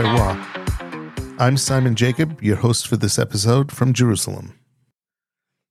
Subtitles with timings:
[0.00, 1.36] Terroir.
[1.38, 4.58] I'm Simon Jacob, your host for this episode from Jerusalem.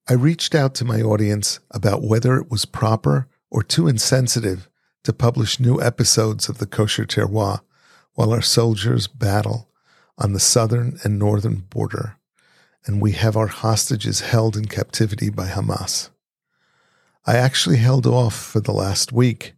[0.08, 4.70] I reached out to my audience about whether it was proper or too insensitive
[5.04, 7.62] to publish new episodes of the Kosher Terroir
[8.14, 9.68] while our soldiers battle
[10.20, 12.18] on the southern and northern border,
[12.86, 16.12] and we have our hostages held in captivity by Hamas.
[17.26, 19.54] I actually held off for the last week,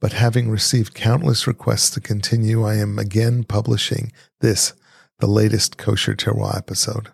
[0.00, 4.72] but having received countless requests to continue, I am again publishing this,
[5.18, 7.10] the latest Kosher Terroir episode.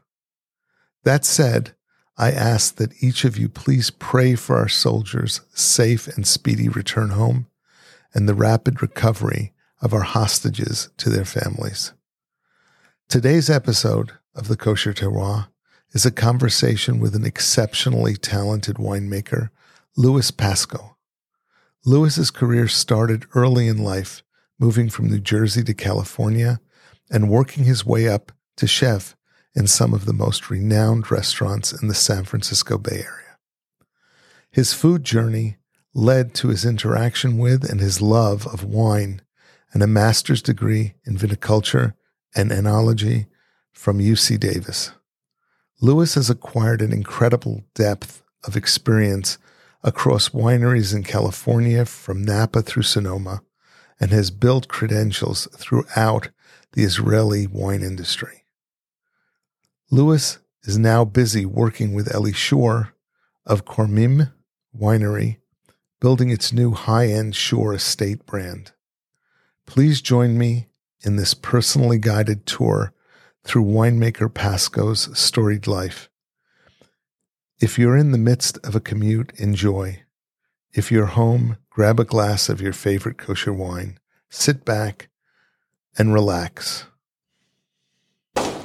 [1.04, 1.74] That said,
[2.16, 7.10] I ask that each of you please pray for our soldiers' safe and speedy return
[7.10, 7.46] home
[8.14, 11.92] and the rapid recovery of our hostages to their families.
[13.08, 15.48] Today's episode of the Kosher Terroir
[15.92, 19.50] is a conversation with an exceptionally talented winemaker
[19.96, 20.95] Lewis Pasco.
[21.88, 24.24] Lewis's career started early in life,
[24.58, 26.58] moving from New Jersey to California
[27.12, 29.14] and working his way up to chef
[29.54, 33.38] in some of the most renowned restaurants in the San Francisco Bay Area.
[34.50, 35.58] His food journey
[35.94, 39.22] led to his interaction with and his love of wine
[39.72, 41.94] and a master's degree in viticulture
[42.34, 43.26] and enology
[43.72, 44.90] from UC Davis.
[45.80, 49.38] Lewis has acquired an incredible depth of experience
[49.86, 53.42] across wineries in California from Napa through Sonoma
[54.00, 56.30] and has built credentials throughout
[56.72, 58.44] the Israeli wine industry.
[59.88, 62.94] Lewis is now busy working with Eli Shore
[63.46, 64.32] of Kormim
[64.76, 65.36] Winery,
[66.00, 68.72] building its new high end Shore Estate brand.
[69.66, 70.66] Please join me
[71.02, 72.92] in this personally guided tour
[73.44, 76.10] through winemaker Pasco's storied life
[77.58, 80.02] if you're in the midst of a commute, enjoy.
[80.74, 85.08] If you're home, grab a glass of your favorite kosher wine, sit back,
[85.96, 86.84] and relax.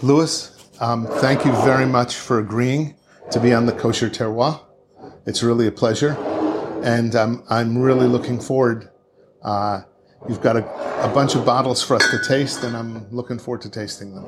[0.02, 2.96] Lewis, um, thank you very much for agreeing
[3.32, 4.60] to be on the Kosher Terroir.
[5.26, 6.18] It's really a pleasure,
[6.84, 8.90] and um, I'm really looking forward.
[9.42, 9.84] Uh,
[10.28, 10.66] you've got a,
[11.06, 14.26] a bunch of bottles for us to taste, and I'm looking forward to tasting them.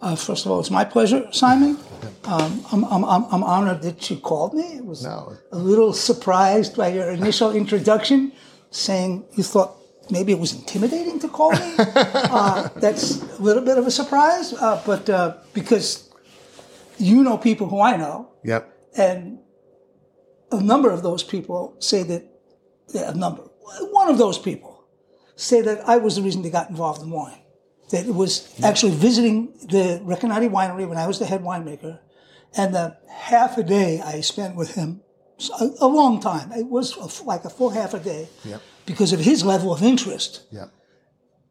[0.00, 1.78] Uh, first of all, it's my pleasure, Simon.
[2.24, 4.76] Um, I'm, I'm, I'm, honored that you called me.
[4.76, 5.32] I was no.
[5.50, 8.32] a little surprised by your initial introduction,
[8.70, 9.78] saying you thought
[10.10, 11.74] maybe it was intimidating to call me.
[11.78, 16.10] uh, that's a little bit of a surprise, uh, but uh, because
[16.98, 18.30] you know people who I know.
[18.44, 18.76] Yep.
[18.98, 19.38] And
[20.52, 22.28] a number of those people say that,
[22.88, 23.42] yeah, a number,
[23.92, 24.84] one of those people
[25.34, 27.40] say that I was the reason they got involved in wine
[27.90, 31.98] that was actually visiting the Recanati winery when I was the head winemaker.
[32.56, 35.02] And the half a day I spent with him,
[35.60, 38.60] a, a long time, it was a, like a full half a day, yep.
[38.86, 40.70] because of his level of interest, yep.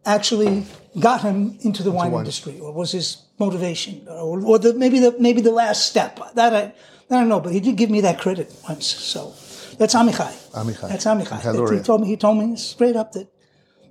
[0.06, 0.66] actually
[1.00, 4.74] got him into the into wine, wine, industry, or was his motivation, or, or the,
[4.74, 6.20] maybe the maybe the last step.
[6.36, 6.76] That I, that
[7.12, 8.88] I don't know, but he did give me that credit once.
[8.88, 9.34] So
[9.78, 10.34] that's Amichai.
[10.52, 10.90] Amichai.
[10.90, 11.78] That's Amichai.
[11.78, 13.28] He told me he told me straight up that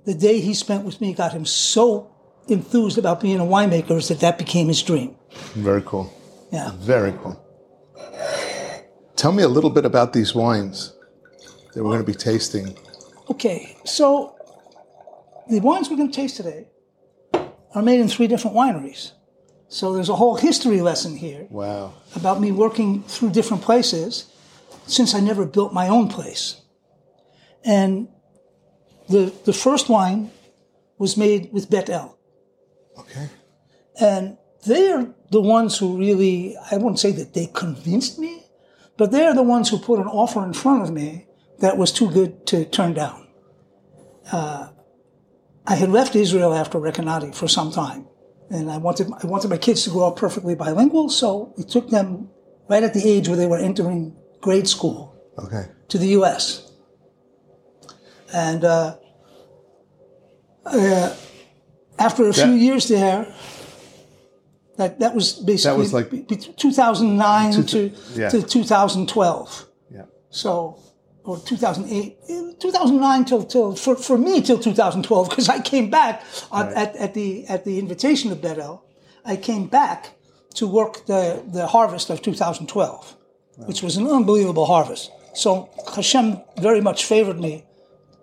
[0.05, 2.13] the day he spent with me got him so
[2.47, 5.15] enthused about being a winemaker is that that became his dream.
[5.55, 6.13] Very cool.
[6.51, 6.71] Yeah.
[6.75, 7.43] Very cool.
[9.15, 10.93] Tell me a little bit about these wines
[11.73, 12.77] that we're going to be tasting.
[13.29, 14.35] Okay, so
[15.49, 16.67] the wines we're going to taste today
[17.73, 19.11] are made in three different wineries.
[19.69, 21.47] So there's a whole history lesson here.
[21.49, 21.93] Wow.
[22.15, 24.31] About me working through different places
[24.85, 26.61] since I never built my own place.
[27.65, 28.07] And
[29.09, 30.31] the, the first wine
[30.97, 32.16] was made with Bet El.
[32.97, 33.29] Okay.
[33.99, 38.43] And they're the ones who really, I wouldn't say that they convinced me,
[38.97, 41.27] but they're the ones who put an offer in front of me
[41.59, 43.27] that was too good to turn down.
[44.31, 44.69] Uh,
[45.65, 48.07] I had left Israel after Recanati for some time,
[48.49, 51.89] and I wanted I wanted my kids to grow up perfectly bilingual, so we took
[51.89, 52.29] them
[52.69, 55.65] right at the age where they were entering grade school okay.
[55.89, 56.71] to the U.S.
[58.33, 58.97] And uh,
[60.65, 61.15] uh,
[61.99, 63.33] after a few years there,
[64.77, 68.29] that that was basically that was like be, 2009 two, to yeah.
[68.29, 69.65] to 2012.
[69.91, 70.03] Yeah.
[70.29, 70.79] So
[71.23, 76.71] or 2008, 2009 till till for, for me till 2012 because I came back right.
[76.73, 78.83] at, at the at the invitation of Bet El.
[79.25, 80.15] I came back
[80.55, 83.15] to work the the harvest of 2012,
[83.57, 83.67] right.
[83.67, 85.11] which was an unbelievable harvest.
[85.33, 87.65] So Hashem very much favored me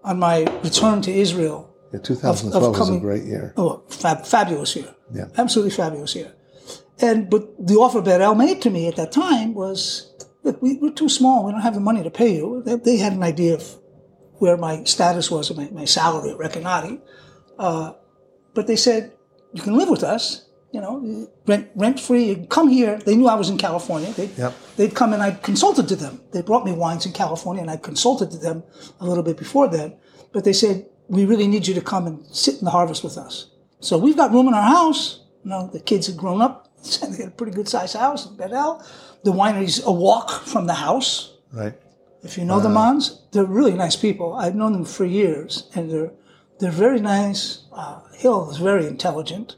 [0.02, 3.52] on my return to Israel yeah, 2012 of, of coming, was a great year.
[3.56, 4.94] Oh, fab, fabulous year.
[5.12, 5.26] Yeah.
[5.36, 6.32] Absolutely fabulous year.
[7.00, 10.12] And, but the offer Bet El made to me at that time was,
[10.42, 11.44] look, we, are too small.
[11.44, 12.62] We don't have the money to pay you.
[12.64, 13.76] They, they had an idea of
[14.38, 17.00] where my status was, my, my salary at Recanati.
[17.58, 17.92] Uh,
[18.54, 19.12] but they said
[19.52, 20.46] you can live with us.
[20.72, 22.46] You know, rent rent free.
[22.50, 22.98] Come here.
[22.98, 24.12] They knew I was in California.
[24.12, 24.54] They, Yep.
[24.76, 26.20] They'd come and I consulted to them.
[26.32, 28.64] They brought me wines in California, and I consulted to them
[28.98, 30.00] a little bit before that.
[30.32, 33.18] But they said we really need you to come and sit in the harvest with
[33.18, 33.50] us.
[33.80, 35.20] So we've got room in our house.
[35.44, 36.68] You know, the kids had grown up.
[37.00, 38.84] They had a pretty good sized house in Bet El.
[39.24, 41.32] The winery's a walk from the house.
[41.52, 41.74] Right.
[42.22, 44.32] If you know the Mons, they're really nice people.
[44.32, 46.12] I've known them for years, and they're
[46.58, 47.64] they're very nice.
[47.72, 49.56] Uh, Hill is very intelligent.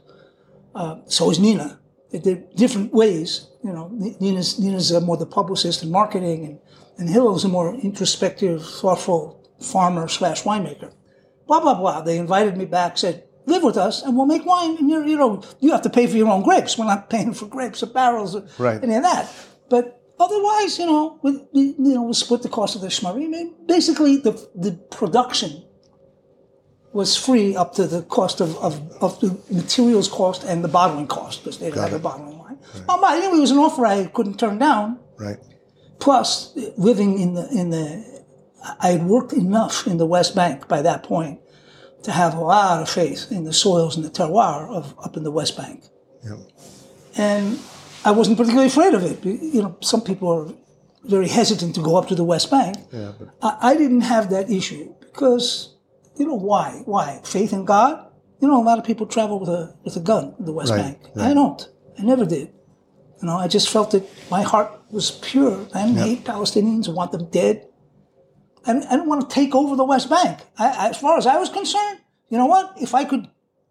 [0.75, 1.79] Uh, so is Nina.
[2.11, 3.47] They're different ways.
[3.63, 3.89] You know,
[4.19, 6.59] Nina's Nina's uh, more the publicist and marketing, and
[6.97, 10.91] and Hill is a more introspective, thoughtful farmer slash winemaker.
[11.47, 12.01] Blah blah blah.
[12.01, 14.77] They invited me back, said live with us, and we'll make wine.
[14.77, 16.77] And you're, you know, you have to pay for your own grapes.
[16.77, 18.83] We're not paying for grapes or barrels or Right.
[18.83, 19.31] any of that.
[19.69, 23.23] But otherwise, you know, we, we you know we split the cost of the schmurry.
[23.25, 25.63] I mean, basically, the the production
[26.93, 31.05] was free up to the cost of, of, of the materials cost and the bottling
[31.05, 32.57] cost because they didn't have a bottling line.
[32.89, 34.99] Um, but anyway, it was an offer I couldn't turn down.
[35.17, 35.37] Right.
[35.99, 38.16] Plus, living in the in the,
[38.79, 41.39] I had worked enough in the West Bank by that point
[42.03, 45.23] to have a lot of faith in the soils and the terroir of up in
[45.23, 45.83] the West Bank,
[46.23, 46.37] Yep.
[47.17, 47.59] and
[48.05, 49.23] I wasn't particularly afraid of it.
[49.25, 50.47] You know, some people are
[51.05, 52.77] very hesitant to go up to the West Bank.
[52.91, 53.11] Yeah.
[53.19, 55.75] But I, I didn't have that issue because,
[56.17, 56.81] you know, why?
[56.85, 57.19] Why?
[57.23, 58.05] Faith in God?
[58.39, 60.71] You know, a lot of people travel with a with a gun in the West
[60.71, 60.99] Right, Bank.
[61.15, 61.31] right.
[61.31, 61.67] I don't.
[61.99, 62.51] I never did.
[63.21, 65.67] You know, I just felt that my heart was pure.
[65.73, 66.87] I didn't hate Palestinians.
[66.93, 67.66] Want them dead.
[68.67, 70.39] Didn't, I want to take over the West Bank.
[70.57, 71.99] I, as far as I was concerned,
[72.29, 72.73] you know what?
[72.79, 73.29] If I could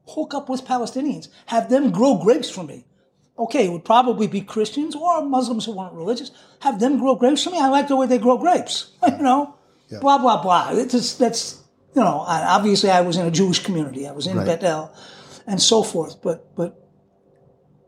[0.09, 2.87] hook up with Palestinians, have them grow grapes for me,
[3.39, 6.31] okay, it would probably be Christians or Muslims who weren't religious.
[6.61, 7.59] Have them grow grapes for me.
[7.59, 8.93] I like the way they grow grapes.
[9.07, 9.55] you know,
[10.01, 10.71] blah blah blah.
[10.73, 11.63] It's that's
[11.95, 12.25] you know.
[12.27, 14.07] Obviously, I was in a Jewish community.
[14.07, 14.47] I was in Right.
[14.47, 14.93] Bethel,
[15.47, 16.23] and so forth.
[16.23, 16.81] But but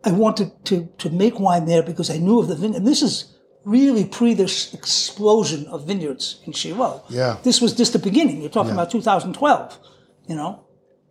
[0.05, 2.79] I wanted to to make wine there because I knew of the vineyard.
[2.79, 3.35] And this is
[3.69, 7.03] really pre this explosion of vineyards in Shiloh.
[7.09, 7.37] Yeah.
[7.43, 8.41] This was just the beginning.
[8.41, 9.79] You're talking about 2012.
[10.27, 10.65] You know,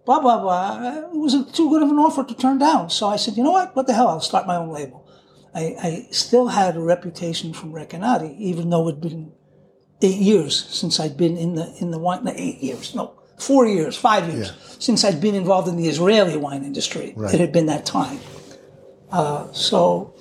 [0.05, 1.09] blah blah blah.
[1.11, 2.89] It was too good of an offer to turn down.
[2.89, 3.75] So I said, you know what?
[3.75, 4.07] What the hell?
[4.07, 5.07] I'll start my own label.
[5.53, 9.31] I, I still had a reputation from Recanati, even though it'd been
[10.01, 12.23] eight years since I'd been in the in the wine.
[12.23, 16.37] No, eight years, no, four years, five years since I'd been involved in the Israeli
[16.37, 17.13] wine industry.
[17.15, 17.33] Right.
[17.33, 18.19] It had been that time.
[19.11, 20.13] Uh, so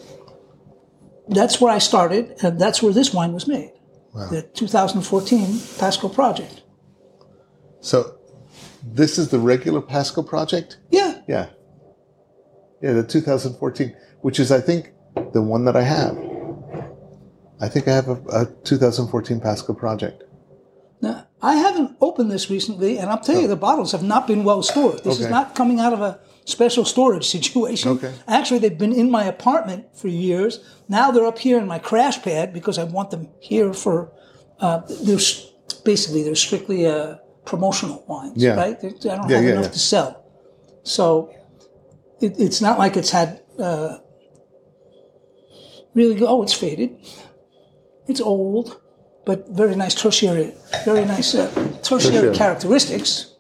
[1.29, 3.73] that's where I started, and that's where this wine was made.
[4.31, 6.63] The 2014 Pasco project.
[7.81, 8.17] so
[8.83, 10.79] this is the regular Pasco project.
[10.91, 11.49] Yeah, Yeah.
[12.83, 14.93] Yeah, the 2014, which is I think
[15.33, 16.17] the one that I have.
[17.61, 20.25] I think I have a, a 2014 Pasco project.
[21.01, 23.49] Now, I haven't opened this recently, and I'll tell you, oh.
[23.49, 25.05] the bottles have not been well stored.
[25.05, 27.91] This is not coming out of a special storage situation.
[27.93, 28.13] Okay.
[28.27, 30.61] Actually, they've been in my apartment for years.
[30.89, 34.11] Now they're up here in my crash pad because I want them here for.
[34.59, 35.19] Uh, they're
[35.85, 38.55] basically they're strictly uh, promotional wines, Yeah.
[38.57, 38.81] right?
[38.81, 40.25] They- I don't Yeah, have yeah, enough to sell,
[40.83, 41.05] so
[42.21, 43.99] it, it's not like it's had uh,
[45.95, 46.15] really.
[46.15, 46.97] Go- oh, it's faded.
[48.09, 48.81] It's old,
[49.25, 50.55] but very nice tertiary,
[50.85, 51.51] very nice uh,
[51.83, 52.35] tertiary, Tertiary.
[52.37, 53.35] characteristics.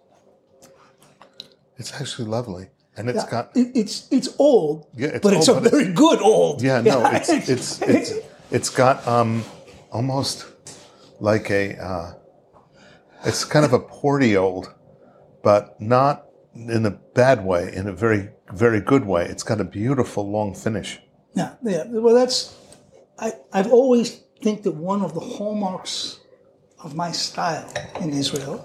[1.79, 5.71] It's actually lovely, and it's got it's it's old, Yeah, it's but it's a but
[5.71, 6.63] very good old.
[6.63, 8.13] yeah, no, it's it's it's
[8.51, 9.45] it's got um
[9.93, 10.47] almost
[11.21, 12.13] like a uh,
[13.25, 14.73] it's kind of a porty old,
[15.43, 19.25] but not in a bad way, in a very very good way.
[19.27, 21.01] It's got a beautiful long finish.
[21.35, 21.85] yeah, yeah.
[21.89, 22.57] Well, that's
[23.19, 26.21] I I've always think that one of the hallmarks
[26.85, 27.69] of my style
[28.01, 28.59] in Israel,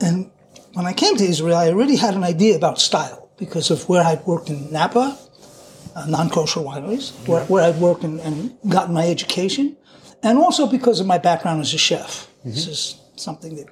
[0.00, 0.30] and
[0.74, 4.02] when I came to Israel, I already had an idea about style because of where
[4.02, 5.18] I'd worked in Napa,
[5.94, 9.76] uh, non-kosher wineries, where, where I'd worked and, and gotten my education,
[10.22, 12.28] and also because of my background as a chef.
[12.44, 13.66] This is something that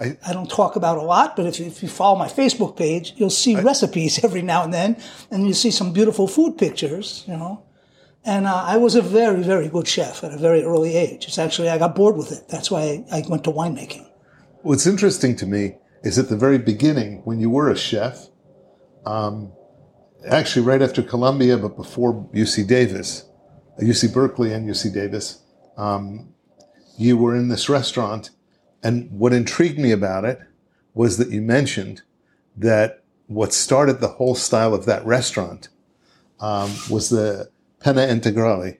[0.00, 2.76] I- I don't talk about a lot, but if you, if you follow my Facebook
[2.76, 4.96] page, you'll see recipes every now and then,
[5.30, 7.62] and you'll see some beautiful food pictures, you know.
[8.24, 11.26] And uh, I was a very, very good chef at a very early age.
[11.28, 12.48] It's actually, I got bored with it.
[12.48, 14.06] That's why I, I went to winemaking.
[14.62, 15.74] What's interesting to me
[16.04, 18.28] is at the very beginning, when you were a chef,
[19.06, 19.52] um,
[20.28, 23.24] actually right after Columbia, but before UC Davis,
[23.78, 25.40] uh, UC Berkeley and UC Davis,
[25.78, 26.34] um,
[26.98, 28.30] you were in this restaurant.
[28.82, 30.38] And what intrigued me about it
[30.92, 32.02] was that you mentioned
[32.56, 35.70] that what started the whole style of that restaurant
[36.38, 38.76] um, was the pane integrale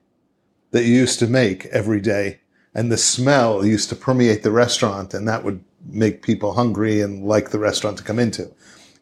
[0.73, 2.41] that you used to make every day.
[2.75, 7.25] And the smell used to permeate the restaurant, and that would make people hungry and
[7.25, 8.51] like the restaurant to come into.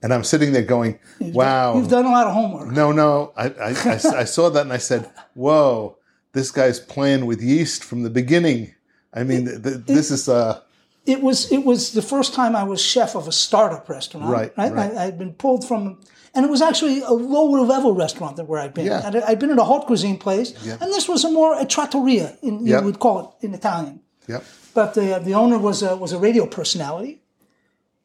[0.02, 1.76] And I'm sitting there going, wow.
[1.76, 2.70] You've done a lot of homework.
[2.72, 3.32] No, no.
[3.36, 5.96] I, I, I, I saw that and I said, whoa,
[6.32, 8.74] this guy's playing with yeast from the beginning.
[9.14, 10.60] I mean, th- this is, uh,
[11.06, 14.26] it was it was the first time I was chef of a startup restaurant.
[14.30, 14.72] Right, right.
[14.72, 16.00] I, I'd been pulled from,
[16.34, 18.86] and it was actually a lower level restaurant than where I'd been.
[18.86, 19.02] Yeah.
[19.04, 20.78] I'd, I'd been at a haute cuisine place, Yeah.
[20.80, 22.84] and this was a more a trattoria, in, you Yep.
[22.84, 24.00] would call it in Italian.
[24.28, 24.44] yep.
[24.74, 27.20] But the the owner was a was a radio personality,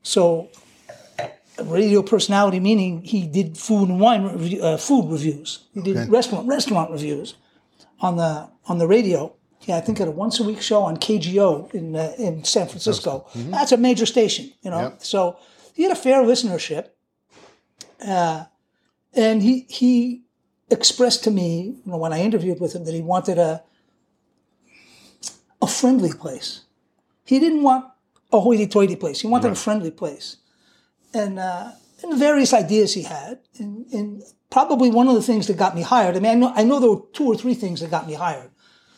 [0.04, 0.50] so
[1.64, 5.60] radio personality meaning he did food and wine review, uh, food reviews.
[5.74, 6.10] He did Okay.
[6.10, 7.36] restaurant restaurant reviews
[8.00, 9.34] on the on the radio.
[9.66, 12.68] Yeah, I think at a once a week show on KGO in uh, in San
[12.68, 13.26] Francisco.
[13.34, 14.80] That's a major station, you know.
[14.82, 15.04] Yep.
[15.04, 15.38] So
[15.74, 16.90] he had a fair listenership,
[18.06, 18.46] uh,
[19.14, 20.24] and he he
[20.70, 23.64] expressed to me, you know, when I interviewed with him, that he wanted a
[25.62, 26.62] a friendly place.
[27.26, 27.86] He didn't want
[28.32, 29.22] a hoity-toity place.
[29.22, 30.38] He wanted a friendly place,
[31.14, 31.72] and uh,
[32.04, 35.82] and various ideas he had, and, and probably one of the things that got me
[35.82, 36.16] hired.
[36.16, 38.14] I mean, I know I know there were two or three things that got me
[38.14, 38.52] hired,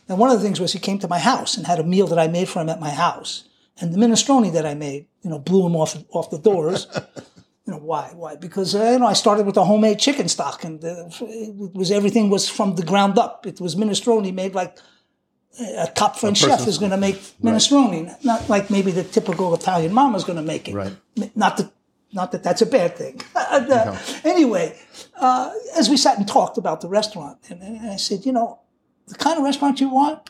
[0.08, 2.08] and one of the things was he came to my house and had a meal
[2.08, 3.46] that I made for him at my house,
[3.80, 6.88] and the minestrone that I made, you know, blew him off off the doors.
[7.66, 8.14] You know why?
[8.16, 8.36] Why?
[8.36, 11.92] Because uh, you know I started with a homemade chicken stock, and uh, it was
[11.92, 13.46] everything was from the ground up.
[13.46, 14.80] It was minestrone made like
[15.60, 19.94] a top French chef is going to make minestrone, not like maybe the typical Italian
[19.94, 20.74] mama is going to make it.
[20.74, 20.94] Right.
[21.36, 21.72] Not that,
[22.14, 23.22] not that that's a bad thing.
[23.36, 24.78] And, uh, Anyway,
[25.20, 28.60] uh, as we sat and talked about the restaurant, and, and I said, you know,
[29.08, 30.30] the kind of restaurant you want,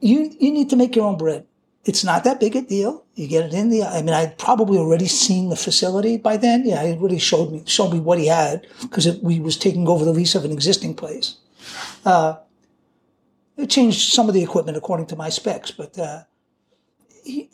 [0.00, 1.46] you you need to make your own bread.
[1.84, 3.04] It's not that big a deal.
[3.14, 3.84] You get it in the.
[3.84, 6.66] I mean, I'd probably already seen the facility by then.
[6.66, 10.04] Yeah, he already showed me showed me what he had because we was taking over
[10.04, 11.36] the lease of an existing place.
[12.04, 12.36] Uh,
[13.56, 16.22] it changed some of the equipment according to my specs, but uh,
[17.24, 17.50] he,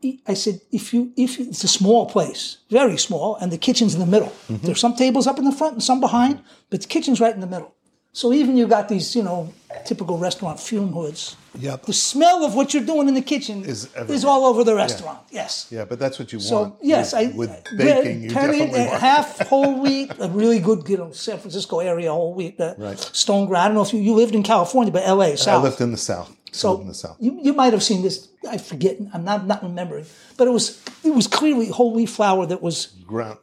[0.00, 3.58] he, I said, if you if you, it's a small place, very small, and the
[3.58, 4.32] kitchen's in the middle.
[4.48, 7.40] There's some tables up in the front and some behind, but the kitchen's right in
[7.40, 7.74] the middle.
[8.14, 9.52] So even you got these, you know,
[9.86, 11.34] typical restaurant fume hoods.
[11.58, 11.86] Yep.
[11.86, 15.20] The smell of what you're doing in the kitchen Is is, all over the restaurant.
[15.30, 15.66] Yes.
[15.70, 16.74] Yeah, but that's what you So want.
[16.82, 20.86] yes, with, I with baking, you definitely uh, want half whole wheat, a really good,
[20.88, 22.60] you know, San Francisco area whole wheat.
[22.60, 22.98] Uh, Right.
[22.98, 23.64] Stone ground.
[23.64, 25.36] I don't know if you, you lived in California, but L.A.
[25.36, 25.60] South.
[25.60, 26.34] I lived in the south.
[26.54, 27.16] So in the south.
[27.18, 28.28] you, you might have seen this.
[28.48, 28.98] I forget.
[29.14, 30.04] I'm not not remembering,
[30.36, 33.38] but it was it was clearly whole wheat flour that was Ground.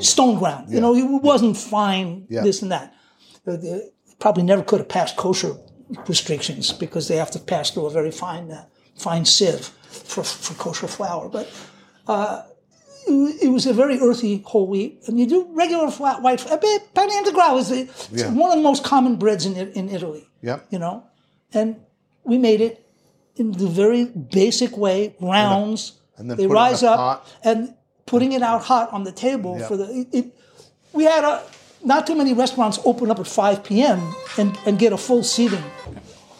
[0.00, 0.68] stone, ground.
[0.70, 2.26] You know, it wasn't fine.
[2.28, 2.42] Yeah.
[2.42, 2.94] This and that.
[3.46, 3.80] Uh, they
[4.18, 5.56] probably never could have passed kosher
[6.08, 8.64] restrictions because they have to pass through a very fine uh,
[8.96, 11.28] fine sieve for for kosher flour.
[11.28, 11.50] But
[12.06, 12.42] uh,
[13.06, 16.38] it, was a very earthy whole wheat, and you do regular flat white.
[16.94, 18.30] Pane integral is the, it's Yeah.
[18.32, 20.66] one of the most common breads in in Italy Yep.
[20.70, 21.04] you know,
[21.52, 21.76] and
[22.24, 22.86] we made it
[23.36, 25.92] in the very basic way, rounds.
[26.16, 27.26] And then they put it rise up pot.
[27.42, 27.74] and
[28.06, 29.66] putting it out hot on the table Yeah.
[29.68, 29.86] for the.
[30.00, 30.26] It, it,
[30.92, 31.42] we had a
[31.84, 34.14] not too many restaurants open up at 5 p.m.
[34.38, 35.62] and, and get a full seating.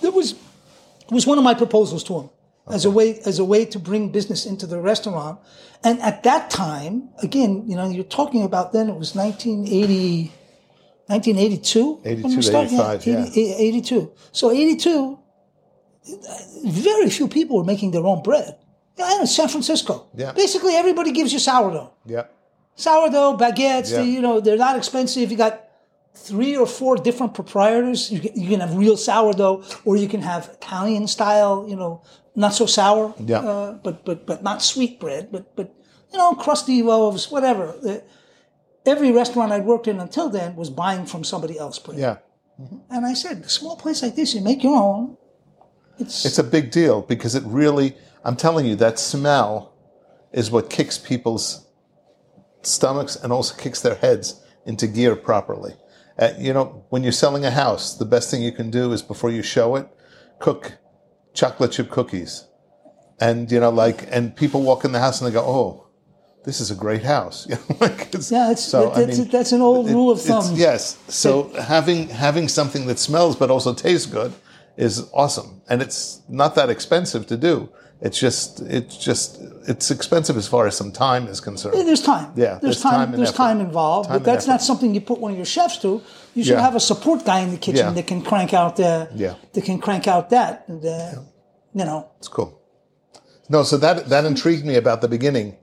[0.03, 2.31] It was it was one of my proposals to him
[2.71, 5.39] as a way as a way to bring business into the restaurant.
[5.85, 10.33] And at that time, again, you know, you're talking about then it was 1980,
[11.07, 11.93] 1982.
[11.95, 12.73] when 82 we to started?
[12.73, 13.25] 85, yeah.
[13.27, 14.13] 80 82.
[14.31, 15.19] So 82,
[16.65, 18.57] very few people were making their own bread.
[18.97, 20.07] Yeah, in San Francisco.
[20.15, 20.33] Yeah.
[20.33, 22.35] Basically, everybody gives you sourdough Yep.
[22.75, 23.91] Sourdough baguettes.
[23.91, 23.99] Yeah.
[23.99, 25.31] They, you know, they're not expensive.
[25.31, 25.65] You got
[26.15, 28.11] three or four different proprietors.
[28.11, 31.67] You can, you can have real sourdough, or you can have Italian style.
[31.69, 32.03] You know,
[32.35, 33.39] not so sour, Yeah.
[33.39, 35.29] uh, but but but not sweet bread.
[35.33, 35.75] But but
[36.13, 37.75] you know, crusty loaves, whatever.
[38.85, 41.99] Every restaurant I'd worked in until then was buying from somebody else bread.
[41.99, 42.17] Yeah.
[42.91, 45.17] And I said, a small place like this, you make your own.
[45.99, 49.73] It's, It's a big deal because it really, I'm telling you, that smell
[50.33, 51.67] is what kicks people's
[52.63, 55.75] stomachs and also kicks their heads into gear properly.
[56.19, 59.03] Uh, you know, when you're selling a house, the best thing you can do is
[59.03, 59.89] before you show it,
[60.39, 60.75] cook
[61.35, 62.47] chocolate chip cookies.
[63.21, 65.87] And, you know, like, and people walk in the house and they go, oh,
[66.45, 67.47] this is a great house.
[67.49, 70.11] You know, like it's, yeah, it's, so, I that's, mean, that's an old it- rule
[70.11, 70.55] of thumb.
[70.55, 70.99] yes.
[71.09, 74.33] So having having something that smells but also tastes good
[74.77, 77.69] is awesome, and it's not that expensive to do.
[78.07, 81.77] It's just it's just it's expensive as far as some time is concerned.
[81.79, 82.33] Yeah, there's time.
[82.35, 82.93] Yeah, there's, there's time.
[82.93, 83.37] time there's effort.
[83.37, 86.03] time involved, Time but that's not something you put one of your chefs to.
[86.35, 86.63] You should Yeah.
[86.69, 87.93] have a support guy in the kitchen Yeah.
[87.93, 89.09] that can crank out the.
[89.15, 89.35] Yeah.
[89.53, 90.65] That can crank out that.
[90.69, 91.13] And, uh,
[91.75, 92.09] You know.
[92.19, 92.51] It's cool.
[93.49, 95.57] No, so that that intrigued me about the beginning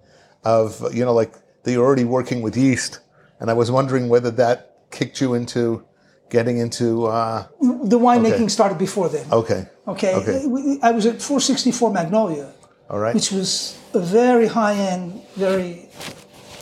[0.46, 3.00] of you know like that you're already working with yeast,
[3.40, 4.58] and I was wondering whether that
[4.92, 5.84] kicked you into
[6.30, 7.48] getting into uh,
[7.94, 9.26] The winemaking started before then.
[9.32, 10.14] okay Okay.
[10.16, 12.52] okay I was at 464 Magnolia,
[12.90, 15.90] all right which was a very high end, very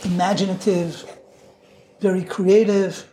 [0.04, 1.04] imaginative,
[2.00, 3.06] very creative,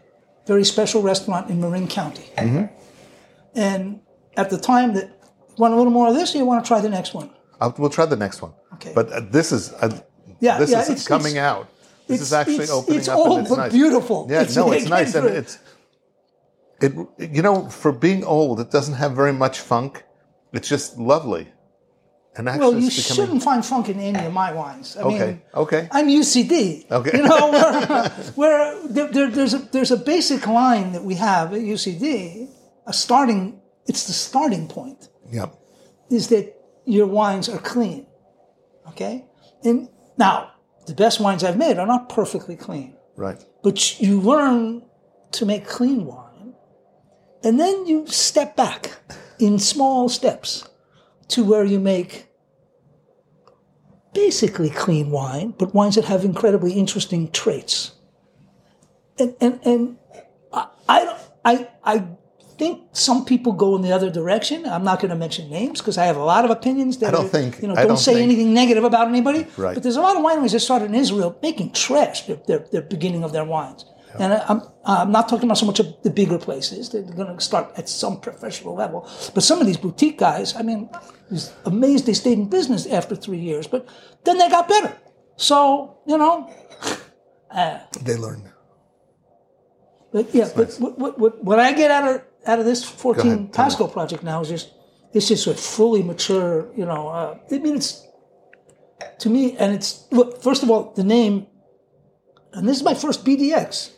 [0.48, 2.26] very special restaurant in Marin County.
[3.56, 4.00] And
[4.38, 5.10] at the time that
[5.58, 7.30] want a little more of this, or you want to try the next one?
[7.62, 8.54] I'll, we'll try the next one.
[8.74, 8.92] Okay.
[8.94, 9.98] But uh, this is uh,
[10.42, 11.68] Yeah, this yeah, is it's- coming it's- out.
[12.08, 13.18] This it's- is actually opening it's up.
[13.18, 13.72] old it's but nice.
[13.72, 14.28] beautiful.
[14.30, 15.58] Yeah, It's no, it's nice, and it's
[16.82, 16.94] it.
[17.36, 20.04] You know, for being old, it doesn't have very much funk.
[20.54, 21.48] It's just lovely,
[22.36, 23.16] and actually, Well, you becoming.
[23.16, 24.96] shouldn't find funk in any of my wines.
[24.98, 25.88] I Okay, mean, okay.
[25.92, 26.90] I'm UCD.
[26.90, 27.18] Okay.
[27.18, 31.54] You know, where, where there, there, there's a there's a basic line that we have
[31.54, 32.48] at UCD,
[32.88, 33.60] a starting.
[33.88, 35.10] It's the starting point.
[35.32, 35.48] Yeah,
[36.10, 36.56] is that
[36.86, 38.06] your wines are clean.
[38.90, 39.26] Okay?
[39.64, 40.52] And now,
[40.86, 43.44] the best wines I've made are not perfectly clean, right.
[43.64, 44.84] but you learn
[45.32, 46.25] to make clean wine,
[47.46, 48.98] and then you step back
[49.40, 50.68] in small steps
[51.30, 52.28] to where you make
[54.14, 57.92] basically clean wine, but wines that have incredibly interesting traits.
[59.20, 59.98] And and and
[60.52, 62.08] I I I, I
[62.58, 64.66] think some people go in the other direction.
[64.66, 67.12] I'm not going to mention names because I have a lot of opinions that I
[67.12, 69.46] don't are, think- you know don't, don't say think- anything negative about anybody.
[69.56, 69.76] Right.
[69.76, 72.82] But there's a lot of wineries that started in Israel making trash their, their, their
[72.82, 73.86] beginning of their wines.
[74.20, 76.90] And I'm I'm not talking about so much of the bigger places.
[76.90, 79.10] They're going to start at some professional level.
[79.34, 81.00] But some of these boutique guys, I mean, I
[81.32, 83.68] was amazed they stayed in business after three years.
[83.68, 83.88] But
[84.24, 84.96] then they got better.
[85.38, 86.54] So you know,
[88.02, 88.52] They learn.
[90.12, 93.26] But yeah, but what, what, what, what I get out of out of this 14
[93.26, 93.54] ahead.
[93.54, 94.72] Pasco project now is just
[95.14, 97.08] it's just a fully mature, you know.
[97.08, 98.06] Uh, I mean, it's
[99.20, 100.42] to me, and it's look.
[100.42, 101.48] First of all, the name,
[102.54, 103.92] and this is my first BDX.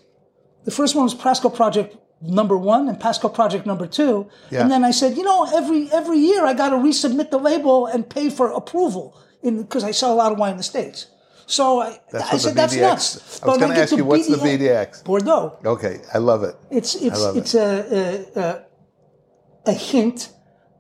[0.68, 4.62] The first one was Pasco Project number one and Pasco Project number two, Yeah.
[4.62, 7.78] and then I said, you know, every every year I got to resubmit the label
[7.94, 9.06] and pay for approval
[9.42, 11.00] in because I sell a lot of wine in the states.
[11.46, 13.42] So I, That's I said the that's BDX nuts.
[13.44, 15.06] I was gonna ask you, what's the BDX?
[15.06, 15.58] Bordeaux.
[15.76, 16.56] Okay, I love it.
[16.70, 17.68] It's it's it's a,
[18.02, 18.48] a a
[19.74, 20.20] a hint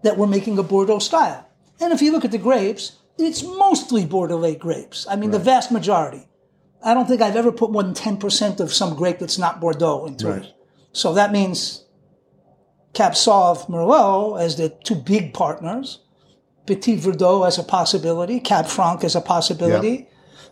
[0.03, 1.41] that we're making a Bordeaux style.
[1.79, 2.83] And if you look at the grapes,
[3.17, 5.07] it's mostly Bordelais grapes.
[5.11, 6.23] I mean, the vast majority.
[6.87, 9.59] I don't think I've ever put more than ten percent of some grape that's not
[9.59, 10.43] Bordeaux into Right.
[10.43, 10.53] it.
[10.93, 11.83] So that means
[12.93, 15.99] Cab Sauv Merlot as the two big partners,
[16.65, 20.07] Petit Verdot as a possibility, Cab Franc as a possibility,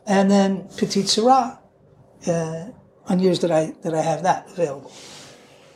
[0.05, 1.57] and then Petite Sirah
[2.27, 2.65] uh,
[3.07, 4.91] on years that I that I have that available.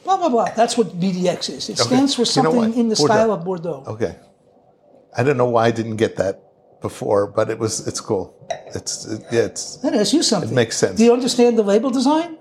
[0.04, 0.50] Blah blah blah.
[0.56, 1.70] That's what BDX is.
[1.70, 3.14] It stands for You know something in the Bordeaux.
[3.14, 3.84] style of Bordeaux.
[3.88, 4.16] Okay,
[5.18, 6.44] I don't know why I didn't get that
[6.82, 7.88] before, but it was.
[7.88, 8.36] It's cool.
[8.76, 9.42] It's it, yeah.
[9.42, 10.52] It's Let me ask you something.
[10.52, 10.98] It makes sense.
[10.98, 12.38] Do you understand the label design?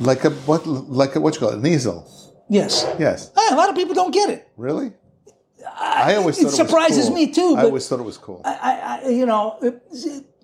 [0.00, 0.66] like a what?
[0.66, 1.58] Like a what you call it?
[1.58, 2.10] An easel.
[2.48, 2.86] Yes.
[2.98, 3.30] Yes.
[3.36, 4.48] Ah, a lot of people don't get it.
[4.56, 4.92] Really?
[5.66, 7.14] I always it thought it surprises cool.
[7.14, 8.42] me too, I always thought it was cool.
[8.44, 9.82] I, I you know, it,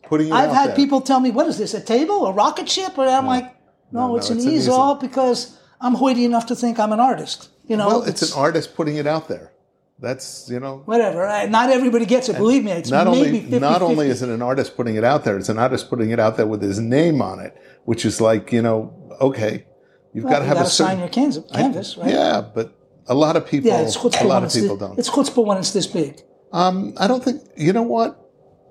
[0.04, 0.76] Putting it I've had there.
[0.76, 1.74] people tell me, "What is this?
[1.74, 2.26] A table?
[2.26, 3.54] A rocket ship?" And I'm like,
[3.92, 4.94] "No, no, it's, an, it's an easel, easel.
[4.96, 8.74] because I'm hoity enough to think I'm an artist." You know, Well, it's, an artist
[8.74, 9.52] putting it out there.
[10.00, 10.82] That's you know.
[10.86, 11.26] whatever.
[11.26, 12.36] I, not everybody gets it.
[12.36, 15.04] Believe me, it's Not maybe only 50, not only is it an artist putting it
[15.04, 18.04] out there, it's an artist putting it out there with his name on it, which
[18.04, 19.66] is like you know, okay,
[20.14, 22.10] you've got to you have a to sign your canvas, canvas right?
[22.10, 22.74] yeah, but
[23.06, 24.98] a lot of people, Yeah, it's chutzpah a lot of people don't.
[24.98, 26.22] It's chutzpah when it's this big.
[26.52, 28.18] Um, I don't think you know what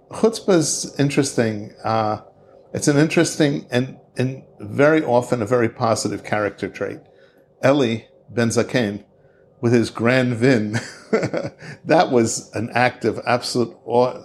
[0.10, 1.74] chutzpah's interesting.
[1.84, 2.22] Uh,
[2.74, 7.00] it's an interesting and and very often a very positive character trait.
[7.63, 9.04] Eli Ben Zaken,
[9.62, 10.80] with his grand vin,
[11.86, 14.22] that was an act of absolute awe-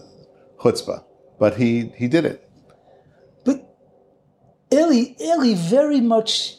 [0.58, 1.04] chutzpah,
[1.38, 2.48] but he he did it.
[3.44, 3.64] But
[4.72, 6.56] Eli, Eli very much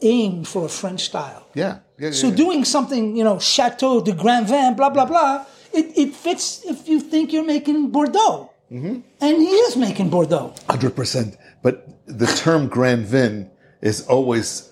[0.00, 1.46] aimed for a French style.
[1.54, 1.78] Yeah.
[1.98, 2.34] yeah, yeah, So yeah.
[2.34, 6.88] doing something, you know, Chateau de Grand Vin, blah blah blah, it, it fits if
[6.88, 9.00] you think you're making Bordeaux, Mm-hmm.
[9.20, 10.54] and he is making Bordeaux.
[10.68, 11.36] Hundred percent.
[11.62, 13.50] But the term Grand Vin
[13.82, 14.71] is always,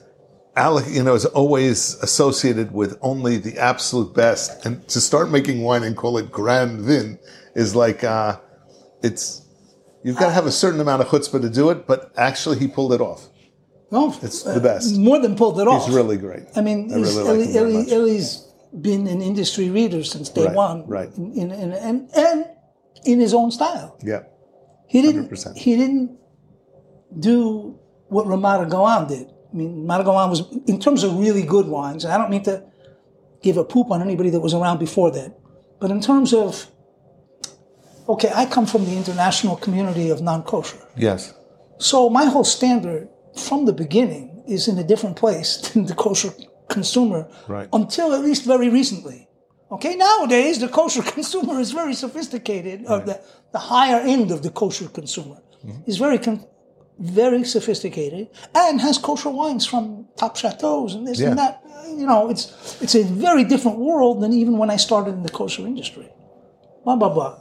[0.60, 4.64] alloc- you know, is always associated with only the absolute best.
[4.66, 7.18] And to start making wine and call it Grand Vin
[7.54, 8.38] is like, uh,
[9.02, 9.42] it's
[10.04, 11.86] you've got to have a certain amount of chutzpah to do it.
[11.86, 13.28] But actually, he pulled it off.
[13.92, 14.96] No, It's the best.
[14.96, 15.86] more than pulled it off.
[15.86, 16.44] He's really great.
[16.54, 17.92] I mean, I he's, really like Eli, him very Eli, much.
[17.92, 18.46] Eli's
[18.88, 21.10] been an industry reader since day Right, one, right.
[21.16, 22.44] In, in, in, and and
[23.04, 23.98] in his own style.
[24.04, 24.22] Yeah.
[24.86, 25.28] He didn't.
[25.30, 25.56] 100%.
[25.56, 26.18] He didn't
[27.18, 29.26] do what Ramat HaGolan did.
[29.52, 32.04] I mean, Ramada was in terms of really good wines.
[32.04, 32.62] And I don't mean to
[33.42, 35.34] give a poop on anybody that was around before that,
[35.80, 36.66] but in terms of
[38.08, 41.32] okay, I come from the international community of non-kosher, Yes.
[41.78, 46.32] so my whole standard from the beginning is in a different place than the kosher
[46.68, 47.68] consumer Right.
[47.72, 49.28] until at least very recently.
[49.72, 53.20] Okay, nowadays the kosher consumer is very sophisticated, or the,
[53.52, 55.80] the higher end of the kosher consumer mm-hmm.
[55.90, 56.44] is very con-
[57.00, 61.30] very sophisticated, and has kosher wines from top chateaus and this Yeah.
[61.30, 61.62] and that.
[61.88, 65.30] You know, it's it's a very different world than even when I started in the
[65.30, 66.08] kosher industry.
[66.84, 67.36] Blah blah blah.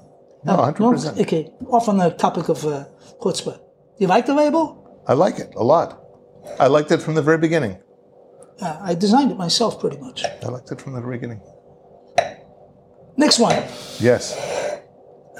[0.45, 1.19] No, Uh, 100%.
[1.21, 2.85] okay, off on the topic of uh,
[3.21, 3.59] chutzpah.
[3.99, 4.65] You like the label?
[5.07, 6.01] I like it a lot.
[6.59, 7.77] I liked it from the very beginning.
[8.61, 10.23] Uh, I designed it myself pretty much.
[10.23, 11.41] I liked it from the beginning.
[13.17, 13.55] Next one.
[13.99, 14.35] Yes.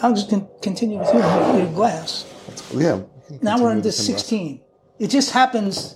[0.02, 2.26] I'll just con- continue with you with your glass.
[2.76, 3.00] Yeah.
[3.42, 4.20] Now we're continue into this in Russian.
[4.20, 4.62] 16.
[5.00, 5.96] It just happens,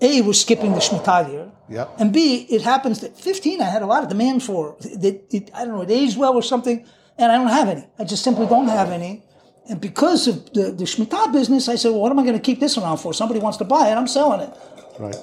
[0.00, 1.50] A, we're skipping the Shemitah year.
[1.68, 1.96] Yep.
[1.98, 4.76] And B, it happens that 15 I had a lot of demand for.
[4.80, 7.86] It, it, I don't know, it aged well or something, and I don't have any.
[7.98, 9.24] I just simply don't have any.
[9.70, 12.42] And because of the, the Shemitah business, I said, well, what am I going to
[12.42, 13.14] keep this around for?
[13.14, 14.54] Somebody wants to buy it, I'm selling it.
[14.98, 15.16] Right.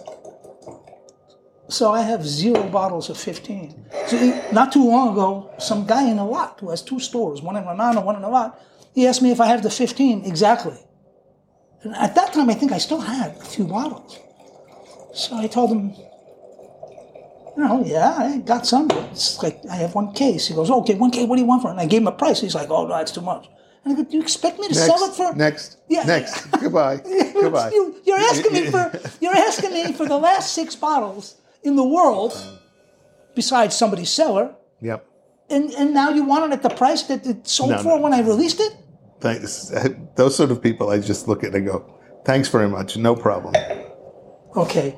[1.70, 3.86] So I have zero bottles of 15.
[4.08, 7.56] So not too long ago, some guy in a lot who has two stores, one
[7.56, 8.60] in Raman and one in a lot,
[8.94, 10.78] he asked me if I have the 15 exactly.
[11.84, 14.20] And at that time, I think I still had a few bottles.
[15.14, 15.94] So I told him,
[17.58, 18.88] you know, yeah, I got some.
[19.12, 20.48] It's like I have one case.
[20.48, 21.28] He goes, okay, one case.
[21.28, 21.72] What do you want for it?
[21.72, 22.40] And I gave him a price.
[22.40, 23.48] He's like, oh no, that's too much.
[23.84, 24.86] And I go, do you expect me to Next.
[24.86, 25.36] sell it for?
[25.36, 25.78] next.
[25.90, 26.04] Yeah.
[26.04, 26.46] Next.
[26.52, 26.98] Goodbye.
[27.34, 27.72] Goodbye.
[27.74, 31.84] You, you're asking me for you're asking me for the last six bottles in the
[31.84, 32.32] world,
[33.36, 35.06] besides somebody's cellar, Yep.
[35.50, 38.02] and and now you want it at the price that it sold No, for no.
[38.02, 38.76] when I released it.
[39.22, 39.72] Thanks.
[40.16, 41.86] Those sort of people, I just look at and go,
[42.26, 42.98] "Thanks very much.
[42.98, 43.54] No problem."
[44.56, 44.98] Okay.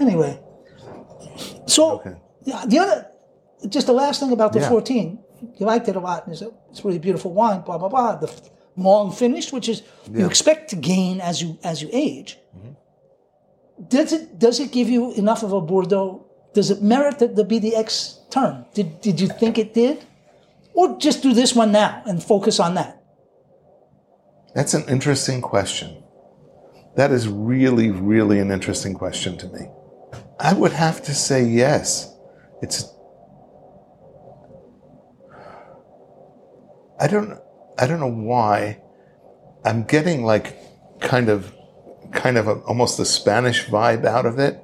[0.00, 0.38] Anyway,
[1.66, 2.14] so Okay.
[2.44, 3.06] yeah, the other,
[3.68, 4.68] just the last thing about the Yeah.
[4.68, 5.18] 14,
[5.56, 6.24] you liked it a lot.
[6.26, 7.62] and It's a, it's really beautiful wine.
[7.62, 8.16] Blah blah blah.
[8.16, 8.30] The
[8.76, 12.38] long finish, which is you expect to gain as you as you age.
[12.56, 12.72] Mm-hmm.
[13.88, 16.24] Does it does it give you enough of a Bordeaux?
[16.54, 18.64] Does it merit the, the BDX term?
[18.74, 20.04] Did did you think it did,
[20.74, 22.97] or just do this one now and focus on that?
[24.54, 26.02] That's an interesting question.
[26.96, 29.68] That is really, really an interesting question to me.
[30.40, 32.14] I would have to say yes.
[32.62, 32.92] It's.
[36.98, 37.38] I don't.
[37.78, 38.82] I don't know why.
[39.64, 40.56] I'm getting like,
[41.00, 41.54] kind of,
[42.12, 44.60] kind of a, almost a Spanish vibe out of it,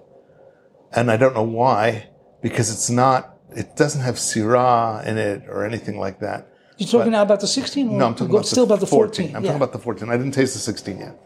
[0.92, 2.09] and I don't know why
[2.42, 3.37] because it's not.
[3.51, 6.49] It doesn't have Syrah in it or anything like that.
[6.76, 7.96] You talking now about the 16?
[7.96, 9.26] No, I'm talking about still the about the 14.
[9.26, 9.50] I'm yeah.
[9.50, 10.08] talking about the 14.
[10.08, 11.20] I didn't taste the 16 yet,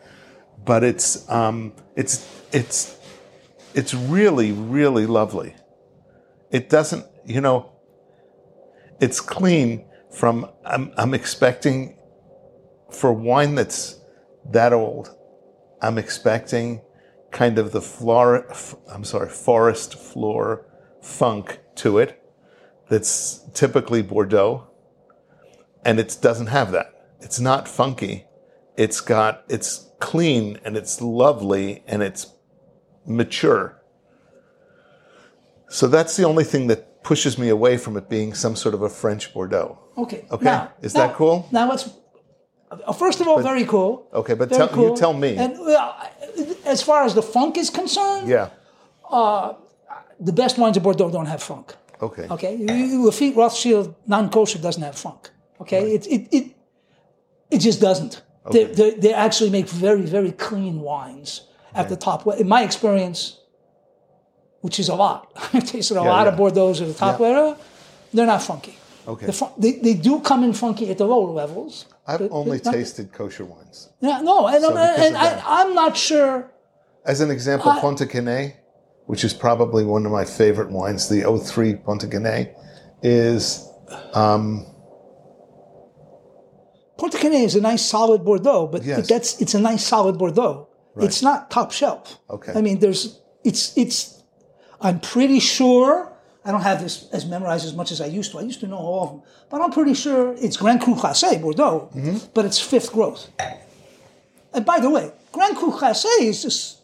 [0.65, 2.99] but it's um, it's it's
[3.75, 5.55] it's really really lovely.
[6.51, 7.73] It doesn't, you know,
[9.01, 10.51] it's clean from.
[10.67, 11.97] I'm I'm expecting
[12.91, 14.01] for wine that's
[14.51, 15.15] that old.
[15.81, 16.83] I'm expecting
[17.31, 18.55] kind of the flora.
[18.93, 20.67] I'm sorry, forest floor
[21.01, 22.23] funk to it.
[22.91, 24.68] That's typically Bordeaux
[25.89, 26.89] and it doesn't have that.
[27.21, 28.27] It's not funky.
[28.77, 29.71] It's got it's
[30.09, 32.23] clean and it's lovely and it's
[33.07, 33.65] mature.
[35.71, 38.83] So that's the only thing that pushes me away from it being some sort of
[38.83, 39.79] a French Bordeaux.
[39.97, 40.27] Okay.
[40.31, 40.45] Okay.
[40.45, 41.37] Now, Is now- that cool?
[41.51, 43.93] Now uh, First of all, very cool.
[44.13, 45.31] Okay, but tell, you tell me.
[45.37, 48.51] And uh, as far as the funk is concerned, yeah.
[50.29, 51.75] the best wines of Bordeaux don't have funk.
[52.03, 52.27] Okay.
[52.35, 52.53] Okay,
[53.07, 55.31] Lafite Rothschild non-kosher doesn't have funk.
[55.61, 56.45] Okay, it, it it
[57.51, 58.23] it just doesn't.
[58.53, 61.43] They, they they actually make very very clean wines
[61.75, 62.27] at the top.
[62.39, 63.39] In my experience,
[64.61, 66.39] which is a lot, I've tasted a Yeah, lot of yeah.
[66.39, 67.27] Bordeaux at the top Yeah.
[67.27, 67.59] level.
[68.15, 68.77] They're not funky.
[69.07, 69.27] Okay.
[69.27, 71.87] The fun, they, they do come in funky at the lower levels.
[72.07, 73.89] I've only not- tasted kosher wines.
[74.01, 76.51] Yeah, no, and, So because and I, I'm not sure.
[77.05, 78.57] As an example, I- Pontet-Canet,
[79.07, 82.55] which is probably one of my favorite wines, the 03 Pontet-Canet,
[83.03, 83.67] is
[84.15, 84.67] um,
[86.99, 89.07] Pontet-Canet is a nice solid Bordeaux, but Yes.
[89.09, 90.67] that's it's a nice solid Bordeaux.
[91.01, 92.19] It's not top shelf.
[92.29, 92.53] Okay.
[92.59, 93.99] I mean, there's it's it's.
[94.81, 96.11] I'm pretty sure
[96.45, 98.39] I don't have this as memorized as much as I used to.
[98.41, 101.41] I used to know all of them, but I'm pretty sure it's Grand Cru Classé
[101.41, 102.17] Bordeaux, Mm-hmm.
[102.35, 103.29] but it's fifth growth.
[104.55, 106.79] And by the way, Grand Cru Classé is just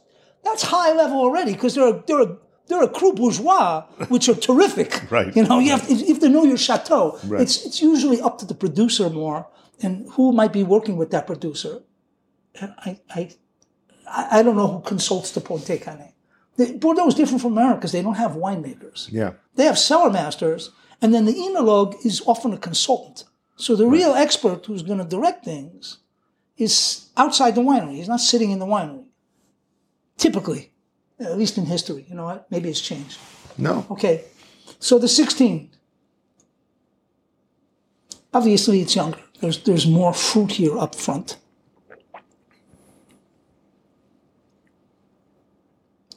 [0.45, 2.37] that's high level already because they're a, they're a,
[2.69, 5.11] they're a Cru Bourgeois, which are terrific.
[5.11, 5.35] Right.
[5.35, 7.19] You know, you have, if have to know your chateau.
[7.25, 7.43] Right.
[7.43, 9.47] It's it's usually up to the producer more
[9.83, 11.83] and who might be working with that producer.
[12.61, 13.31] And I I
[14.39, 16.13] I don't know who consults the Pontet-Canet.
[16.57, 19.09] The- Bordeaux is different from America because they don't have winemakers.
[19.11, 19.33] yeah.
[19.57, 23.25] They have cellar masters, and then the enologue is often a consultant.
[23.57, 25.99] So the real expert who's going to direct things
[26.57, 27.95] is outside the winery.
[27.97, 29.07] He's not sitting in the winery.
[30.17, 30.73] Typically,
[31.19, 32.05] at least in history.
[32.09, 32.51] You know what?
[32.51, 33.19] Maybe it's changed.
[33.59, 33.87] No.
[33.91, 34.25] Okay,
[34.79, 35.71] so the 16.
[38.33, 39.21] Obviously, it's younger.
[39.41, 41.37] There's there's more fruit here up front.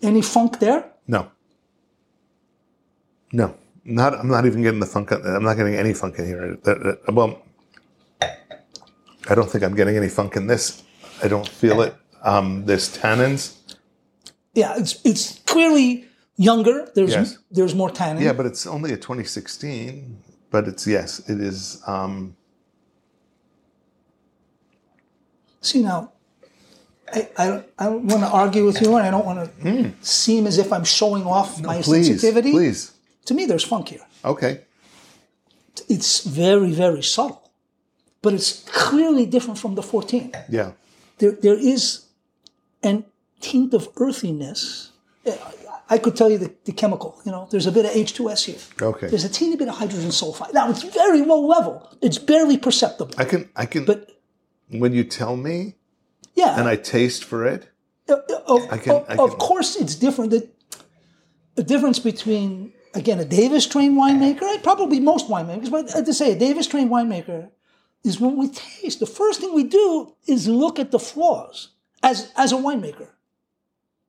[0.01, 0.85] Any funk there?
[1.07, 1.31] No.
[3.31, 3.55] No.
[3.83, 4.13] Not.
[4.13, 5.11] I'm not even getting the funk.
[5.11, 6.57] I'm not getting any funk in here.
[7.11, 7.41] Well,
[8.21, 10.83] I don't think I'm getting any funk in this.
[11.23, 11.95] I don't feel it.
[12.23, 13.55] Um, there's tannins.
[14.53, 16.89] Yeah, it's it's clearly younger.
[16.93, 17.37] There's Yes.
[17.49, 18.23] there's more tannin.
[18.23, 20.17] Yeah, but it's only a 2016.
[20.51, 21.81] But it's yes, it is.
[21.87, 22.35] Um,
[25.67, 26.11] See now,
[27.13, 29.91] I, I, don't- I don't want to argue with you, and I don't want to
[30.01, 31.81] seem as if I'm showing off my Hmm.
[31.83, 32.51] please, sensitivity.
[32.51, 32.91] please.
[33.25, 34.05] To me, there's funk here.
[34.23, 34.61] Okay.
[35.89, 37.51] It's very, very subtle,
[38.21, 40.31] but it's clearly different from the 14.
[40.49, 40.71] Yeah.
[41.19, 42.05] There, there is
[42.83, 43.03] an
[43.41, 44.91] tint of earthiness.
[45.89, 47.19] I could tell you the, the chemical.
[47.25, 48.61] You know, there's a bit of H2S here.
[48.89, 49.07] Okay.
[49.07, 50.53] There's a teeny bit of hydrogen sulfide.
[50.53, 51.87] Now it's very low level.
[52.01, 53.13] It's barely perceptible.
[53.17, 53.49] I can.
[53.55, 53.85] I can.
[53.85, 54.16] But
[54.69, 55.75] when you tell me
[56.35, 57.69] yeah, and I taste for it,
[58.09, 58.15] Uh,
[58.47, 60.31] of, I can- of, I of course, it's different.
[60.31, 60.49] The,
[61.55, 66.13] the difference between again a Davis trained winemaker, and probably most winemakers, but uh, to
[66.13, 67.49] say a Davis trained winemaker
[68.03, 68.99] is when we taste.
[68.99, 71.69] The first thing we do is look at the flaws
[72.03, 73.09] as as a winemaker.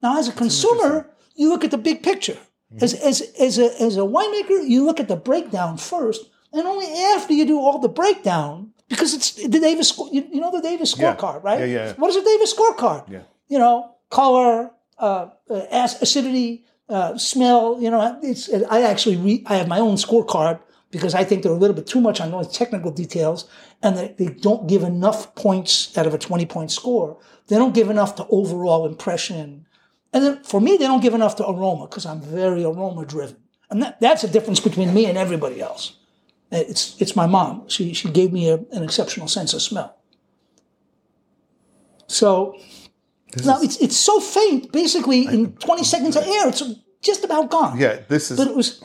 [0.03, 2.38] Now, as a consumer, you look at the big picture.
[2.73, 2.85] Mm-hmm.
[2.85, 6.87] As as as a as a winemaker, you look at the breakdown first, and only
[7.14, 9.96] after you do all the breakdown, because it's the Davis.
[10.12, 11.14] You, you know the Davis Yeah.
[11.14, 11.61] scorecard, right?
[11.61, 11.92] Yeah, yeah.
[11.94, 13.09] What is a Davis scorecard?
[13.11, 13.22] Yeah.
[13.48, 15.62] you know, color, uh, uh,
[16.01, 17.79] acidity, uh, smell.
[17.81, 18.48] You know, it's.
[18.70, 21.87] I actually re- I have my own scorecard because I think they're a little bit
[21.87, 23.46] too much on those technical details,
[23.83, 27.18] and they, they don't give enough points out of a twenty point score.
[27.48, 29.66] They don't give enough to overall impression,
[30.12, 33.37] and then for me, they don't give enough to aroma because I'm very aroma driven,
[33.70, 35.98] and that, that's a difference between me and everybody else.
[36.51, 37.69] It's it's my mom.
[37.69, 39.97] She she gave me a, an exceptional sense of smell.
[42.07, 42.57] So
[43.45, 44.73] now it's it's so faint.
[44.73, 46.63] Basically, in 20 seconds of air, it's
[47.03, 47.79] just about gone.
[47.79, 48.39] yeah, this is.
[48.39, 48.83] But it was,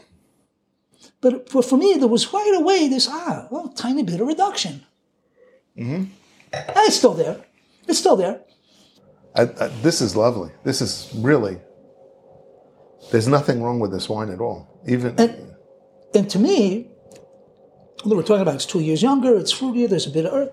[1.21, 4.83] but for, for me, there was right away this ah, well, tiny bit of reduction.
[5.77, 6.03] Mm-hmm.
[6.51, 7.43] And It's still there.
[7.87, 8.41] It's still there.
[9.35, 10.51] I, I, this is lovely.
[10.63, 11.57] This is really.
[13.11, 14.81] There's nothing wrong with this wine at all.
[14.87, 15.55] Even And-
[16.15, 16.91] And to me,
[18.03, 19.37] what we're talking about, it's two years younger.
[19.37, 19.89] It's fruitier.
[19.89, 20.51] There's a bit of earth.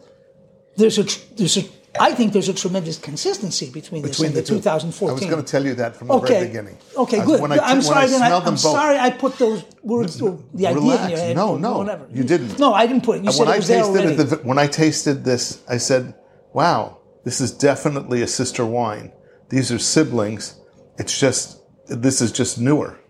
[0.77, 1.65] There's a tr- there's a.
[2.01, 5.09] I think there's a tremendous consistency between, this between and the the, 2014.
[5.11, 6.35] I was going to tell you that from the Okay.
[6.35, 6.79] very beginning.
[6.97, 7.41] Okay, I- good.
[7.41, 8.05] When I, I'm sorry.
[8.05, 8.97] I then I, I'm sorry.
[8.99, 11.37] I put those words, or the idea in your head.
[11.37, 12.07] No, no, whatever.
[12.13, 12.59] you didn't.
[12.61, 13.25] No, I didn't put it.
[13.25, 14.23] You said when it I was there tasted already.
[14.23, 16.15] it, the, when I tasted this, I said,
[16.53, 19.13] "Wow, this is definitely a sister wine.
[19.49, 20.61] These are siblings.
[20.99, 21.59] It's just
[21.89, 23.01] this is just newer."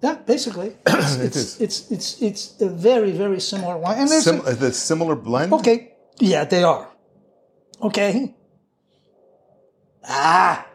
[0.00, 1.16] Yeah, basically, it's,
[1.60, 3.98] it's, it's it's it's a very very similar wine.
[3.98, 5.52] And there's Sim- a- the similar blend.
[5.52, 6.88] okay, yeah, they are.
[7.82, 8.34] Okay.
[10.04, 10.66] Ah,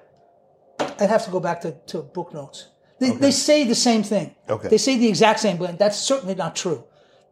[0.80, 2.68] I'd have to go back to, to book notes.
[3.00, 4.36] They, they say the same thing.
[4.48, 4.68] Okay.
[4.70, 5.80] They say the exact same blend.
[5.80, 6.84] That's certainly not true.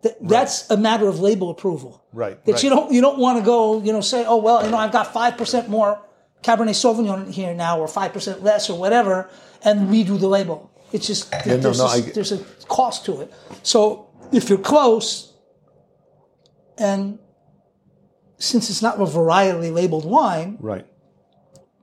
[0.02, 2.04] That, That's a matter of label approval.
[2.12, 2.64] Right, That right.
[2.64, 4.92] you don't you don't want to go you know say oh well you know I've
[4.92, 6.02] got five percent more
[6.42, 9.30] Cabernet Sauvignon here now or five percent less or whatever
[9.64, 10.71] and redo the label.
[10.92, 13.34] It's just no, there's, no, a, I get- there's a cost to it.
[13.64, 15.34] So if you're close,
[16.78, 17.20] and
[18.38, 20.86] since it's not a varietally labeled wine, Right.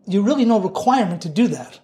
[0.07, 1.81] you really no requirement to do that.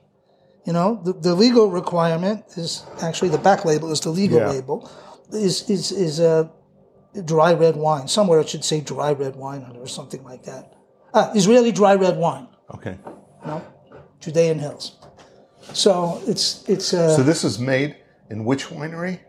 [0.66, 4.50] You know, the, the legal requirement is actually the back label is the legal Yeah.
[4.50, 4.90] label
[5.30, 6.50] is is is a
[7.24, 8.08] dry red wine.
[8.08, 10.72] Somewhere it should say dry red wine on it or something like that.
[11.12, 12.48] Ah, Israeli dry red wine.
[12.74, 12.96] Okay.
[13.42, 13.62] You know,
[14.20, 14.96] Judean hills.
[15.72, 17.96] So it's it's uh, So this is made
[18.30, 19.20] in which winery?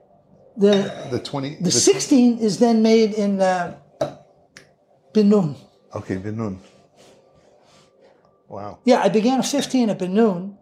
[0.57, 1.55] the The twenty.
[1.55, 3.77] the 16 is then made in uh,
[5.13, 5.55] Binun.
[5.93, 6.57] Okay, Vinun.
[8.47, 8.79] Wow.
[8.85, 10.55] Yeah, I began at 15 at Binun,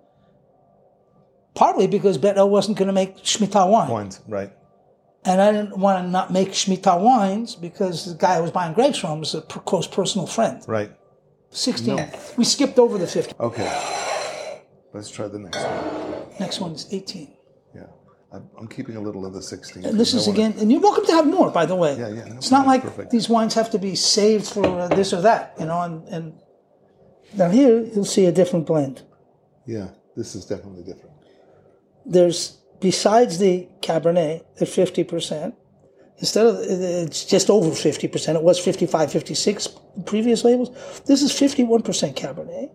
[1.53, 3.89] partly because Bet El wasn't going to make Shemitah wine.
[3.89, 4.21] Wines.
[4.27, 4.51] Right.
[5.25, 8.73] And I didn't want to not make Shemitah wines because the guy I was buying
[8.73, 10.63] grapes from was a close personal friend.
[10.67, 10.91] Right.
[11.51, 12.09] 16.
[12.37, 13.35] We skipped over the 15.
[13.39, 13.69] Okay.
[14.93, 16.25] Let's try the next one.
[16.39, 17.33] Next one is 18.
[17.75, 17.83] Yeah.
[18.31, 19.85] I'm, I'm keeping a little of the sixteen.
[19.85, 21.95] And this is wanna- again, and you're welcome to have more, by the way.
[21.97, 23.11] Yeah, yeah, no, it's not like perfect.
[23.11, 25.81] these wines have to be saved for uh, this or that, you know.
[25.81, 26.33] And, and
[27.35, 29.03] now here you'll see a different blend.
[29.65, 29.89] Yeah.
[30.15, 31.15] This is definitely different.
[32.05, 35.53] there's besides the Cabernet at 50%,
[36.17, 39.67] instead of it's just over 50%, it was 55, 56
[40.05, 40.69] previous labels.
[41.05, 42.69] This is 51% Cabernet,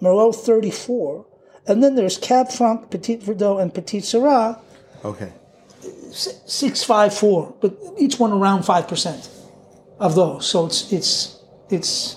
[0.00, 1.26] Merlot 34,
[1.68, 4.58] and then there's Cab Franc, Petit Verdot, and Petite Sirah,
[5.04, 5.32] Okay.
[6.12, 9.28] 654, but each one around 5%
[10.00, 10.46] of those.
[10.46, 11.38] So it's it's
[11.70, 12.16] it's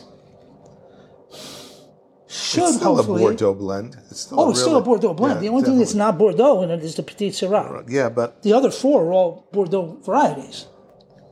[2.27, 3.23] should it's still hopefully.
[3.23, 3.97] a Bordeaux blend.
[4.09, 5.35] It's still oh, it's still a Bordeaux blend.
[5.35, 7.83] yeah, the only thing that's not Bordeaux in it is the Petite Sirah.
[7.89, 10.67] Yeah, but The other four are all Bordeaux varieties.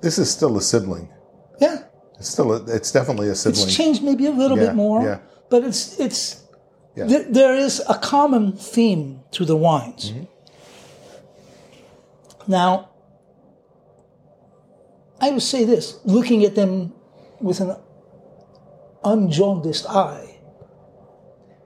[0.02, 1.10] this is still a sibling.
[1.62, 1.84] Yeah,
[2.20, 3.68] It's still a, it's definitely a sibling.
[3.68, 5.20] it's changed maybe a little Yeah, bit more, yeah.
[5.50, 6.44] but it's it's
[7.00, 7.06] Yeah.
[7.12, 10.12] there, there is a common theme to the wines.
[10.12, 10.26] Mm-hmm.
[12.52, 12.90] Now,
[15.22, 16.94] I would say this: looking at them
[17.40, 17.76] with an
[19.04, 20.40] unjaundiced eye,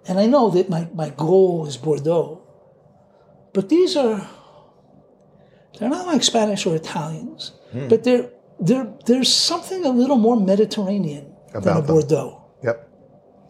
[0.07, 2.41] and I know that my, my goal is Bordeaux,
[3.53, 4.27] but these are
[5.79, 7.87] they're not like Spanish or Italians, Hmm.
[7.87, 11.81] but they're they're there's something a little more Mediterranean than a.
[11.81, 12.42] Bordeaux.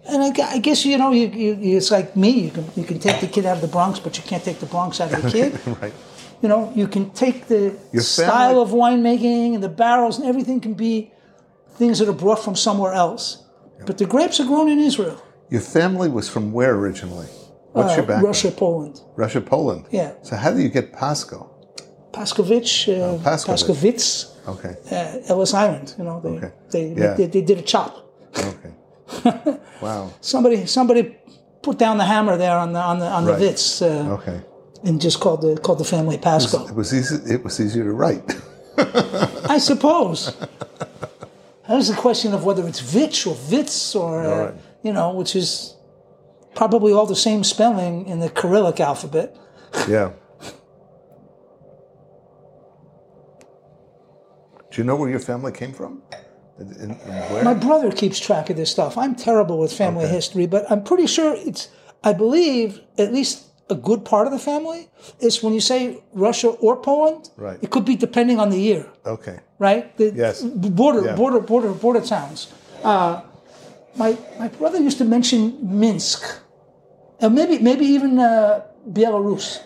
[0.09, 2.29] And I, I guess you know you, you, it's like me.
[2.45, 4.59] You can you can take the kid out of the Bronx, but you can't take
[4.59, 5.59] the Bronx out of the kid.
[5.81, 5.93] Right.
[6.41, 10.73] you know, you can take the style of winemaking and the barrels and everything can
[10.73, 11.11] be
[11.79, 13.45] things that are brought from somewhere else.
[13.85, 15.17] But the grapes are grown in Israel,
[15.49, 17.27] Your family was from where originally?
[17.73, 18.25] What's uh, your background?
[18.27, 18.95] Russia, Poland.
[19.15, 19.83] Russia, Poland.
[19.91, 20.11] Yeah.
[20.21, 21.37] So how do you get Pasco?
[22.11, 23.63] Paskovich, uh, Paskovich.
[23.65, 24.07] Paskovitz,
[24.47, 24.75] Okay.
[24.91, 25.95] uh, Ellis Island.
[25.97, 26.51] You know, they Okay.
[26.73, 27.13] they, Yeah.
[27.17, 27.91] they, they did a chop.
[28.37, 28.71] Okay.
[29.82, 30.12] wow.
[30.21, 31.15] Somebody somebody
[31.62, 33.39] put down the hammer there on the on the on Right.
[33.39, 34.41] the Vitz uh, Okay.
[34.84, 36.67] and just called the called the family Pasco.
[36.67, 37.15] It was easy.
[37.34, 38.36] It was easier to write.
[39.49, 40.36] I suppose.
[41.67, 44.54] There's the question of whether it's Vitch or Vitz or, uh, Right.
[44.84, 45.76] you know, which is
[46.56, 49.36] probably all the same spelling in the Cyrillic alphabet.
[49.88, 50.12] yeah.
[54.71, 56.02] Do you know where your family came from?
[56.71, 57.43] In, in-?
[57.43, 58.97] My brother keeps track of this stuff.
[58.97, 60.13] I'm terrible with family Okay.
[60.15, 61.69] history, but I'm pretty sure it's,
[62.04, 66.49] I believe, at least a good part of the family is when you say Russia
[66.49, 67.58] or Poland, Right.
[67.62, 68.86] it could be depending on the year.
[69.06, 69.38] okay.
[69.60, 69.95] right?
[69.97, 70.41] The Yes.
[70.82, 71.15] border, Yeah.
[71.15, 72.47] border, border, border towns.
[72.84, 73.21] Uh,
[73.95, 76.21] my my brother used to mention Minsk,
[77.21, 79.60] and maybe maybe even uh, Belarus,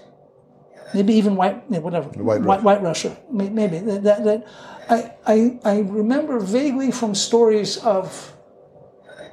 [0.93, 2.61] maybe even white yeah, whatever White Russia.
[2.63, 3.17] white Russia.
[3.31, 4.47] Maybe that, that, that
[4.89, 8.33] I, I I remember vaguely from stories of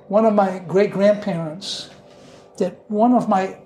[0.09, 1.91] one of my great grandparents
[2.59, 3.59] that one of my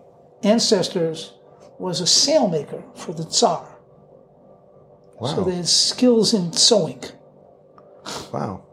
[0.42, 1.32] ancestors
[1.78, 3.66] was a sailmaker for the Tsar.
[5.20, 5.34] Wow.
[5.34, 7.02] So they had skills in sewing.
[8.32, 8.64] wow.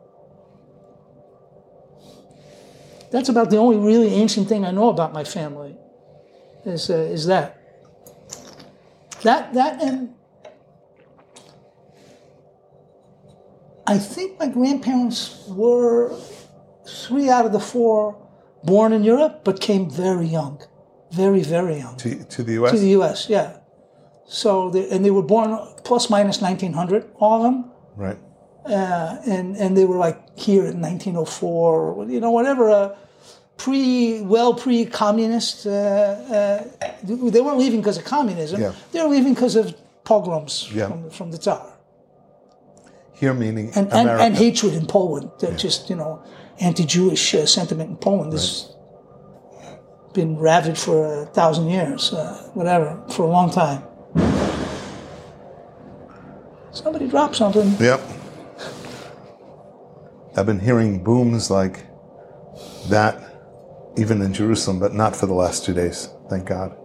[3.12, 5.78] That's about the only really ancient thing I know about my family.
[6.66, 7.62] Is uh, is that
[9.26, 10.14] that that and
[13.88, 16.16] I think my grandparents were
[16.88, 18.18] three out of the four
[18.64, 20.62] born in Europe, but came very young,
[21.12, 22.72] very very young To, to the U.S.
[22.72, 23.30] to the U.S.
[23.30, 23.58] Yeah.
[24.28, 25.50] So they, and they were born
[25.84, 28.18] plus minus 1900, all of them right.
[28.66, 32.70] and and they were like here in 1904, or, you know, whatever.
[32.70, 32.96] Uh,
[33.58, 35.66] pre, well, pre-communist.
[35.66, 36.64] Uh, uh,
[37.04, 38.62] they weren't leaving because of communism.
[38.62, 38.74] Yeah.
[38.92, 40.88] They were leaving because of pogroms Yeah.
[40.88, 41.74] from, from the Tsar
[43.14, 44.24] Here meaning and, and, America.
[44.24, 45.32] and hatred in Poland.
[45.40, 46.22] That Just you know,
[46.60, 48.72] anti-Jewish uh, sentiment in Poland has
[50.14, 53.84] been ravaged for a thousand years, uh, whatever, for a long time.
[56.72, 57.76] Somebody dropped something.
[57.80, 58.02] Yep.
[60.38, 61.86] I've been hearing booms like
[62.90, 63.25] that
[63.98, 66.10] even in Jerusalem, but not for the last two days.
[66.30, 66.76] Thank God.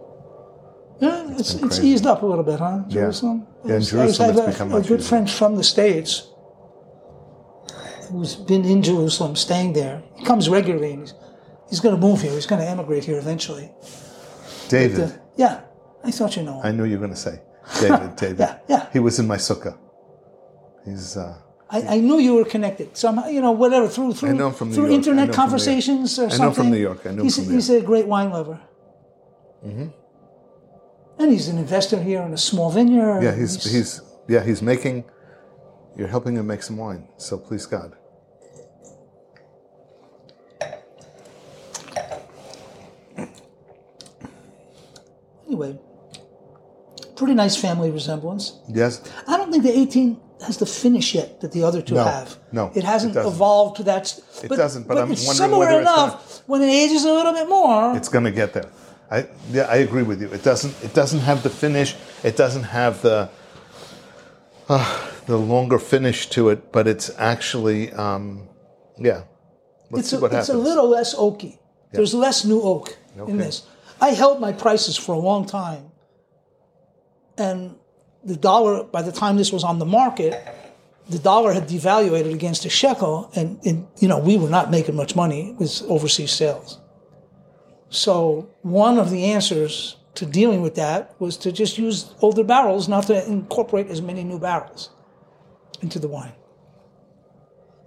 [0.99, 1.87] Yeah, it's, it's crazy.
[1.87, 2.83] eased up a little bit, huh?
[2.87, 3.47] Jerusalem.
[3.65, 5.55] Yeah, yeah in I I Jerusalem have it's a, become a much good friend from
[5.55, 6.27] the States
[8.11, 10.03] who's been in Jerusalem, staying there.
[10.15, 10.91] He comes regularly.
[10.91, 11.13] And he's
[11.69, 12.31] he's going to move here.
[12.33, 13.71] He's going to emigrate here eventually.
[14.69, 14.99] David.
[14.99, 15.61] Uh, yeah,
[16.03, 16.61] I thought you know.
[16.61, 16.65] him.
[16.65, 17.41] I knew you were going to say
[17.79, 18.15] David.
[18.23, 18.39] David.
[18.39, 18.87] Yeah, yeah.
[18.93, 19.77] He was in my sukkah.
[20.85, 21.17] He's.
[21.17, 21.37] Uh,
[21.71, 23.27] I, I knew you were connected somehow.
[23.27, 24.95] You know, whatever through through know him from New through York.
[24.95, 25.35] Internet him from New York.
[25.35, 26.53] conversations or I know something.
[26.53, 27.05] from New York.
[27.05, 28.59] I know he's, from New he's a great wine lover.
[29.65, 29.87] Mm-hmm.
[31.19, 33.21] And he's an investor here in a small vineyard.
[33.21, 35.05] yeah, he's he's yeah he's making.
[35.95, 37.07] You're helping him make some wine.
[37.17, 37.95] So please God.
[45.51, 45.79] anyway.
[47.15, 48.59] Pretty nice family resemblance.
[48.67, 49.01] Yes.
[49.27, 52.37] I don't think the 18 has the finish yet that the other two No, have.
[52.51, 54.19] no, it hasn't it evolved to that.
[54.43, 57.95] It doesn't, but I'm it's wondering similar enough when it ages a little bit more.
[57.95, 58.69] It's going to get there.
[59.09, 60.29] I yeah, I agree with you.
[60.33, 61.95] It doesn't it doesn't have the finish.
[62.23, 63.29] It doesn't have the
[64.69, 68.47] uh, the longer finish to it, but it's actually um,
[68.97, 69.23] yeah.
[69.89, 71.59] Let's it's see a, what it's a little less oaky.
[71.91, 73.29] There's less new oak Okay.
[73.31, 73.63] in this.
[73.99, 75.91] I held my prices for a long time,
[77.37, 77.75] and
[78.23, 78.83] the dollar.
[78.83, 80.41] By the time this was on the market,
[81.09, 84.95] the dollar had devaluated against the shekel, and, and you know we were not making
[84.95, 86.79] much money with overseas sales.
[87.89, 92.87] So one of the answers to dealing with that was to just use older barrels,
[92.87, 94.89] not to incorporate as many new barrels
[95.81, 96.33] into the wine.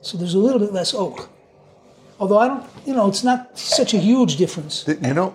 [0.00, 1.30] So there's a little bit less oak.
[2.20, 4.84] Although I don't, you know, it's not such a huge difference.
[4.86, 5.34] You know,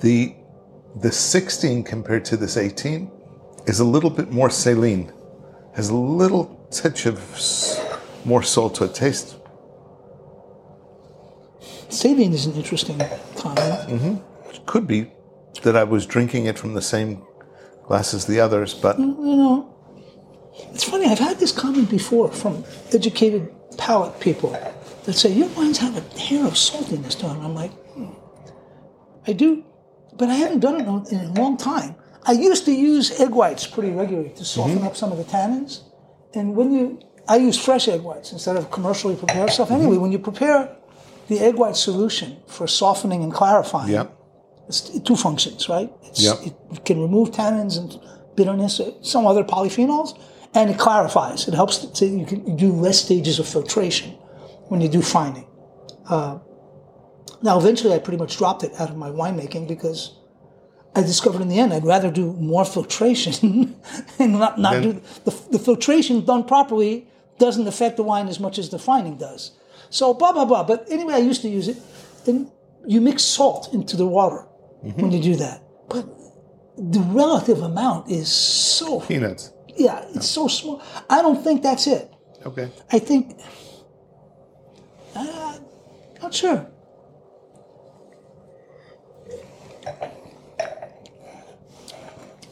[0.00, 0.34] the
[0.96, 3.10] the 16 compared to this 18
[3.66, 5.12] is a little bit more saline,
[5.74, 7.18] has a little touch of
[8.24, 8.94] more salt to it.
[8.94, 9.36] Taste
[11.88, 13.00] Saline is an interesting
[13.36, 14.22] comment.
[14.66, 15.10] could be
[15.62, 17.22] that I was drinking it from the same
[17.84, 19.74] glass as the others, but You know,
[20.72, 21.06] it's funny.
[21.06, 24.50] I've had this comment before from educated palate people
[25.04, 27.40] that say your wines have a hair of saltiness to them.
[27.44, 28.12] I'm like, hmm.
[29.26, 29.64] I do,
[30.16, 31.96] but I haven't done it in a long time.
[32.24, 35.80] I used to use egg whites pretty regularly to soften up some of the tannins,
[36.34, 39.70] and when you, I use fresh egg whites instead of commercially prepared stuff.
[39.70, 40.76] Anyway, when you prepare
[41.28, 44.06] the egg white solution for softening and clarifying, yeah.
[44.68, 45.90] it's two functions, right?
[46.04, 46.36] It's, Yep.
[46.72, 47.98] It can remove tannins and
[48.36, 50.18] bitterness, uh, some other polyphenols,
[50.54, 51.48] and it clarifies.
[51.48, 54.10] It helps to you can do less stages of filtration
[54.68, 55.46] when you do fining.
[56.08, 56.38] Uh,
[57.42, 60.14] now, eventually, I pretty much dropped it out of my winemaking because
[60.94, 63.74] I discovered in the end I'd rather do more filtration
[64.18, 64.92] and not, not Then- do
[65.24, 67.08] the, the filtration done properly
[67.38, 69.52] doesn't affect the wine as much as the fining does.
[69.90, 70.64] So blah blah blah.
[70.64, 71.78] But anyway, I used to use it.
[72.24, 72.50] Then
[72.86, 74.46] you mix salt into the water
[74.82, 75.62] when you do that.
[75.88, 76.06] But
[76.76, 79.52] the relative amount is so Peanuts.
[79.76, 80.82] yeah, it's so small.
[81.10, 82.10] I don't think that's it.
[82.46, 82.70] Okay.
[82.92, 83.38] I think
[85.16, 85.58] uh,
[86.22, 86.66] not sure.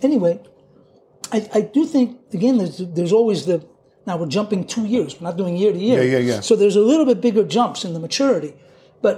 [0.02, 0.40] Anyway,
[1.32, 3.64] I, I do think again there's there's always the
[4.06, 5.20] now we're jumping two years.
[5.20, 6.02] We're not doing year to year.
[6.02, 6.40] Yeah, yeah, yeah.
[6.40, 8.54] So there's a little bit bigger jumps in the maturity,
[9.02, 9.16] but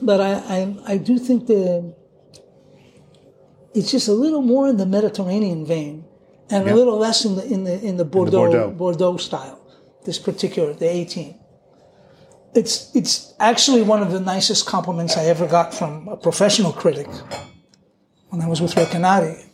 [0.00, 1.94] but I I, I do think the
[3.74, 6.04] it's just a little more in the Mediterranean vein
[6.50, 6.72] and Yeah.
[6.72, 8.70] a little less in the in the in the Bordeaux Bordeaux.
[8.70, 9.58] Bordeaux style.
[10.04, 11.38] This particular the 18
[12.54, 17.08] it's it's actually one of the nicest compliments I ever got from a professional critic
[18.28, 19.46] when I was with Recanati.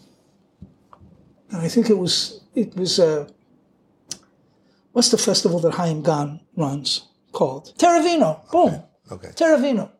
[1.50, 3.28] And I think it was it was uh,
[4.92, 7.72] what's the festival that Chaim Gan runs called?
[7.78, 8.50] Terravino.
[8.50, 8.82] Boom.
[9.10, 9.28] Okay.
[9.28, 9.90] Terravino.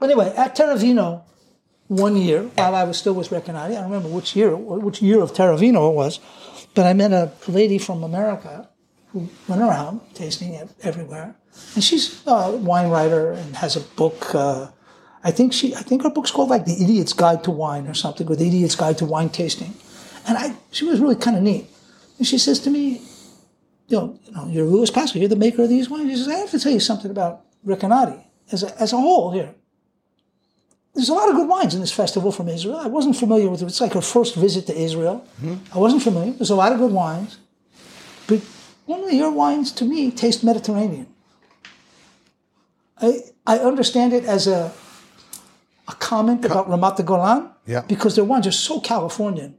[0.00, 1.22] Anyway, at Terravino,
[1.88, 5.20] one year while I was still with Recanati, I don't remember which year which year
[5.20, 6.20] of Terravino it was,
[6.74, 8.68] but I met a lady from America
[9.12, 11.34] who went around tasting it everywhere,
[11.74, 14.34] and she's a wine writer and has a book.
[14.34, 14.68] Uh,
[15.24, 17.94] I think she, I think her book's called like The Idiot's Guide to Wine or
[17.94, 19.74] something, or The Idiot's Guide to Wine Tasting,
[20.28, 21.66] and I, she was really kind of neat.
[22.18, 23.00] And she says to me,
[23.88, 26.10] you know, you know, you're Lewis Pasco, you're the maker of these wines.
[26.10, 28.22] She says, I have to tell you something about Recanati
[28.52, 29.54] as a, as a whole here.
[30.94, 32.76] There's a lot of good wines in this festival from Israel.
[32.76, 33.66] I wasn't familiar with it.
[33.66, 35.24] It's like her first visit to Israel.
[35.40, 35.76] Mm-hmm.
[35.76, 36.32] I wasn't familiar.
[36.32, 37.38] There's a lot of good wines.
[38.26, 38.40] But
[38.86, 41.06] one of your wines, to me, taste Mediterranean.
[43.00, 44.72] I, I understand it as a,
[45.86, 47.82] a comment about Ramat Golan Yeah.
[47.82, 49.54] because their wines are so Californian.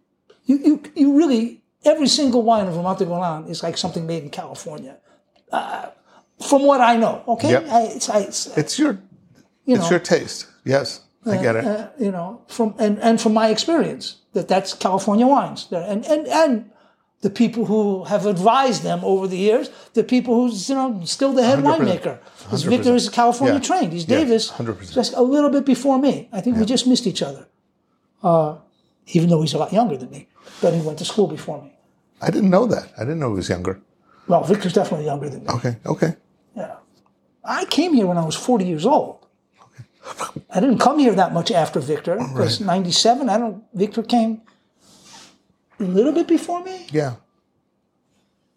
[0.50, 4.32] You, you, you really, every single wine of Ramat Golan is like something made in
[4.42, 4.98] California.
[5.52, 5.90] Uh,
[6.50, 7.52] from what I know, okay?
[7.52, 7.64] Yep.
[7.70, 8.94] I, it's, I, it's, It's your
[9.66, 10.48] you it's know, your taste.
[10.66, 11.66] Yes, I get it.
[11.66, 15.68] uh, you know, from and, and from my experience, that that's California wines.
[15.70, 15.86] There.
[15.88, 16.72] And, and and
[17.22, 21.34] the people who have advised them over the years, the people who's you know still
[21.34, 21.78] the head 100%.
[21.78, 22.18] winemaker.
[22.44, 23.70] Because Victor is California Yeah.
[23.72, 23.94] trained.
[23.94, 24.94] He's Yeah, Davis, 100%.
[24.94, 26.30] just a little bit before me.
[26.32, 27.46] I think we just missed each other.
[28.24, 28.56] Uh,
[29.08, 30.29] even though he's a lot younger than me,
[30.62, 31.74] but he went to school before me.
[32.22, 32.92] I didn't know that.
[32.98, 33.82] I didn't know he was younger.
[34.28, 35.50] Well, Victor's definitely younger than me.
[35.50, 35.78] Okay.
[35.86, 36.16] Okay.
[36.56, 36.76] Yeah.
[37.44, 39.26] I came here when I was 40 years old.
[39.62, 40.42] Okay.
[40.52, 44.42] I didn't come here that much after Victor because 97, I don't, Victor came
[45.80, 46.88] a little bit before me.
[46.92, 47.16] Yeah.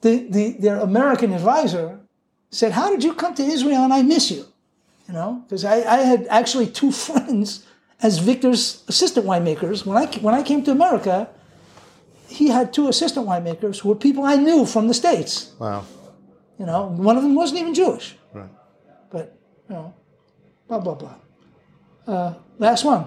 [0.03, 2.01] The, the, their American advisor
[2.51, 4.45] said, How did you come to Israel and I miss you?
[5.09, 7.65] You know, because I, I had actually two friends
[8.03, 9.87] as Victor's assistant winemakers.
[9.87, 11.29] When I, when I came to America,
[12.33, 15.53] he had two assistant winemakers who were people I knew from the States.
[15.59, 15.85] Wow.
[16.59, 18.17] You know, one of them wasn't even Jewish.
[18.33, 18.49] Right.
[19.11, 19.37] But,
[19.69, 19.95] you know,
[20.69, 21.15] blah, blah, blah.
[22.07, 23.07] Uh, last one.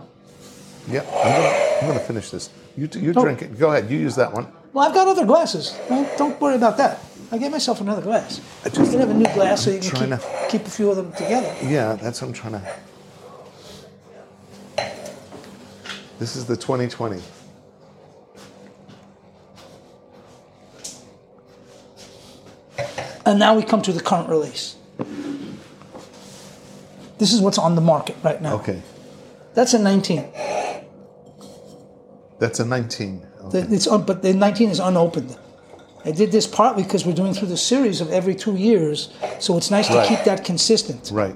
[0.89, 1.01] Yeah.
[1.01, 2.49] I'm gonna, I'm gonna finish this.
[2.77, 3.57] You you drink it.
[3.57, 3.89] Go ahead.
[3.89, 4.47] You use that one.
[4.73, 5.77] Well, I've got other glasses.
[5.87, 6.99] Don't, don't worry about that.
[7.31, 8.39] I gave myself another glass.
[8.63, 10.89] I You can have a new glass so you can keep, to- keep a few
[10.91, 11.53] of them together.
[11.63, 11.95] yeah.
[11.95, 12.61] That's what I'm trying to.
[16.19, 17.21] This is the 2020.
[23.25, 24.75] And now we come to the current release.
[27.17, 28.55] This is what's on the market right now.
[28.55, 28.81] Okay.
[29.53, 30.25] That's a 19.
[32.39, 33.25] That's a 19.
[33.45, 33.59] Okay.
[33.69, 35.37] It's un, but the 19 is unopened.
[36.03, 39.57] I did this partly because we're doing through the series of every two years, so
[39.57, 41.09] it's nice to keep that consistent.
[41.11, 41.35] Right.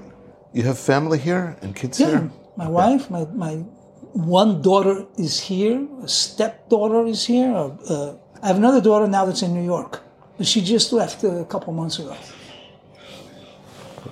[0.52, 2.30] You have family here and kids Yeah, here?
[2.56, 3.54] my wife, my, my
[4.12, 7.52] one daughter is here, a stepdaughter is here.
[7.52, 10.02] Uh, uh, I have another daughter now that's in New York,
[10.40, 12.16] but she just left a couple months ago.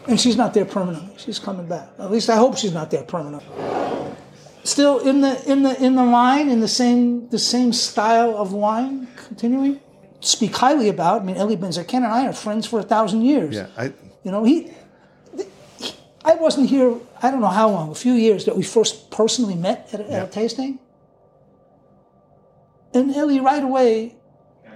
[0.07, 1.15] And she's not there permanently.
[1.17, 1.89] She's coming back.
[1.99, 3.49] At least I hope she's not there permanently.
[4.63, 8.53] Still in the in the in the line in the same the same style of
[8.53, 9.81] wine continuing.
[10.21, 11.23] Speak highly about.
[11.23, 13.55] I mean, Eli Ben and I are friends for a thousand years.
[13.55, 13.69] Yeah.
[13.79, 13.85] I,
[14.23, 14.71] You know, he,
[15.81, 15.95] he-
[16.27, 19.55] I wasn't here, I don't know how long, a few years that we first personally
[19.55, 20.79] met at, a- at a tasting.
[22.93, 24.18] And Eli right away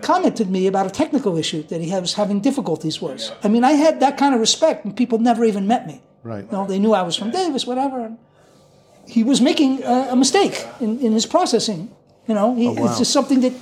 [0.02, 3.30] commented me about a technical issue that he was having difficulties with.
[3.42, 6.00] I mean, I had that kind of respect and people never even met me.
[6.22, 6.44] Right.
[6.44, 8.16] You know, they knew I was from Davis, whatever.
[9.06, 11.90] He was making a, a mistake in, in his processing.
[12.28, 12.84] You know, he, Oh, wow.
[12.86, 13.52] it's just something that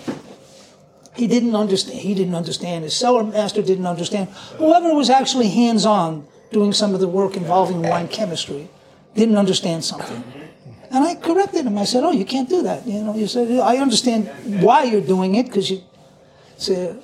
[1.15, 1.99] he didn't understand.
[1.99, 2.85] He didn't understand.
[2.85, 4.29] His cellar master didn't understand.
[4.59, 8.69] Whoever was actually hands-on doing some of the work involving wine chemistry
[9.15, 10.23] didn't understand something.
[10.91, 11.79] And I corrected him.
[11.79, 14.29] I said, "Oh, you can't do that." You know, you said, "I understand
[14.63, 15.83] why you're doing it because you,
[16.61, 16.97] it's a,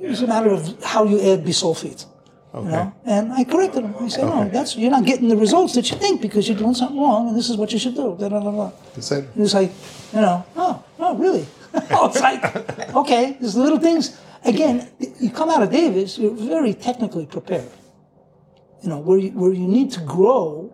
[0.00, 2.06] it's a matter of how you add bisulfite."
[2.54, 2.92] You know?
[3.04, 3.94] And I corrected him.
[3.98, 6.74] I said, "No, that's you're not getting the results that you think because you're doing
[6.74, 8.70] something wrong, and this is what you should do." Da, da, da, da.
[8.94, 9.72] that, He was like,
[10.12, 11.46] you know, oh, oh, really?
[11.90, 14.20] oh, it's like, okay, there's little things.
[14.44, 14.88] Again,
[15.18, 17.70] you come out of Davis, you're very technically prepared.
[18.82, 20.72] You know, where you, where you need to grow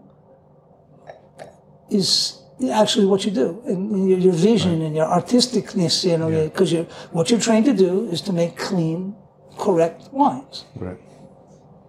[1.91, 2.38] is
[2.73, 6.05] actually what you do, and your, your vision and your artisticness.
[6.09, 9.15] You know, because you're what you're trained to do is to make clean,
[9.59, 10.65] correct wines.
[10.77, 10.99] right.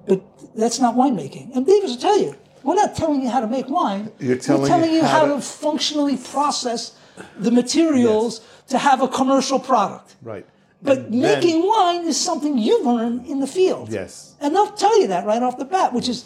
[0.07, 0.21] But
[0.55, 1.55] that's not winemaking.
[1.55, 4.11] And Davis will tell you, we're not telling you how to make wine.
[4.19, 6.93] You're telling we're telling you how how to- to functionally process
[7.37, 10.15] the materials to have a commercial product.
[10.21, 10.45] Right.
[10.81, 13.89] But And then- making wine is something you learn in the field.
[13.91, 14.35] Yes.
[14.41, 16.23] And they'll tell you that right off the bat, which is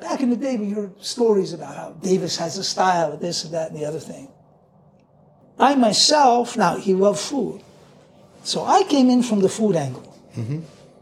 [0.00, 3.44] back in the day we heard stories about how Davis has a style of this
[3.44, 4.28] and that and the other thing.
[5.58, 7.62] I myself, now he loved food.
[8.44, 10.04] So I came in from the food angle.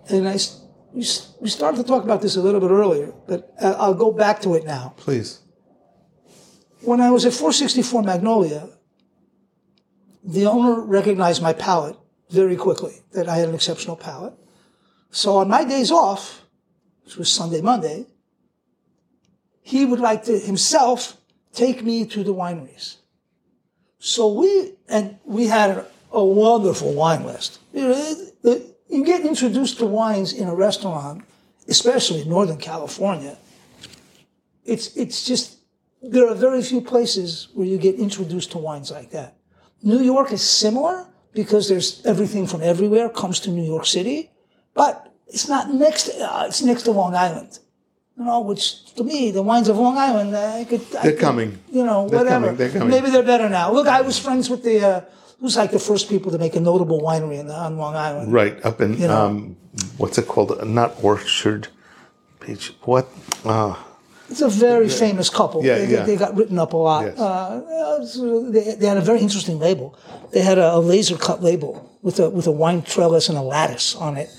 [0.08, 0.62] And I, s-
[0.94, 3.92] we s- we started to talk about this a little bit earlier, but uh, I'll
[3.94, 5.40] go back to it now Please.
[6.80, 8.70] when I was at 464 Magnolia,
[10.24, 11.96] the owner recognized my palate
[12.30, 14.32] very quickly, that I had an exceptional palate.
[15.10, 16.42] So on my days off,
[17.04, 18.06] which was Sunday, Monday,
[19.72, 21.16] he would like to himself
[21.52, 22.96] take me to the wineries.
[23.98, 27.58] So we, and we had a, wonderful wine list.
[27.72, 31.24] You get introduced to wines in a restaurant,
[31.68, 33.36] especially in Northern California,
[34.66, 35.58] it's it's just
[36.02, 39.36] there are very few places where you get introduced to wines like that.
[39.82, 44.30] New York is similar because there's everything from everywhere comes to New York City,
[44.74, 46.08] but it's not next.
[46.08, 47.58] Uh, it's next to Long Island,
[48.18, 48.40] you know.
[48.40, 50.80] Which to me, the wines of Long Island, uh, I could.
[50.90, 51.58] They're could- coming.
[51.70, 52.46] You know, They're whatever.
[52.46, 52.88] coming, they're coming.
[52.88, 53.72] Maybe they're better now.
[53.72, 54.76] Look, I was friends with the.
[54.84, 55.00] Uh,
[55.40, 58.32] who's like the first people to make a notable winery in, on Long Island?
[58.32, 58.56] Right.
[58.64, 59.26] Up in, You know.
[59.26, 59.56] um,
[59.98, 60.50] what's it called?
[60.66, 61.68] Not Orchard
[62.40, 62.72] Beach.
[62.84, 63.06] What?
[63.44, 63.74] Uh,
[64.30, 65.62] It's a very famous couple.
[65.64, 66.04] Yeah, they, yeah.
[66.08, 67.04] they got written up a lot.
[67.04, 67.18] Yes.
[67.18, 69.94] Uh, they, they had a very interesting label.
[70.32, 73.42] They had a, a laser cut label with a with a wine trellis and a
[73.42, 74.30] lattice on it.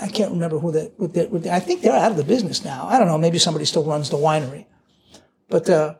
[0.00, 0.92] I can't remember who that.
[0.98, 2.86] What they, what they- I think they're out of the business now.
[2.86, 3.18] I don't know.
[3.18, 4.66] Maybe somebody still runs the winery.
[5.48, 5.94] But uh,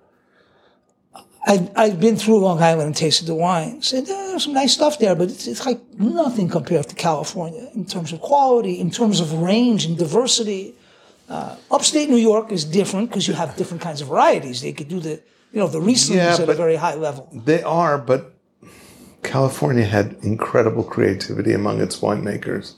[1.46, 4.98] I I've been through Long Island and tasted the wines, and there's some nice stuff
[4.98, 5.14] there.
[5.14, 9.32] But it's, it's like nothing compared to California in terms of quality, in terms of
[9.32, 10.74] range and diversity
[11.70, 14.62] upstate New York is different because you have different kinds of varieties.
[14.62, 15.22] They could do the,
[15.52, 17.28] you know, the Rieslings Yeah, at a very high level.
[17.32, 18.34] they are, but
[19.22, 22.74] California had incredible creativity among its winemakers.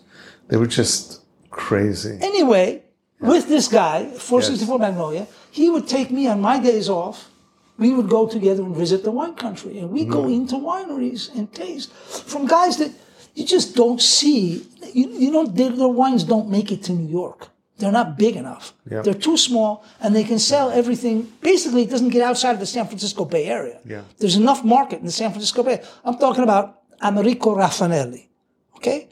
[0.49, 2.18] They were just crazy.
[2.20, 2.82] Anyway,
[3.20, 7.30] with this guy, 464 Magnolia, he would take me on my days off.
[7.78, 10.43] We would go together and visit the wine country, and we go mm-hmm.
[10.43, 12.93] into wineries and taste from guys that
[13.34, 14.66] you just don't see.
[14.93, 17.49] You, you don't, their, their wines don't make it to New York.
[17.78, 18.74] They're not big enough.
[18.88, 19.03] Yeah.
[19.03, 21.32] They're too small, and they can sell everything.
[21.40, 23.80] Basically, it doesn't get outside of the San Francisco Bay Area.
[23.84, 24.03] Yeah.
[24.18, 25.82] There's enough market in the San Francisco Bay.
[26.05, 28.28] I'm talking about Americo Rafanelli.
[28.76, 29.09] Okay?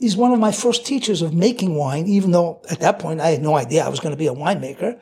[0.00, 3.28] He's one of my first teachers of making wine, even though at that point I
[3.28, 4.98] had no idea I was going to be a winemaker.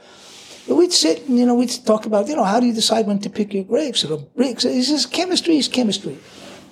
[0.66, 3.06] But we'd sit and, you know, we'd talk about, you know, how do you decide
[3.06, 4.04] when to pick your grapes?
[4.04, 4.64] Or grapes.
[4.64, 6.18] He says, chemistry is chemistry.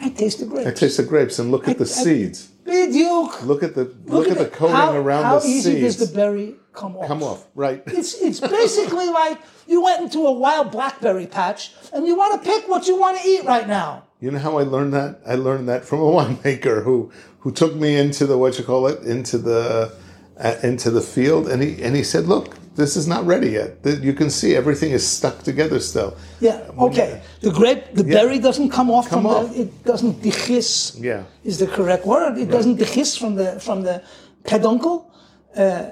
[0.01, 0.67] I taste the grapes.
[0.67, 2.51] I taste the grapes and look at the I- seeds.
[2.67, 3.45] Biduk.
[3.45, 5.65] Look at the look, at the coating how, around how the seeds.
[5.67, 7.07] How easy does the berry come off.
[7.07, 7.81] Come off, right?
[7.87, 12.51] It's it's basically like you went into a wild blackberry patch and you want to
[12.51, 14.03] pick what you want to eat right now.
[14.21, 15.21] You know how I learned that?
[15.27, 17.11] I learned that from a winemaker who
[17.41, 19.93] who took me into the what you call it into the
[20.39, 23.79] uh, into the field, and he and he said, "Look, this is not ready yet.
[24.03, 26.61] You can see everything is stuck together still." Yeah.
[26.79, 27.23] Okay.
[27.41, 29.53] The grape, the berry doesn't come off Come from off.
[29.53, 29.63] the.
[29.63, 31.01] It doesn't dehisce.
[31.01, 31.25] Yeah.
[31.45, 32.39] Is the correct word?
[32.39, 34.03] It doesn't dehisce from the from the
[34.45, 35.11] peduncle.
[35.57, 35.91] Uh,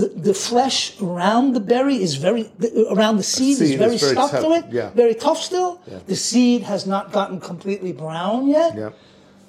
[0.00, 3.94] the, the flesh around the berry is very the, around the seed, is seed very
[3.94, 4.64] is very stuck to it.
[4.70, 4.90] yeah.
[5.02, 5.80] Very tough still.
[6.12, 8.70] The seed has not gotten completely brown yet.
[8.76, 8.90] Yeah,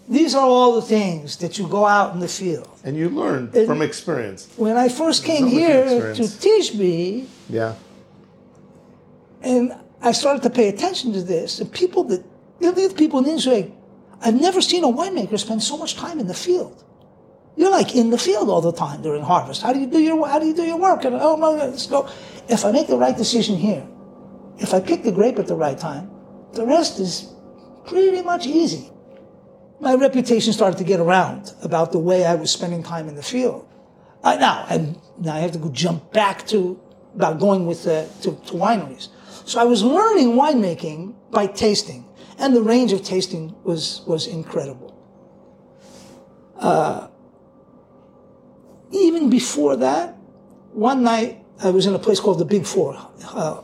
[0.08, 2.70] These are all the things that you go out in the field.
[2.84, 4.48] and you learn from experience.
[4.56, 7.74] When I first came here to teach me, Yeah,
[9.42, 11.60] and I started to pay attention to this.
[11.60, 12.22] And people that,
[12.60, 13.68] you know, the people in Israel,
[14.22, 16.84] I've never seen a winemaker spend so much time in the field.
[17.58, 19.62] You're like in the field all the time during harvest.
[19.62, 21.06] How do you do your How do you do your work?
[21.06, 22.10] And oh no, no, so
[22.50, 23.88] if I make the right decision here,
[24.58, 26.12] if I pick the grape at the right time,
[26.54, 27.34] the rest is
[27.86, 28.92] pretty much easy.
[29.80, 33.24] My reputation started to get around about the way I was spending time in the
[33.24, 33.68] field.
[34.24, 36.80] I, now, and now I have to go jump back to
[37.16, 39.10] about going with uh, to, to wineries.
[39.46, 42.06] So I was learning winemaking by tasting,
[42.38, 44.92] and the range of tasting was was incredible.
[46.58, 47.08] Uh,
[48.92, 50.16] even before that,
[50.74, 52.96] one night I was in a place called the Big Four
[53.34, 53.62] uh,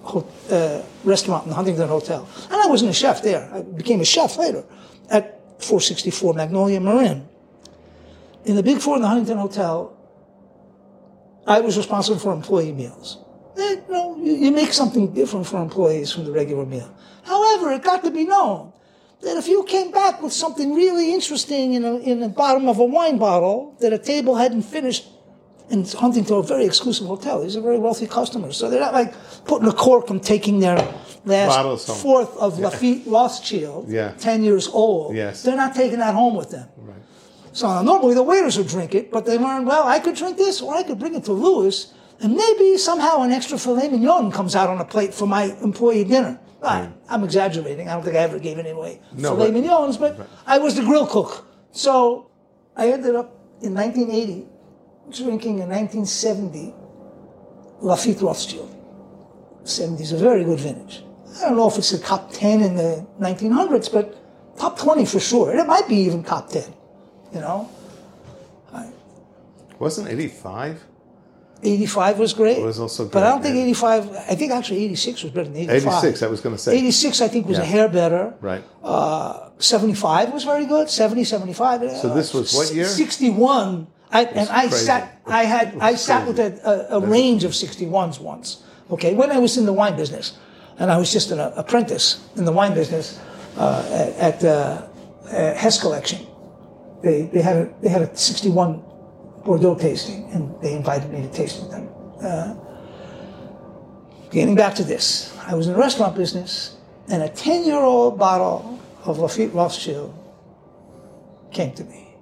[0.49, 3.49] uh, restaurant in the Huntington Hotel, and I wasn't a chef there.
[3.53, 4.63] I became a chef later
[5.09, 7.27] at 464 Magnolia Marin.
[8.45, 9.97] In the Big Four in the Huntington Hotel,
[11.45, 13.17] I was responsible for employee meals.
[13.57, 16.95] Eh, you know, you, you make something different for employees from the regular meal.
[17.23, 18.71] However, it got to be known
[19.21, 22.79] that if you came back with something really interesting in, a, in the bottom of
[22.79, 25.07] a wine bottle that a table hadn't finished,
[25.69, 28.57] and Huntington, a very exclusive hotel, these are very wealthy customers.
[28.57, 29.13] So they're not like
[29.45, 30.75] putting a cork and taking their
[31.23, 31.55] last
[32.01, 34.11] fourth of Lafite Rothschild, Yeah.
[34.17, 35.15] 10 years old.
[35.15, 35.43] Yes.
[35.43, 36.67] They're not taking that home with them.
[36.77, 36.97] right.
[37.53, 40.61] So normally the waiters would drink it, but they learned, well, I could drink this,
[40.61, 44.55] or I could bring it to Lewis, and maybe somehow an extra filet mignon comes
[44.55, 46.39] out on a plate for my employee dinner.
[46.63, 47.89] I, I'm exaggerating.
[47.89, 50.75] I don't think I ever gave any away No, filet but- mignons, but I was
[50.75, 51.45] the grill cook.
[51.71, 52.29] So
[52.75, 54.47] I ended up in 1980
[55.09, 56.73] drinking a 1970
[57.81, 58.75] Lafite Rothschild.
[59.63, 61.03] 70 is a very good vintage.
[61.37, 64.15] I don't know if it's the top 10 in the 1900s, but
[64.57, 65.51] top 20 for sure.
[65.55, 66.63] It might be even top 10,
[67.33, 67.69] you know?
[69.79, 70.83] Wasn't eighty five?
[71.63, 72.57] 85 was great.
[72.57, 75.49] It was also But I don't great, think 85, I think actually 86 was better
[75.49, 75.75] than 85.
[75.75, 76.23] Eighty six.
[76.23, 76.77] I was going to say.
[76.77, 78.33] 86, I think, was a hair better.
[78.41, 78.63] Right.
[79.59, 80.89] 75 was very good.
[80.89, 81.91] 70, 75.
[81.91, 82.85] So this was what year?
[82.85, 83.87] 61.
[84.11, 84.85] I, and I crazy.
[84.85, 86.59] sat, I had, I sat with a,
[86.91, 88.63] a, a range of 61s once.
[88.89, 90.37] Okay, when I was in the wine business,
[90.79, 93.19] and I was just an uh, apprentice in the wine business
[93.57, 93.87] uh,
[94.17, 94.87] at, at uh,
[95.25, 96.25] uh, Hess Collection.
[97.01, 98.83] They, they had a, they had a 61
[99.43, 101.89] Bordeaux tasting, and they invited me to taste with them.
[102.21, 102.55] Uh,
[104.29, 106.77] getting back to this, I was in the restaurant business,
[107.09, 110.13] and a 10 year old bottle of Lafite Rothschild
[111.51, 112.15] came to me.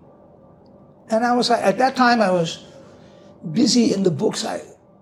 [1.09, 2.63] And I was, at that time, I was
[3.51, 4.45] busy in the books.
[4.45, 4.61] I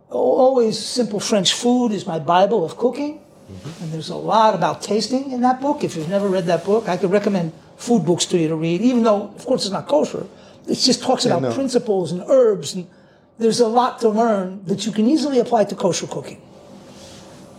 [0.09, 3.21] always simple French food is my Bible of cooking.
[3.81, 5.83] And there's a lot about tasting in that book.
[5.83, 8.81] If you've never read that book, I could recommend food books to you to read,
[8.81, 10.25] even though, of course, it's not kosher.
[10.67, 11.53] It just talks about no.
[11.53, 12.87] principles and herbs, and
[13.37, 16.41] there's a lot to learn that you can easily apply to kosher cooking.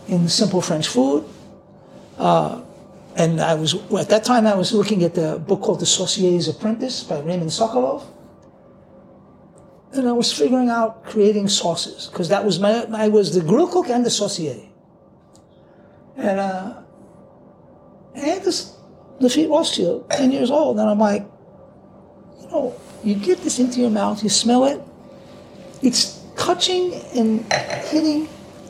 [0.07, 1.23] In simple French food,
[2.19, 2.61] Uh,
[3.15, 6.47] and I was at that time I was looking at the book called The Saucier's
[6.49, 8.03] Apprentice by Raymond Sokolov,
[9.93, 13.67] and I was figuring out creating sauces because that was my I was the grill
[13.67, 14.59] cook and the saucier,
[16.17, 16.73] and uh,
[18.15, 18.75] I had this
[19.21, 21.23] Lafite Rothschild, ten years old, and I'm like,
[22.51, 24.81] know, you get this into your mouth, you smell it,
[25.81, 27.51] it's touching and
[27.85, 28.27] hitting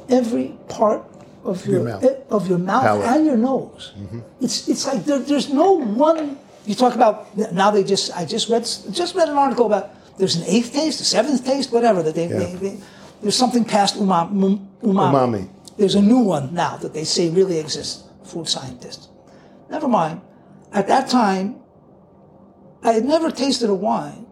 [0.09, 1.03] every part
[1.43, 2.03] of your, Your mouth.
[2.03, 3.05] eh, of your mouth Palate.
[3.07, 3.93] and your nose.
[4.41, 6.37] It's it's like there, there's no one.
[6.65, 7.71] You talk about now.
[7.71, 11.05] They just I just read just read an article about there's an eighth taste, a
[11.05, 12.77] seventh taste, whatever that they, they, they
[13.21, 14.59] there's something past umami.
[14.83, 15.47] Umami.
[15.77, 18.03] There's a new one now that they say really exists.
[18.23, 19.07] Food scientists.
[19.71, 20.21] Never mind.
[20.73, 21.55] At that time,
[22.83, 24.25] I had never tasted a wine.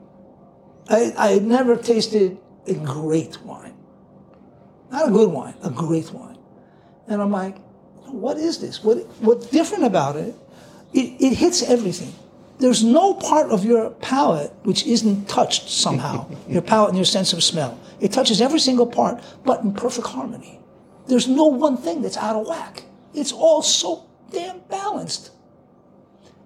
[0.90, 3.76] I, I had never tasted a great wine.
[4.92, 6.38] Not a good wine, a great wine.
[7.08, 7.58] And I'm like,
[8.06, 8.84] what is this?
[8.84, 10.34] What, what's different about it?
[10.94, 12.14] It, it hits everything.
[12.60, 16.28] there's no part of your palate which isn't touched somehow.
[16.48, 17.80] your palate and your sense of smell.
[18.00, 20.60] It touches every single part, but in perfect harmony.
[21.08, 22.84] There's no one thing that's out of whack.
[23.14, 25.32] It's all so damn balanced.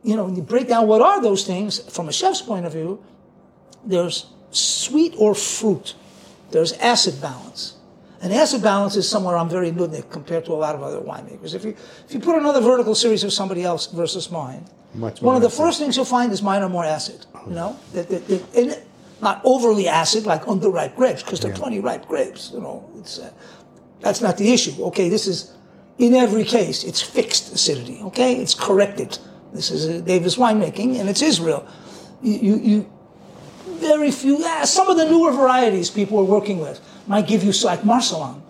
[0.04, 2.74] You know, when you break down what are those things from a chef's point of
[2.74, 3.04] view,
[3.86, 5.96] there's sweet or fruit.
[6.52, 7.78] There's acid balance.
[8.22, 11.56] And acid balance is somewhere I'm very nudnik compared to a lot of other winemakers.
[11.56, 11.76] If you,
[12.06, 15.48] if you put another vertical series of somebody else versus mine, Much one of the
[15.48, 15.58] acid.
[15.58, 17.26] first things you'll find is mine are more acid.
[17.48, 18.84] You know, that, that, that,
[19.22, 22.52] not overly acid like underripe grapes, because they're plenty ripe grapes.
[22.54, 23.32] You know, it's uh,
[24.02, 24.84] that's not the issue.
[24.86, 25.54] Okay, this is
[25.98, 28.02] in every case it's fixed acidity.
[28.04, 29.18] Okay, it's corrected.
[29.54, 31.68] This is uh, Davis winemaking, and it's Israel.
[32.22, 32.92] You, you, you
[33.66, 34.40] very few.
[34.40, 38.42] Yeah, some of the newer varieties people are working with might give you like Marselan,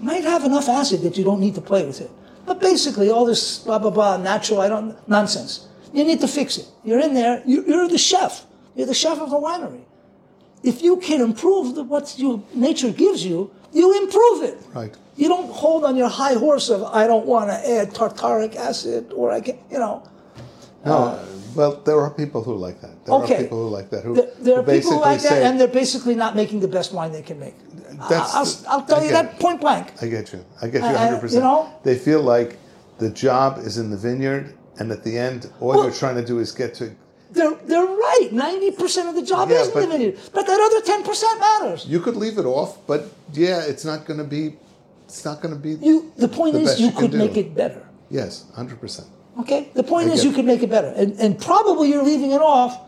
[0.00, 2.10] might have enough acid that you don't need to play with it.
[2.44, 5.68] But basically, all this blah blah blah natural, I don't nonsense.
[5.92, 6.66] You need to fix it.
[6.84, 7.42] You're in there.
[7.46, 8.46] You, you're the chef.
[8.74, 9.84] You're the chef of the winery.
[10.62, 14.58] If you can improve the, what you, nature gives you, you improve it.
[14.72, 14.96] Right.
[15.16, 19.12] You don't hold on your high horse of I don't want to add tartaric acid
[19.12, 20.08] or I can, you know.
[20.84, 21.24] No, uh,
[21.54, 23.04] well, there are people who like that.
[23.04, 23.34] There Okay.
[23.36, 24.04] are people who like that.
[24.04, 26.68] Who, There, there who are people who like that, and they're basically not making the
[26.68, 27.54] best wine they can make.
[28.08, 29.92] That's I'll, the- I'll tell I you that point blank.
[30.02, 30.44] I get you.
[30.60, 31.32] I get you I- I- 100%.
[31.34, 31.68] you know?
[31.84, 32.58] They feel like
[32.98, 36.24] the job is in the vineyard, and at the end, all Well- you're trying to
[36.24, 36.90] do is get to.
[37.30, 38.28] They're, they're right.
[38.32, 40.18] 90% of the job Yeah, is in the vineyard.
[40.34, 41.86] But that other 10% matters.
[41.86, 44.56] You could leave it off, but yeah, it's not going to be.
[45.06, 45.72] It's not going to be.
[45.86, 47.18] You, the point The is, you you could do.
[47.18, 47.82] make it better.
[48.10, 49.04] yes, 100%.
[49.40, 49.70] Okay?
[49.74, 50.92] The point I is, you could make it better.
[50.96, 52.78] And, and probably you're leaving it off,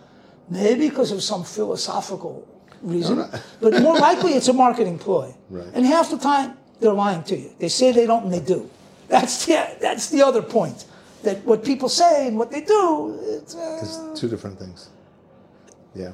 [0.48, 2.46] maybe because of some philosophical
[2.82, 3.40] reason, No, no.
[3.60, 5.34] but more likely it's a marketing ploy.
[5.50, 5.66] Right.
[5.74, 7.50] And half the time, they're lying to you.
[7.58, 8.68] They say they don't, and they do.
[9.08, 10.86] That's the, that's the other point.
[11.22, 14.90] That what people say and what they do, it's, uh, It's two different things.
[15.94, 16.12] Yeah.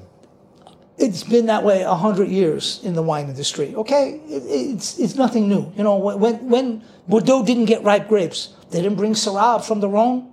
[0.98, 3.74] it's been that way a hundred years in the wine industry.
[3.74, 5.72] Okay, it, it's it's nothing new.
[5.76, 9.88] You know, when when Bordeaux didn't get ripe grapes, they didn't bring Syrah from the
[9.88, 10.32] Rhone.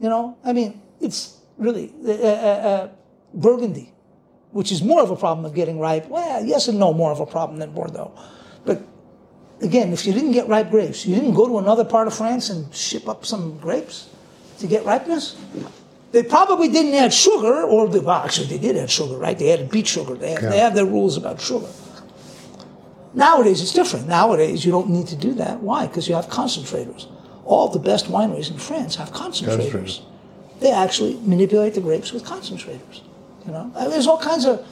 [0.00, 2.88] You know, I mean, it's really uh, uh, uh,
[3.32, 3.92] Burgundy,
[4.50, 6.08] which is more of a problem of getting ripe.
[6.08, 8.12] Well, yes and no, more of a problem than Bordeaux,
[8.64, 8.82] but.
[9.62, 12.50] Again, if you didn't get ripe grapes, you didn't go to another part of France
[12.50, 14.10] and ship up some grapes
[14.58, 15.36] to get ripeness.
[16.10, 19.38] They probably didn't add sugar, or the, well, actually they did add sugar, right?
[19.38, 20.16] They added beet sugar.
[20.16, 21.68] They, have, they have their rules about sugar.
[23.14, 24.08] Nowadays it's different.
[24.08, 25.60] Nowadays you don't need to do that.
[25.60, 25.86] Why?
[25.86, 27.06] Because you have concentrators.
[27.44, 29.70] All the best wineries in France have concentrators.
[29.70, 30.02] Concentrators.
[30.60, 33.02] They actually manipulate the grapes with concentrators.
[33.46, 34.66] You know, I mean, there's all kinds of.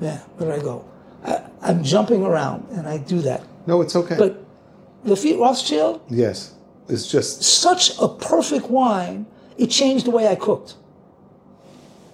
[0.00, 0.84] Yeah, where I go?
[1.24, 3.42] I, I'm jumping around, and I do that.
[3.66, 4.16] No, it's okay.
[4.18, 4.44] But
[5.04, 6.54] Lafite Rothschild, yes,
[6.88, 7.42] it's just.
[7.42, 10.74] such a perfect wine, it changed the way I cooked.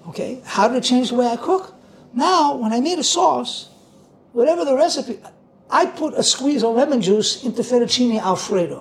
[0.09, 1.75] Okay, how did it change the way I cook?
[2.19, 3.69] Now, when I made a sauce,
[4.33, 5.21] whatever the recipe,
[5.71, 8.81] I put a squeeze of lemon juice into fettuccine alfredo.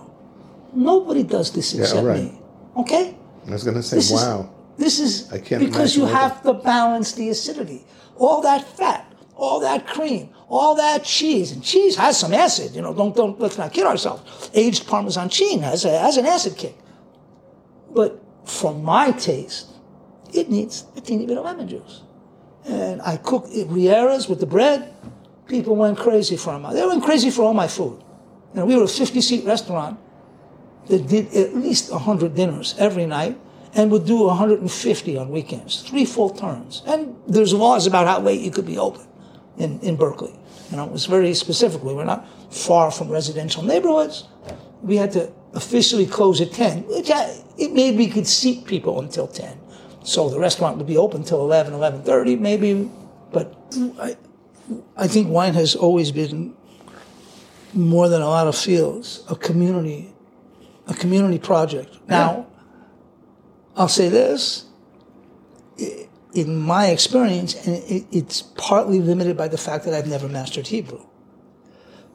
[0.73, 2.23] Nobody does this except right.
[2.23, 2.41] me.
[2.77, 3.15] Okay?
[3.47, 4.41] I was going to say, This wow.
[4.41, 7.85] is this is I can't because you have to balance the acidity.
[8.15, 12.73] All that fat, all that cream, all that cheese, and cheese has some acid.
[12.75, 14.49] You know, don't don't let's not kid ourselves.
[14.55, 16.75] Aged Parmesan cheese has a, has an acid kick,
[17.91, 19.67] but for my taste,
[20.33, 22.01] it needs a teeny bit of lemon juice.
[22.67, 24.93] And I cooked Rieras with the bread.
[25.47, 26.73] People went crazy for them.
[26.73, 28.03] They went crazy for all my food.
[28.53, 29.99] You know, we were a 50 seat restaurant
[30.87, 33.37] that did at least 100 dinners every night
[33.73, 36.81] and would do 150 on weekends, three full turns.
[36.85, 39.05] And there's laws about how late you could be open
[39.57, 40.33] in, in Berkeley.
[40.71, 41.83] You know, it was very specific.
[41.83, 44.25] We were not far from residential neighborhoods.
[44.81, 48.99] We had to officially close at 10, which I, it made we could seat people
[48.99, 49.57] until 10.
[50.07, 52.89] So the restaurant would be open till 11, 11.30 maybe.
[53.33, 53.53] But
[53.99, 54.15] I,
[54.95, 56.55] I think wine has always been
[57.73, 60.13] more than a lot of fields, a community
[60.87, 61.97] a community project.
[62.07, 62.47] Now,
[63.75, 64.67] I'll say this:
[66.33, 71.05] in my experience, and it's partly limited by the fact that I've never mastered Hebrew.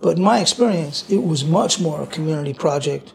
[0.01, 3.13] But in my experience, it was much more a community project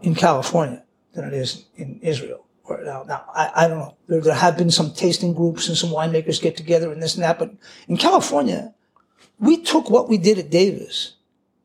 [0.00, 0.82] in California
[1.12, 2.46] than it is in Israel.
[2.84, 3.96] Now, uh, now I, I don't know.
[4.06, 7.22] There, there have been some tasting groups and some winemakers get together and this and
[7.24, 7.38] that.
[7.38, 7.54] But
[7.88, 8.74] in California,
[9.38, 11.14] we took what we did at Davis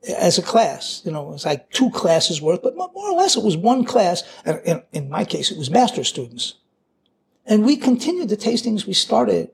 [0.07, 1.01] as a class.
[1.05, 3.85] You know, it was like two classes worth, but more or less it was one
[3.85, 4.23] class.
[4.45, 6.55] And in, in my case, it was master students.
[7.45, 9.49] And we continued the tastings we started.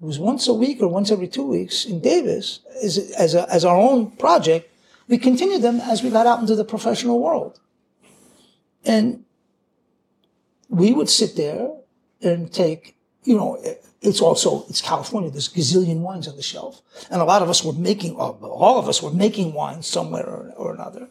[0.00, 3.52] It was once a week or once every two weeks in Davis as, as, a,
[3.52, 4.70] as our own project.
[5.08, 7.58] We continued them as we got out into the professional world.
[8.84, 9.24] And
[10.70, 11.70] we would sit there
[12.22, 13.62] and take, you know,
[14.00, 15.30] it's also, it's California.
[15.30, 16.80] There's gazillion wines on the shelf.
[17.10, 20.52] And a lot of us were making, all of us were making wine somewhere or,
[20.56, 21.08] or another.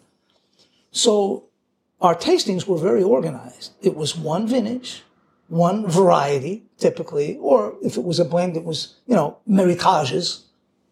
[0.91, 1.45] So
[2.01, 3.73] our tastings were very organized.
[3.81, 5.03] It was one vintage,
[5.49, 10.43] one variety, typically, or if it was a blend, it was, you know, meritages,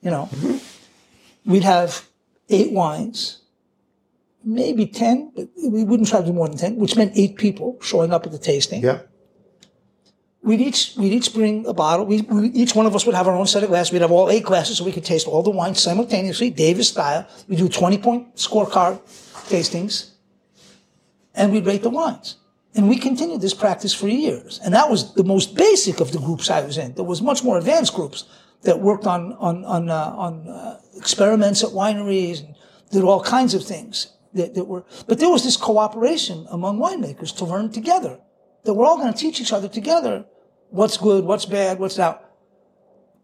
[0.01, 0.30] you know.
[0.32, 1.51] Mm-hmm.
[1.51, 2.07] We'd have
[2.49, 3.39] eight wines,
[4.48, 7.78] maybe 10, but we wouldn't try to do more than 10, which meant eight people
[7.82, 8.82] showing up at the tasting.
[8.82, 9.02] Yeah.
[10.41, 12.06] We'd each, we'd each bring a bottle.
[12.06, 13.91] We, we, each one of us would have our own set of glasses.
[13.91, 17.28] We'd have all eight glasses so we could taste all the wines simultaneously, Davis style.
[17.50, 19.02] We do 20 point scorecard
[19.50, 20.12] tastings
[21.36, 22.38] and we'd rate the wines.
[22.76, 24.62] And we continued this practice for years.
[24.64, 26.93] And that was the most basic of the groups I was in.
[26.93, 28.26] There was much more advanced groups
[28.62, 32.56] that worked on, on, on, uh, on uh, experiments at wineries and
[32.91, 37.36] did all kinds of things that, that were, but there was this cooperation among winemakers
[37.38, 38.20] to learn together.
[38.64, 40.26] That we're all going to teach each other together
[40.70, 42.24] what's good, what's bad, what's out.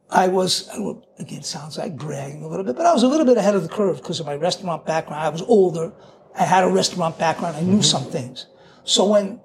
[0.10, 0.70] I was,
[1.18, 3.64] again, sounds like bragging a little bit, but I was a little bit ahead of
[3.64, 5.24] the curve because of my restaurant background.
[5.24, 5.92] I was older.
[6.38, 7.58] I had a restaurant background.
[7.58, 7.82] I knew mm-hmm.
[7.82, 8.46] some things.
[8.84, 9.42] So when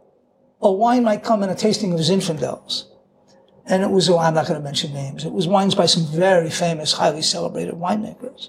[0.61, 2.85] a wine might come in a tasting of Zinfandels,
[3.67, 5.25] and it was, well, I'm not going to mention names.
[5.25, 8.49] It was wines by some very famous, highly celebrated winemakers.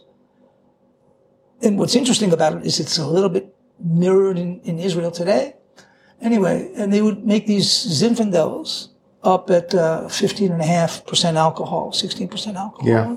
[1.61, 5.55] And what's interesting about it is it's a little bit mirrored in, in Israel today.
[6.21, 8.89] Anyway, and they would make these Zinfandels
[9.23, 12.87] up at uh, 15.5% alcohol, 16% alcohol.
[12.87, 13.15] Yeah.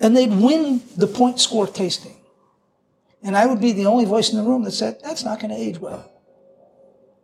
[0.00, 2.16] And they'd win the point score tasting.
[3.22, 5.50] And I would be the only voice in the room that said, that's not going
[5.50, 6.10] to age well.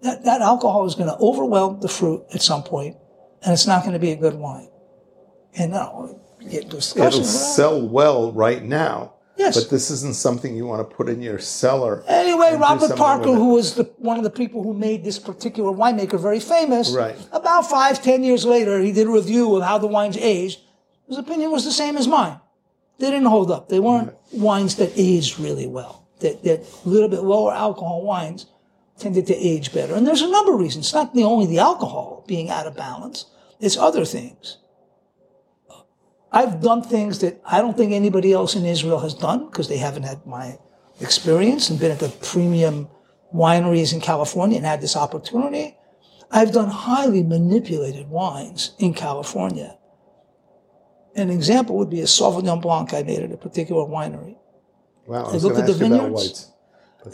[0.03, 2.97] That, that alcohol is going to overwhelm the fruit at some point,
[3.43, 4.69] and it's not going to be a good wine.
[5.57, 6.19] And now,
[6.51, 7.21] get discussion.
[7.21, 9.14] It'll sell well right now.
[9.37, 9.61] Yes.
[9.61, 12.05] But this isn't something you want to put in your cellar.
[12.07, 16.21] Anyway, Robert Parker, who was the, one of the people who made this particular winemaker
[16.21, 17.17] very famous, right.
[17.33, 20.61] about five, ten years later, he did a review of how the wines aged.
[21.09, 22.41] His opinion was the same as mine.
[22.99, 23.69] They didn't hold up.
[23.69, 24.17] They weren't right.
[24.33, 26.07] wines that aged really well.
[26.21, 28.47] That, that little bit lower alcohol wines
[28.99, 29.95] tended to age better.
[29.95, 30.87] And there's a number of reasons.
[30.87, 33.27] It's not the only the alcohol being out of balance.
[33.61, 34.59] It's other things.
[36.35, 39.77] I've done things that I don't think anybody else in Israel has done because they
[39.77, 40.59] haven't had my
[41.01, 42.89] experience and been at the premium
[43.33, 45.77] wineries in California and had this opportunity.
[46.33, 49.79] I've done highly manipulated wines in California.
[51.15, 54.37] An example would be a Sauvignon Blanc I made at a particular winery.
[55.07, 56.51] Wow, I, I looked at the vineyards.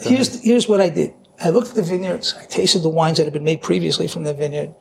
[0.01, 1.13] Here's, here's what I did.
[1.39, 2.33] I looked at the vineyards.
[2.39, 4.73] I tasted the wines that had been made previously from the vineyard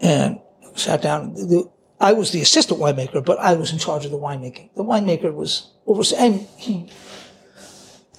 [0.00, 0.40] and
[0.76, 1.34] sat down.
[1.34, 1.70] The,
[2.04, 4.74] I was the assistant winemaker, but I was in charge of the winemaking.
[4.74, 6.90] The winemaker was over, and he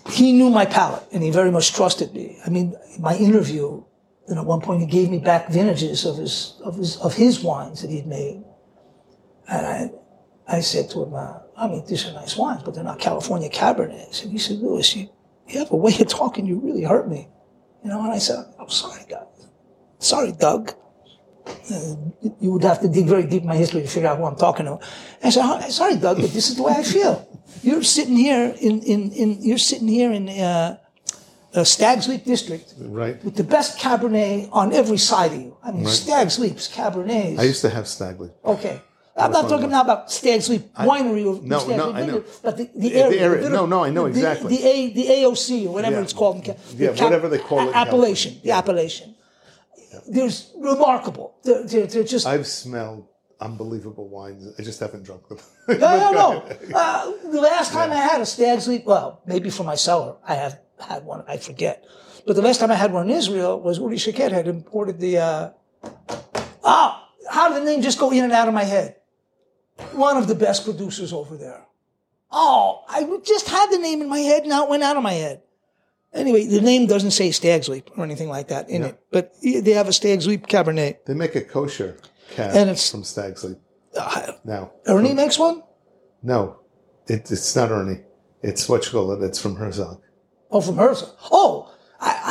[0.10, 2.38] he knew my palate, and he very much trusted me.
[2.46, 3.84] I mean, my interview,
[4.28, 7.44] and at one point he gave me back vintages of his of his of his
[7.44, 8.44] wines that he'd made,
[9.48, 9.92] and I
[10.48, 13.50] I said to him, uh, I mean, these are nice wines, but they're not California
[13.50, 14.24] Cabernets.
[14.24, 15.10] And he said, Lewis, you,
[15.48, 17.28] you have a way of talking, you really hurt me.
[17.84, 19.28] You know, and I said, I'm sorry, God.
[20.00, 20.74] Sorry, Doug.
[22.40, 24.36] You would have to dig very deep in my history to figure out who I'm
[24.36, 24.80] talking to.
[25.24, 27.28] I said, sorry, Doug, but this is the way I feel.
[27.64, 30.78] You're sitting here in, in, in you're sitting here in uh,
[31.54, 35.58] uh, Stag's Leap District, right, with the best Cabernet on every side of you.
[35.64, 35.94] I mean, right.
[35.94, 37.40] Stag's Leap's Cabernets.
[37.40, 38.32] I used to have Stag Leap.
[38.44, 38.82] Okay.
[39.18, 42.24] I'm not talking now about Stag's Leap Winery or no, Stag's no, Leap I know.
[42.44, 43.10] but the, the area.
[43.12, 43.50] The area.
[43.50, 44.58] no, no, I know exactly.
[44.58, 46.02] The, the, A, the AOC or whatever yeah.
[46.02, 46.46] it's called.
[46.76, 47.76] yeah, whatever they call it.
[47.76, 48.42] Appellation.
[48.44, 49.16] The appellation
[50.08, 51.36] there's remarkable.
[51.44, 52.26] They're, they're, they're, just.
[52.26, 53.08] I've smelled
[53.40, 54.48] unbelievable wines.
[54.58, 55.40] I just haven't drunk them.
[55.68, 56.58] no, no, no.
[56.76, 57.98] Uh, the last time yeah.
[57.98, 61.24] I had a stag's leap, well, maybe from my cellar, I have had one.
[61.28, 61.84] I forget.
[62.26, 65.18] But the last time I had one in Israel was Uri Shaket had imported the.
[65.20, 65.52] Uh,
[66.64, 68.96] oh, how did the name just go in and out of my head?
[69.92, 71.66] One of the best producers over there.
[72.32, 75.14] Oh, I just had the name in my head, now it went out of my
[75.14, 75.42] head.
[76.16, 79.72] Anyway, the name doesn't say Stag's Leap or anything like that in it, but they
[79.72, 81.06] have a Stag's Leap Cabernet.
[81.06, 81.98] They make a kosher
[82.32, 83.58] cab and it's, from Stag's Leap.
[83.98, 85.62] Uh, now, Ernie from, makes one?
[86.24, 86.62] No,
[87.08, 88.02] it, it's not Ernie.
[88.42, 89.22] It's what you call it.
[89.24, 90.02] It's from Herzog.
[90.52, 91.16] Oh, from Herzog.
[91.32, 91.65] Oh,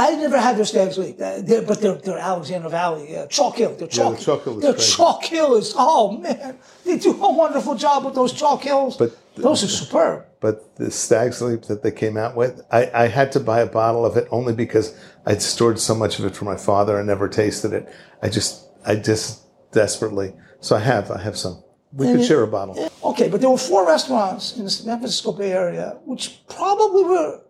[0.04, 3.56] I, I never had their Stag's Leap, they're, but they're, they're Alexander Valley, uh, Chalk
[3.56, 3.74] Hill.
[3.76, 4.96] They're Chalk, yeah, the Chalk Hill they're crazy.
[4.96, 8.96] Chalk Hill is, oh man, they do a wonderful job with those Chalk Hills.
[8.96, 10.26] But those are superb.
[10.40, 13.66] But the Stag's Leap that they came out with, I, I had to buy a
[13.66, 17.06] bottle of it only because I'd stored so much of it for my father and
[17.06, 17.88] never tasted it.
[18.22, 19.42] I just, I just
[19.72, 20.34] desperately.
[20.60, 21.62] So I have, I have some.
[21.92, 22.90] We and could it, share a bottle.
[23.02, 27.40] Okay, but there were four restaurants in the San Francisco Bay Area, which probably were,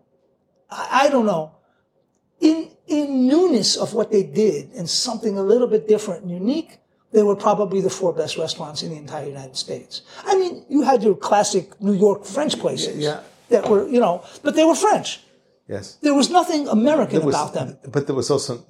[0.69, 1.54] I, I don't know,
[2.39, 6.77] in in newness of what they did and something a little bit different and unique,
[7.11, 10.01] they were probably the four best restaurants in the entire United States.
[10.25, 13.21] I mean, you had your classic New York French places Yeah.
[13.49, 15.21] that were, you know, but they were French.
[15.67, 15.97] Yes.
[16.01, 17.77] There was nothing American was- about them.
[17.89, 18.63] But there was also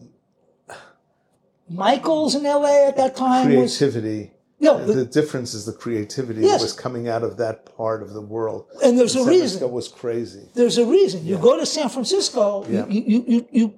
[1.69, 4.31] Michael's in LA at that time was, creativity.
[4.59, 6.59] No, The, the- difference is the creativity Yes.
[6.59, 8.65] that was coming out of that part of the world.
[8.83, 9.39] and there's a San reason.
[9.59, 10.49] Francisco was crazy.
[10.53, 11.25] There's a reason.
[11.25, 12.85] You go to San Francisco, Yeah.
[12.87, 13.73] you, you, you, you,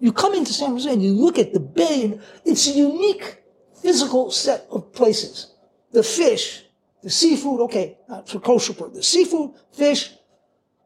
[0.00, 3.42] you come into San Francisco and you look at the bay, and it's a unique
[3.82, 5.54] physical set of places.
[5.92, 6.64] The fish,
[7.02, 10.12] the seafood, okay, not for kosher, but the seafood, fish,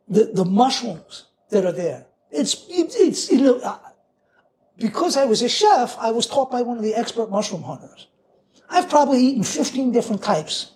[0.09, 2.07] the, the mushrooms that are there.
[2.31, 3.79] It's, it's, it's you know,
[4.79, 8.07] because I was a chef, I was taught by one of the expert mushroom hunters.
[8.73, 10.73] I've probably eaten 15 different types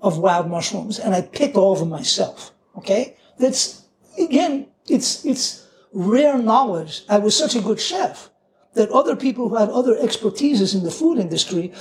[0.00, 2.52] of wild mushrooms and I picked all of them myself.
[2.78, 3.16] Okay?
[3.38, 3.84] That's,
[4.16, 7.02] again, it's, it's rare knowledge.
[7.08, 8.30] I was such a good chef
[8.74, 11.72] that other people who had other expertises in the food industry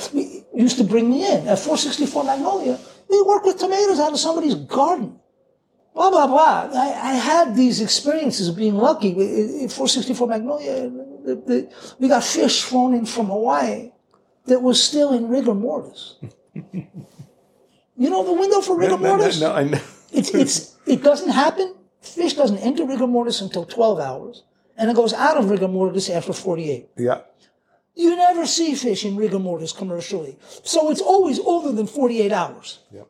[0.55, 1.47] used to bring me in.
[1.47, 5.19] At 464 Magnolia, we work with tomatoes out of somebody's garden.
[5.93, 6.69] Blah, blah, blah.
[6.73, 9.11] I, I had these experiences of being lucky.
[9.11, 10.89] At 464 Magnolia,
[11.99, 13.91] we got fish flown in from Hawaii
[14.45, 16.15] that was still in rigor mortis.
[16.53, 19.39] you know the window for rigor No, no, mortis?
[19.41, 19.81] no, I know.
[20.11, 21.75] It's, it's, it doesn't happen.
[22.01, 24.43] Fish doesn't enter rigor mortis until 12 hours,
[24.77, 26.89] and it goes out of rigor mortis after 48.
[26.97, 27.21] Yeah.
[27.95, 30.37] You never see fish in rigor mortis commercially.
[30.63, 32.79] So it's always older than 48 hours.
[32.91, 33.01] Yeah.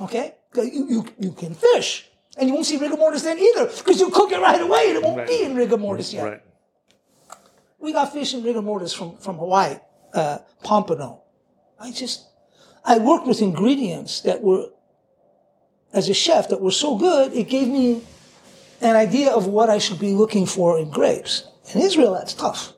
[0.00, 0.34] Okay?
[0.56, 4.10] You, you, you can fish, and you won't see rigor mortis then either, because you
[4.10, 6.24] cook it right away and it won't be in rigor mortis yet.
[6.24, 6.42] Right.
[7.78, 9.76] We got fish in rigor mortis from, from Hawaii,
[10.14, 11.22] uh, pompano.
[11.80, 12.26] I just,
[12.84, 14.66] I worked with ingredients that were,
[15.92, 18.02] as a chef, that were so good, it gave me
[18.80, 21.44] an idea of what I should be looking for in grapes.
[21.74, 22.72] In Israel, that's tough.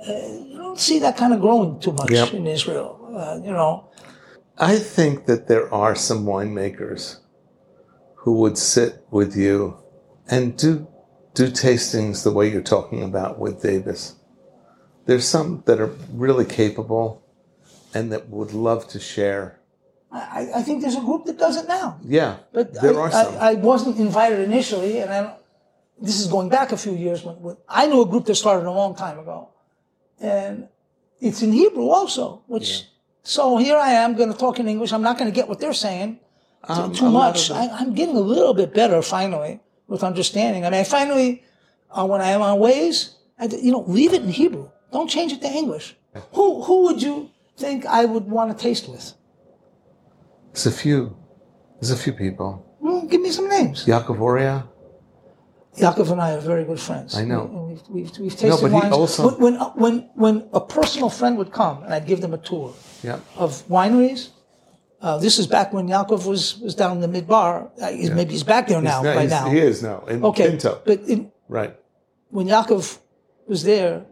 [0.00, 2.34] Uh, you don't see that kind of growing too much Yep.
[2.34, 2.98] in Israel.
[3.14, 3.88] Uh, you know,
[4.58, 7.18] I think that there are some winemakers
[8.16, 9.76] who would sit with you
[10.28, 10.86] and do
[11.34, 14.16] do tastings the way you're talking about with Davis.
[15.06, 17.22] There's some that are really capable
[17.94, 19.58] and that would love to share.
[20.10, 21.98] I, I think there's a group that does it now.
[22.04, 23.34] Yeah, But there I, are some.
[23.36, 25.34] I, I wasn't invited initially, and I don't,
[26.00, 27.24] this is going back a few years.
[27.24, 29.48] When, when I knew a group that started a long time ago,
[30.20, 30.68] and
[31.20, 32.42] it's in Hebrew also.
[32.46, 32.84] Which
[33.22, 34.92] so here I am going to talk in English.
[34.92, 36.20] I'm not going to get what they're saying
[36.68, 37.50] Um, too much.
[37.50, 40.66] I, I'm getting a little bit better finally with understanding.
[40.66, 41.42] I mean, I finally,
[41.90, 44.68] uh, when I am on Waze, I, you know, leave it in Hebrew.
[44.92, 45.96] Don't change it to English.
[46.34, 49.14] Who who would you think I would want to taste with?
[50.52, 51.16] There's a few.
[51.80, 52.64] There's a few people.
[52.80, 53.86] Well, give me some names.
[53.86, 54.68] Yaakov Oryah.
[55.78, 57.16] Yaakov and I are very good friends.
[57.16, 57.42] I know.
[57.44, 58.92] And We've, we've, we've tasted No, but he wines.
[58.92, 62.38] also- when, when, when, when a personal friend would come and I'd give them a
[62.38, 63.20] tour Yeah.
[63.36, 64.28] of wineries,
[65.00, 67.70] uh, this is back when Yaakov was, was down in the midbar.
[67.80, 69.48] Uh, he's, Maybe he's back there now, No, by he's- now.
[69.48, 70.48] He is now in Okay.
[70.50, 70.82] Pinto.
[70.84, 71.74] But in, Right.
[72.28, 72.98] when Yaakov
[73.48, 74.04] was there,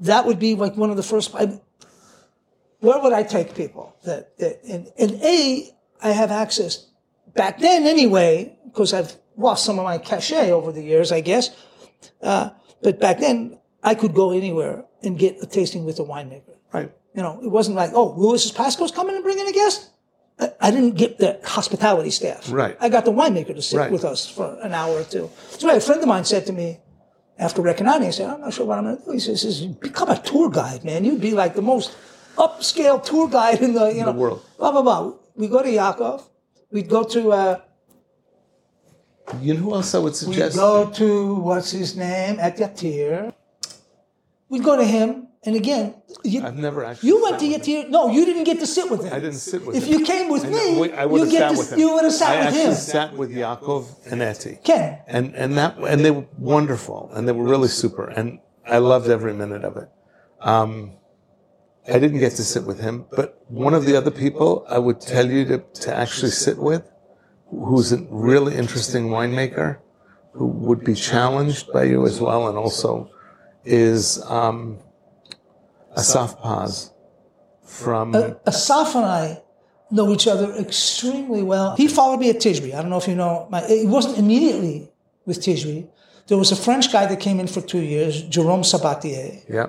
[0.00, 1.34] that would be like one of the first.
[1.34, 1.60] I,
[2.80, 3.94] where would I take people?
[4.04, 4.32] That,
[4.68, 5.70] and, and a
[6.02, 6.86] I have access
[7.34, 11.50] back then anyway because I've lost some of my cachet over the years, I guess.
[12.22, 12.50] Uh,
[12.82, 16.56] but back then I could go anywhere and get a tasting with a winemaker.
[16.72, 16.92] Right.
[17.14, 19.90] You know, it wasn't like, oh, Lewis Pasco's coming and bringing a guest.
[20.38, 22.50] I, I didn't get the hospitality staff.
[22.52, 22.76] Right.
[22.78, 23.90] I got the winemaker to sit Right.
[23.90, 25.30] with us for an hour or two.
[25.48, 26.78] So a friend of mine said to me
[27.38, 29.10] after reconnoitering, he said, I'm not sure what I'm going to do.
[29.12, 31.04] He says, says, become a tour guide, man.
[31.04, 31.96] You'd be like the most
[32.36, 34.44] upscale tour guide in the, you know, world.
[34.58, 35.12] Blah, blah, blah.
[35.34, 36.22] We go to Yaakov.
[36.70, 37.60] We'd go to, uh,
[39.40, 40.56] You know who else I would suggest?
[40.56, 43.32] we'd go to, what's his name, at Yatir.
[44.48, 45.25] We'd go to him.
[45.46, 45.94] And again,
[46.24, 47.08] you, I've never actually.
[47.10, 47.46] you went to.
[47.46, 47.88] Yatir.
[47.88, 49.12] No, you didn't get to sit with him.
[49.12, 49.92] I didn't sit with If him.
[49.94, 51.72] If you came with I me, know- I would you have get sat to, with
[51.72, 51.78] him.
[51.78, 52.74] you would have sat I with actually him.
[52.74, 54.58] sat with Yaakov and Etty.
[54.64, 54.98] Ken.
[55.06, 59.08] and and that and they were wonderful and they were really super and I loved
[59.08, 59.88] every minute of it.
[60.40, 60.94] Um,
[61.88, 65.00] I didn't get to sit with him, but one of the other people I would
[65.00, 66.82] tell you to, to actually sit with,
[67.48, 69.78] who's a really interesting winemaker,
[70.32, 73.08] who would be challenged by you as well, and also
[73.64, 74.80] is um,
[75.96, 76.90] Asaf Paz
[77.64, 79.42] from uh, Asaf and I
[79.90, 81.76] know each other extremely well.
[81.76, 82.74] He followed me at Tishbe.
[82.74, 83.46] I don't know if you know.
[83.50, 84.90] My, it wasn't immediately
[85.24, 85.88] with Tishbe.
[86.28, 89.66] There was a French guy that came in for two years, Jerome Sabatier, yeah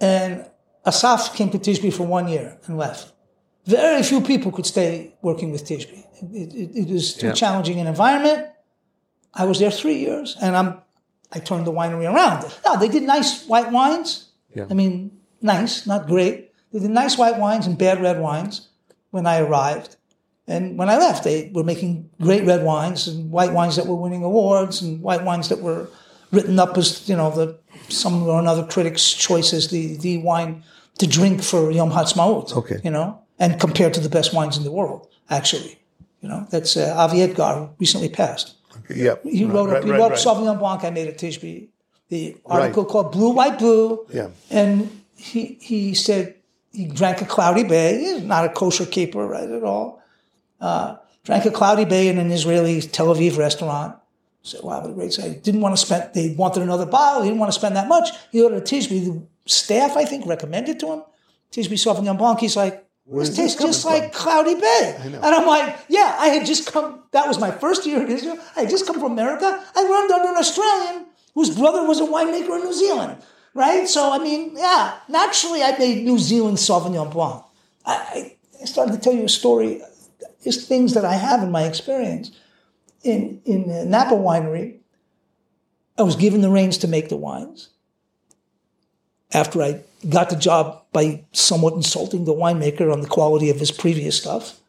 [0.00, 0.44] and
[0.84, 3.12] Asaf came to Tishbe for one year and left.
[3.66, 6.04] Very few people could stay working with Tishbe.
[6.32, 7.32] It, it, it was too Yeah.
[7.34, 8.48] challenging an environment.
[9.32, 10.78] I was there three years, and I'm
[11.34, 12.44] I turned the winery around.
[12.66, 14.30] Now they did nice white wines.
[14.54, 14.66] Yeah.
[14.68, 15.12] I mean,
[15.42, 16.52] nice, not great.
[16.72, 18.68] They did nice white wines and bad red wines
[19.10, 19.96] when I arrived.
[20.46, 23.94] And when I left, they were making great red wines and white wines that were
[23.94, 25.88] winning awards and white wines that were
[26.32, 30.64] written up as, you know, the some or another critic's choice as the, the wine
[30.98, 32.56] to drink for Yom Ha'atzmaut.
[32.56, 32.80] Okay.
[32.82, 35.78] You know, and compared to the best wines in the world, actually.
[36.20, 38.54] You know, that's uh, Avi Edgar, who recently passed.
[38.88, 39.16] Yeah.
[39.24, 41.68] He wrote, a, he wrote Sauvignon Blanc I made at Tishbe,
[42.08, 44.06] the article called Blue, White, Blue.
[44.12, 44.28] Yeah.
[44.50, 46.34] And he, he said
[46.72, 48.00] he drank a Cloudy Bay.
[48.00, 50.02] He's not a kosher keeper, right, at all.
[50.60, 53.96] Uh, drank a Cloudy Bay in an Israeli Tel Aviv restaurant.
[54.44, 55.44] Said, wow, what a great site.
[55.44, 57.22] Didn't want to spend, they wanted another bottle.
[57.22, 58.08] He didn't want to spend that much.
[58.32, 59.04] He ordered a Tishbe.
[59.04, 61.02] The staff, I think, recommended to him.
[61.52, 62.40] Tishbe Sauvignon Blanc.
[62.40, 64.96] He's like, this tastes just coming like Cloudy Bay.
[65.04, 68.38] And I'm like, yeah, I had just come, that was my first year in Israel.
[68.56, 69.64] I had just come from America.
[69.76, 73.22] I learned under an Australian whose brother was a winemaker in New Zealand,
[73.54, 73.88] right?
[73.88, 77.44] So, I mean, yeah, naturally I made New Zealand Sauvignon Blanc.
[77.84, 79.80] I, I started to tell you a story,
[80.42, 82.30] just things that I have in my experience.
[83.02, 84.78] In, in uh, Napa Winery,
[85.98, 87.68] I was given the reins to make the wines.
[89.32, 93.70] After I got the job by somewhat insulting the winemaker on the quality of his
[93.70, 94.60] previous stuff.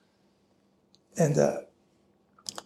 [1.17, 1.57] And uh,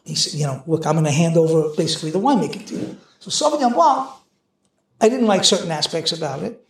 [0.06, 2.98] he said, you know, look, I'm going to hand over basically the winemaking to you.
[3.20, 4.10] So Sauvignon Blanc,
[5.00, 6.64] I didn't like certain aspects about it.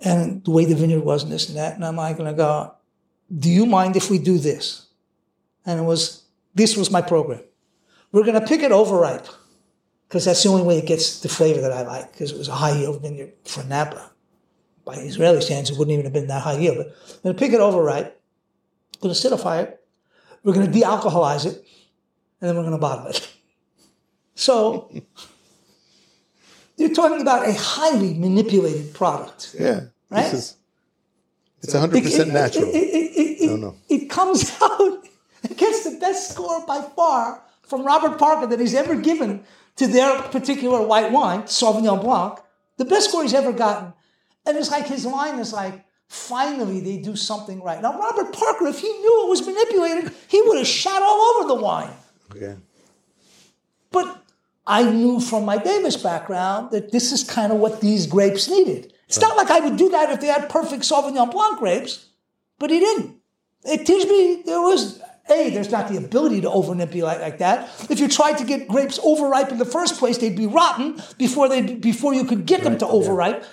[0.00, 1.74] And the way the vineyard was and this and that.
[1.74, 2.74] And I'm like going to go,
[3.36, 4.86] do you mind if we do this?
[5.64, 6.24] And it was,
[6.54, 7.40] this was my program.
[8.12, 9.26] We're going to pick it overripe
[10.08, 12.48] because that's the only way it gets the flavor that I like because it was
[12.48, 14.12] a high yield vineyard for Napa.
[14.84, 16.76] By Israeli standards, it wouldn't even have been that high yield.
[16.76, 18.20] But we're going to pick it overripe,
[19.02, 19.84] We're going to acidify it,
[20.44, 21.66] we're going to de-alcoholize it,
[22.40, 23.28] and then we're going to bottle it.
[24.38, 24.92] So
[26.76, 29.54] you're talking about a highly manipulated product.
[29.58, 29.80] Yeah.
[30.10, 30.30] Right?
[30.30, 30.56] This is,
[31.62, 32.64] it's 100% natural.
[32.64, 33.76] It, it, it, it, No, no.
[33.88, 35.04] it comes out,
[35.42, 39.44] it gets the best score by far from Robert Parker that he's ever given
[39.76, 42.38] to their particular white wine, Sauvignon Blanc,
[42.76, 43.92] the best score he's ever gotten.
[44.46, 47.82] And it's like his line is like, finally they do something right.
[47.82, 51.48] Now, Robert Parker, if he knew it was manipulated, he would have shot all over
[51.48, 51.90] the wine.
[52.34, 52.56] Okay.
[53.90, 54.22] But
[54.66, 58.92] I knew from my Davis background that this is kind of what these grapes needed.
[59.06, 62.06] It's not like I would do that if they had perfect Sauvignon Blanc grapes,
[62.58, 63.16] but he didn't.
[63.64, 65.00] It tells me there was
[65.30, 67.68] a there's not the ability to over manipulate like that.
[67.90, 71.48] If you tried to get grapes overripe in the first place, they'd be rotten before
[71.48, 73.44] they before you could get them to overripe.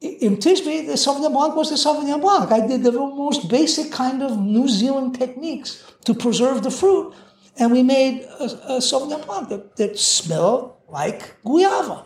[0.00, 2.50] It In Tishbe, the Sauvignon Blanc was the Sauvignon Blanc.
[2.50, 7.14] I did the most basic kind of New Zealand techniques to preserve the fruit,
[7.60, 12.04] and we made a, a Sauvignon Blanc that, that smelled like guava.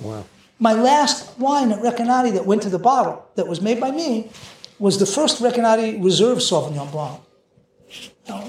[0.00, 0.24] Wow.
[0.58, 4.30] My last wine at Recanati that went to the bottle, that was made by me,
[4.78, 7.20] was the first Recanati Reserve Sauvignon Blanc.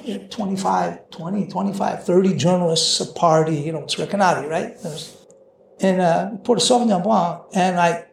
[0.06, 4.80] You know, 25, 20, 25, 30 journalists, a party, you know, it's Recanati, right?
[4.82, 5.18] There's-
[5.82, 8.06] And uh, poured a Sauvignon Blanc, and I,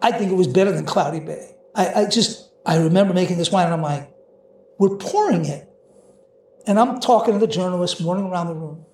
[0.00, 1.54] I think it was better than Cloudy Bay.
[1.74, 4.10] I, I just, I remember making this wine, and I'm like,
[4.78, 5.68] we're pouring it.
[6.66, 8.84] And I'm talking to the journalists, running around the room.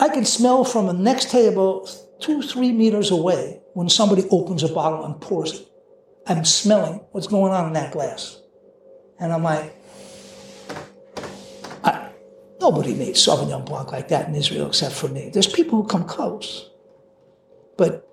[0.00, 1.88] I can smell from the next table
[2.20, 5.68] two, three meters away when somebody opens a bottle and pours it.
[6.26, 8.40] I'm smelling what's going on in that glass.
[9.20, 9.74] And I'm like,
[11.84, 12.08] I,
[12.60, 15.30] nobody made Sauvignon Blanc like that in Israel except for me.
[15.32, 16.70] There's people who come close.
[17.76, 18.08] But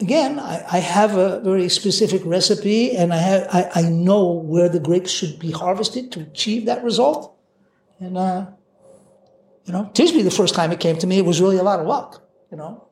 [0.00, 4.68] again, I, I have a very specific recipe and I, have, I, I know where
[4.68, 7.33] the grapes should be harvested to achieve that result.
[8.00, 8.46] And, uh,
[9.64, 11.80] you know, Tishbe, the first time it came to me, it was really a lot
[11.80, 12.88] of luck, you know.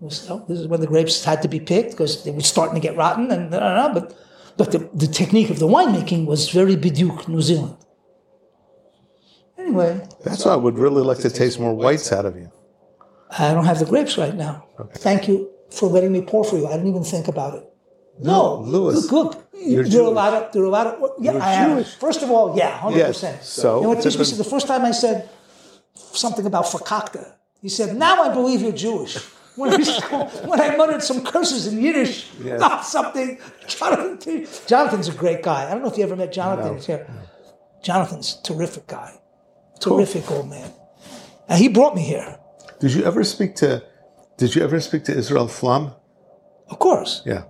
[0.00, 2.42] Was, you know, this is when the grapes had to be picked because they were
[2.42, 4.18] starting to get rotten and I don't know, but,
[4.58, 7.76] but the, the technique of the winemaking was very Biduk, New Zealand.
[9.58, 12.50] Anyway, That's why I would really like to taste more whites out of you.
[13.38, 14.66] I don't have the grapes right now.
[14.96, 16.66] Thank you for letting me pour for you.
[16.66, 17.64] I didn't even think about it.
[18.18, 20.94] No, Lewis, Look, look you're there are a lot of there are a lot of
[21.20, 21.32] yeah.
[21.32, 21.70] You're I am.
[21.76, 21.94] Jewish.
[21.96, 23.42] First of all, yeah, hundred Yes, percent.
[23.42, 24.38] so- you know what Tishby said?
[24.38, 25.28] The first time I said
[25.94, 29.16] something about fakakta, he said, "Now I believe you're Jewish."
[29.56, 29.78] When I,
[30.50, 32.58] when I muttered some curses in Yiddish Yes.
[32.60, 35.64] about something, Jonathan, Jonathan's a great guy.
[35.66, 36.74] I don't know if you ever met Jonathan.
[36.76, 37.06] No, here.
[37.82, 39.18] Jonathan's a terrific guy,
[39.80, 40.70] terrific old man.
[41.48, 42.38] And he brought me here,
[42.80, 43.82] Did you ever speak to?
[44.36, 45.92] Did you ever speak to Israel Flam?
[46.68, 47.22] of course.
[47.24, 47.44] Yeah,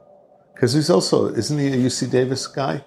[0.56, 2.82] because he's also isn't he a UC Davis guy?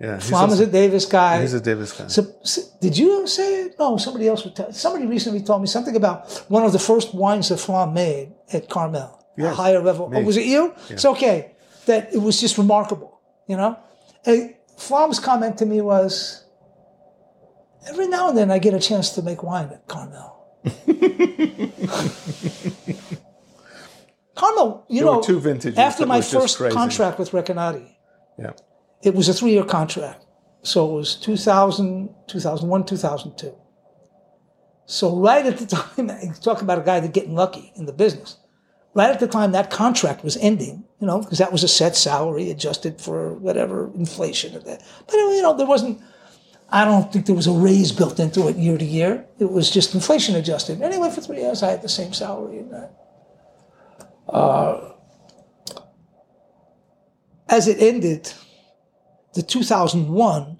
[0.00, 1.42] Yeah, Flam is a Davis guy.
[1.42, 2.08] He's a Davis guy.
[2.08, 3.78] So, so- did you say it?
[3.78, 4.72] No, somebody else would tell.
[4.72, 8.68] Somebody recently told me something about one of the first wines that Flam made at
[8.68, 10.10] Carmel, a higher level.
[10.12, 10.74] Oh, was it you?
[10.88, 11.52] It's okay.
[11.86, 13.78] That it was just remarkable, you know.
[14.24, 16.44] And Flam's comment to me was,
[17.86, 20.32] "Every now and then I get a chance to make wine at Carmel."
[24.34, 27.94] Carmel, you There know, two vintages after my first contract with Recanati,
[28.38, 28.52] yeah.
[29.02, 30.24] it was a three year contract.
[30.62, 33.54] So it was 2000, 2001, 2002.
[34.86, 35.66] So right at the
[36.06, 38.38] time, talk about a guy that getting lucky in the business.
[38.94, 41.96] Right at the time that contract was ending, you know, because that was a set
[41.96, 44.82] salary adjusted for whatever inflation or that.
[45.06, 46.00] But you know, there wasn't.
[46.70, 49.26] I don't think there was a raise built into it year to year.
[49.38, 50.80] It was just inflation adjusted.
[50.80, 53.03] Anyway, for three years I had the same salary and that.
[54.34, 54.90] Uh,
[57.48, 58.32] as it ended,
[59.34, 60.58] the 2001,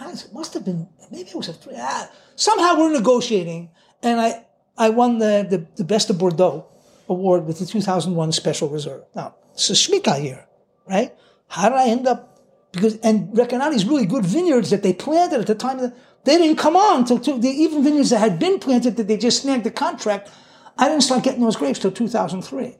[0.00, 3.70] it must have been, maybe it was a three, ah, somehow we're negotiating,
[4.02, 4.44] and I,
[4.76, 6.66] I won the, the, the Best of Bordeaux
[7.08, 9.04] award with the 2001 Special Reserve.
[9.14, 10.44] Now, it's a Shemitah year,
[10.88, 11.14] right?
[11.46, 12.40] How did I end up?
[12.72, 15.78] Because, and Recanati's really good vineyards that they planted at the time,
[16.24, 19.16] they didn't come on until two, the, even vineyards that had been planted that they
[19.16, 20.28] just snagged the contract,
[20.78, 22.76] I didn't start getting those grapes till 2003.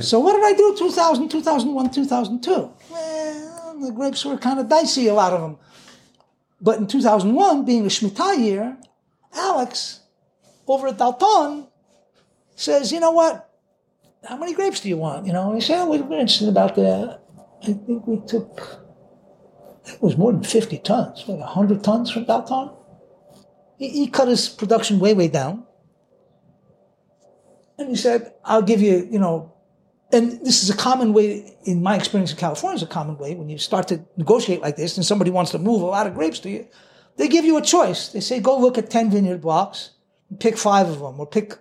[0.00, 2.72] So what did I do 2000, 2001, 2002?
[2.90, 5.58] Well, the grapes were kind of dicey, a lot of them.
[6.60, 8.76] But in 2001, being a Shemitah year,
[9.34, 10.00] Alex
[10.66, 11.66] over at Dalton
[12.54, 13.48] says, you know what?
[14.28, 15.26] How many grapes do you want?
[15.26, 17.18] You know, and he said, oh, we're interested about the,
[17.62, 18.80] I think we took,
[19.86, 22.70] it was more than 50 tons, like 100 tons from Dalton.
[23.78, 25.66] He, he cut his production way, way down.
[27.80, 29.52] And he said, I'll give you, you know,
[30.12, 33.34] and this is a common way, in my experience in California, is a common way
[33.34, 36.14] when you start to negotiate like this and somebody wants to move a lot of
[36.14, 36.66] grapes to you.
[37.16, 38.08] They give you a choice.
[38.08, 39.90] They say, go look at 10 vineyard blocks
[40.38, 41.58] pick five of them or pick,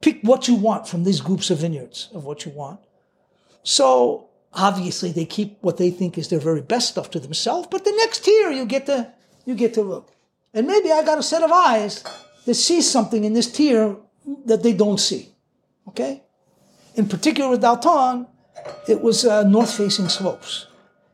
[0.00, 2.80] pick what you want from these groups of vineyards of what you want.
[3.62, 7.84] So obviously they keep what they think is their very best stuff to themselves, but
[7.84, 9.12] the next tier you get to,
[9.44, 10.10] you get to look.
[10.54, 12.02] And maybe I got a set of eyes
[12.46, 13.96] that sees something in this tier
[14.46, 15.34] that they don't see.
[15.88, 16.22] Okay?
[16.94, 18.26] In particular with Dalton,
[18.88, 20.66] it was uh, north-facing slopes.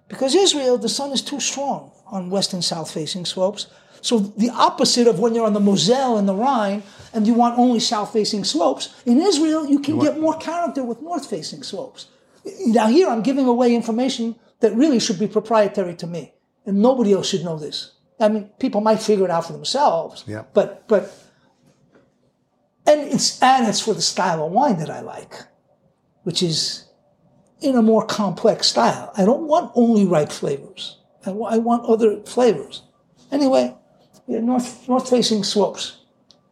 [0.09, 3.67] Because Israel, the sun is too strong on west and south-facing slopes.
[4.01, 6.83] So the opposite of when you're on the Moselle and the Rhine,
[7.15, 11.63] and you want only south-facing slopes, in Israel you can get more character with north-facing
[11.63, 12.07] slopes.
[12.67, 16.35] Now here I'm giving away information that really should be proprietary to me,
[16.67, 17.93] and nobody else should know this.
[18.21, 20.45] I mean, people might figure it out for themselves, Yeah.
[20.53, 21.13] but but
[22.87, 25.35] and it's and it's for the style of wine that I like,
[26.25, 26.87] which is
[27.61, 29.13] in a more complex style.
[29.17, 30.99] I don't want only ripe flavors.
[31.25, 32.83] I, want other flavors.
[33.31, 33.77] Anyway,
[34.27, 35.99] yeah, north north facing slopes.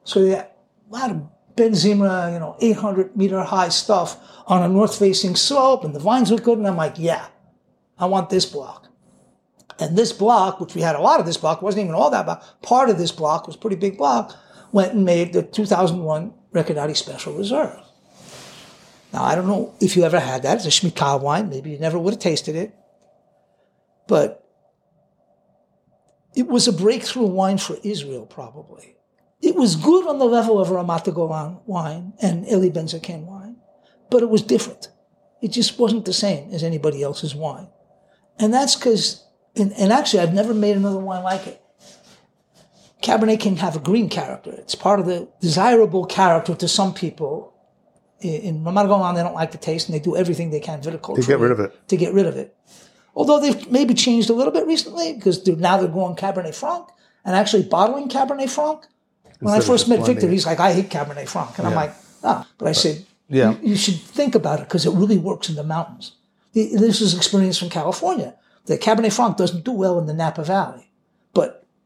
[0.04, 0.46] So yeah,
[0.88, 1.22] a lot of
[1.56, 6.30] Benzimra, you know, 800 meter high stuff on a north facing slope, and the vines
[6.30, 6.58] look good.
[6.58, 7.26] And I'm like, yeah,
[7.98, 8.88] I want this block.
[9.78, 12.26] And this block, which we had a lot of this block, wasn't even all that
[12.26, 12.62] block.
[12.62, 14.36] Part of this block was pretty big block.
[14.72, 17.80] Went and made the 2001 Recanati Special Reserve.
[19.12, 20.56] Now I don't know if you ever had that.
[20.56, 21.48] It's a Shemitah wine.
[21.48, 22.74] Maybe you never would have tasted it,
[24.06, 24.40] but
[26.34, 28.96] it was a breakthrough wine for Israel, probably.
[29.42, 33.56] It was good on the level of Ramat Golan wine and Eli Benzaken wine,
[34.10, 34.88] but it was different.
[35.40, 37.68] It just wasn't the same as anybody else's wine.
[38.38, 39.24] And that's because,
[39.56, 41.62] and, and actually, I've never made another wine like it.
[43.02, 44.52] Cabernet can have a green character.
[44.58, 47.54] It's part of the desirable character to some people.
[48.20, 51.26] In, Golan, they don't like the taste, and they do everything they can viticulturally To
[51.26, 51.88] get rid of it.
[51.88, 52.54] To get rid of it.
[53.14, 56.88] Although they've maybe changed a little bit recently because they're, now they're growing Cabernet Franc
[57.24, 58.86] and actually bottling Cabernet Franc.
[59.40, 61.58] When I Instead of first met Victor, he's like, I hate Cabernet Franc.
[61.58, 62.46] And I'm like, ah.
[62.58, 63.52] But I said, Yeah.
[63.62, 66.12] you, you should think about it because it really works in the mountains.
[66.52, 68.34] This is experience from California.
[68.66, 70.89] The Cabernet Franc doesn't do well in the Napa Valley.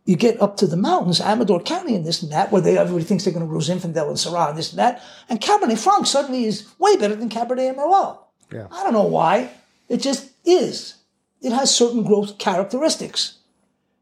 [0.07, 3.05] You get up to the mountains, Amador County and this and that, where they, everybody
[3.05, 5.03] thinks they're going to grow Zinfandel and Syrah and this and that.
[5.31, 8.19] And Cabernet Franc suddenly is way better than Cabernet and Merlot.
[8.53, 8.67] Yeah.
[8.71, 9.51] I don't know why.
[9.89, 10.97] It just is.
[11.41, 13.39] It has certain growth characteristics.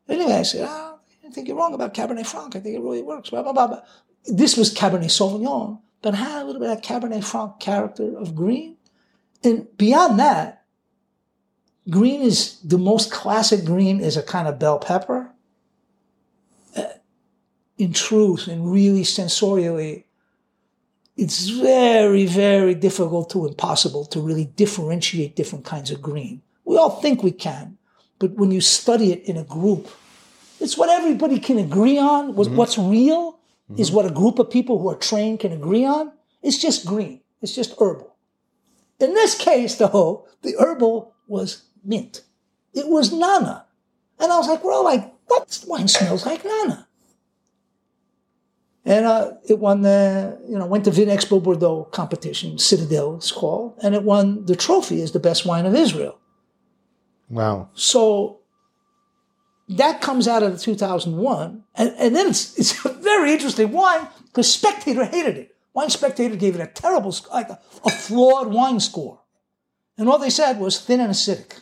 [0.08, 2.56] Anyway, I said, oh, I think you're wrong about Cabernet Franc.
[2.56, 3.30] I think it really works.
[3.30, 3.82] Blah, blah, blah, blah.
[4.26, 8.76] This was Cabernet Sauvignon, but had a little bit of Cabernet Franc character of green.
[9.44, 10.64] And beyond that,
[11.90, 15.31] green is the most classic green is a kind of bell pepper.
[17.82, 20.04] In truth, and really sensorially,
[21.16, 26.42] it's very, very difficult to impossible to really differentiate different kinds of green.
[26.64, 27.78] We all think we can,
[28.20, 29.88] but when you study it in a group,
[30.60, 32.36] it's what everybody can agree on.
[32.36, 32.56] What- mm-hmm.
[32.56, 33.40] What's real
[33.76, 33.96] is mm-hmm.
[33.96, 36.12] what a group of people who are trained can agree on.
[36.40, 37.20] It's just green.
[37.42, 38.14] It's just herbal.
[39.00, 42.22] In this case, though, the herbal was mint.
[42.74, 43.66] It was Nana.
[44.20, 46.86] And I was like, well, like, what This wine smells like Nana?
[48.84, 53.30] And uh, it won the, you know, went to Vin Expo Bordeaux competition, Citadel it's
[53.30, 56.18] called, and it won the trophy as the best wine of Israel.
[57.30, 57.70] Wow.
[57.74, 58.40] So
[59.68, 61.62] that comes out of the 2001.
[61.76, 65.54] And, and then it's, it's a very interesting wine because Spectator hated it.
[65.74, 69.20] Wine Spectator gave it a terrible, like a, a flawed wine score.
[69.96, 71.60] And all they said was thin and acidic.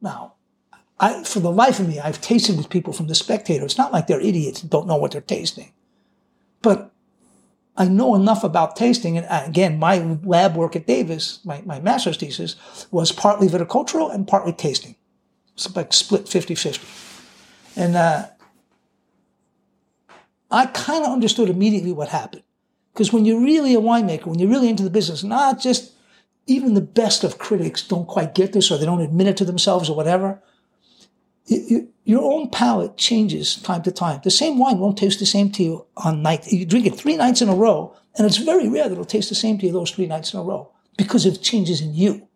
[0.00, 0.34] Now,
[1.02, 3.64] I, for the life of me, I've tasted with people from the Spectator.
[3.64, 5.72] It's not like they're idiots and don't know what they're tasting.
[6.62, 6.92] But
[7.76, 9.18] I know enough about tasting.
[9.18, 12.54] And uh, again, my lab work at Davis, my, my master's thesis,
[12.92, 14.94] was partly viticultural and partly tasting.
[15.54, 16.86] It's like split 50 50.
[17.74, 18.28] And uh,
[20.52, 22.44] I kind of understood immediately what happened.
[22.92, 25.94] Because when you're really a winemaker, when you're really into the business, not just
[26.46, 29.44] even the best of critics don't quite get this or they don't admit it to
[29.44, 30.40] themselves or whatever,
[31.46, 34.20] your own palate changes time to time.
[34.24, 36.46] The same wine won't taste the same to you on night.
[36.50, 39.28] You drink it three nights in a row, and it's very rare that it'll taste
[39.28, 42.28] the same to you those three nights in a row because of changes in you,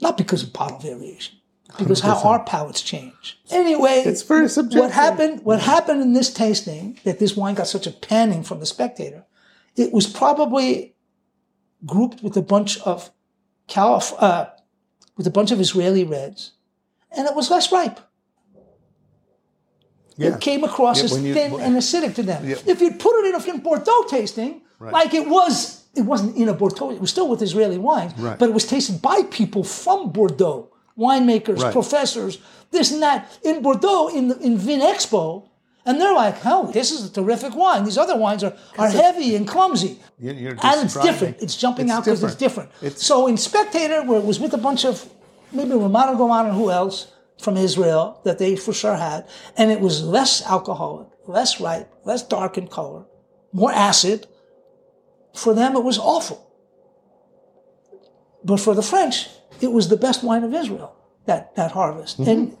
[0.00, 1.36] not because of bottle variation.
[1.78, 3.38] Because how our palates change.
[3.50, 4.80] Anyway, It's very subjective.
[4.80, 5.44] what happened?
[5.44, 9.26] What happened in this tasting that this wine got such a panning from the spectator?
[9.74, 10.94] It was probably
[11.84, 13.10] grouped with a bunch of
[13.68, 14.48] Calif- uh,
[15.16, 16.52] with a bunch of Israeli reds,
[17.10, 17.98] and it was less ripe.
[20.18, 22.48] It came across Yeah, as you- thin and acidic to them.
[22.48, 22.56] Yeah.
[22.66, 24.92] If you'd put it in a Bordeaux tasting, Right.
[24.92, 26.90] like it was, it wasn't in a Bordeaux.
[26.90, 28.38] It was still with Israeli wines, Right.
[28.38, 30.68] but it was tasted by people from Bordeaux,
[30.98, 31.72] winemakers, Right.
[31.72, 32.38] professors,
[32.70, 35.42] this and that in Bordeaux in the, in Vin Expo,
[35.84, 37.84] and they're like, oh, this is a terrific wine.
[37.84, 41.36] These other wines are are heavy and clumsy." You- you're and it's different.
[41.40, 42.70] It's jumping It's out because it's different.
[42.82, 45.04] It's- so in Spectator, where it was with a bunch of
[45.52, 47.06] maybe Ramat Golan and who else
[47.38, 52.22] from Israel that they for sure had, and it was less alcoholic, less ripe, less
[52.22, 53.04] dark in color,
[53.52, 54.26] more acid.
[55.34, 56.42] For them, it was awful.
[58.42, 59.28] But for the French,
[59.60, 60.94] it was the best wine of Israel
[61.26, 62.18] that that harvest.
[62.18, 62.30] Mm-hmm.
[62.30, 62.58] And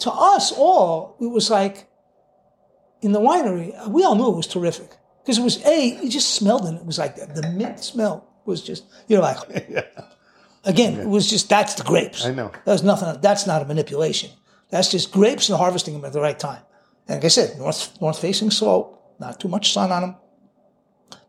[0.00, 1.88] to us all, it was like
[3.02, 4.90] in the winery, we all knew it was terrific
[5.22, 6.74] because it was a you just smelled it.
[6.74, 9.38] It was like the, the mint smell was just you're like,
[10.64, 12.24] again, it was just that's the grapes.
[12.24, 12.50] I know.
[12.64, 13.20] There's nothing.
[13.20, 14.30] That's not a manipulation.
[14.70, 16.62] That's just grapes and harvesting them at the right time.
[17.08, 20.16] And like I said, north north facing slope, not too much sun on them,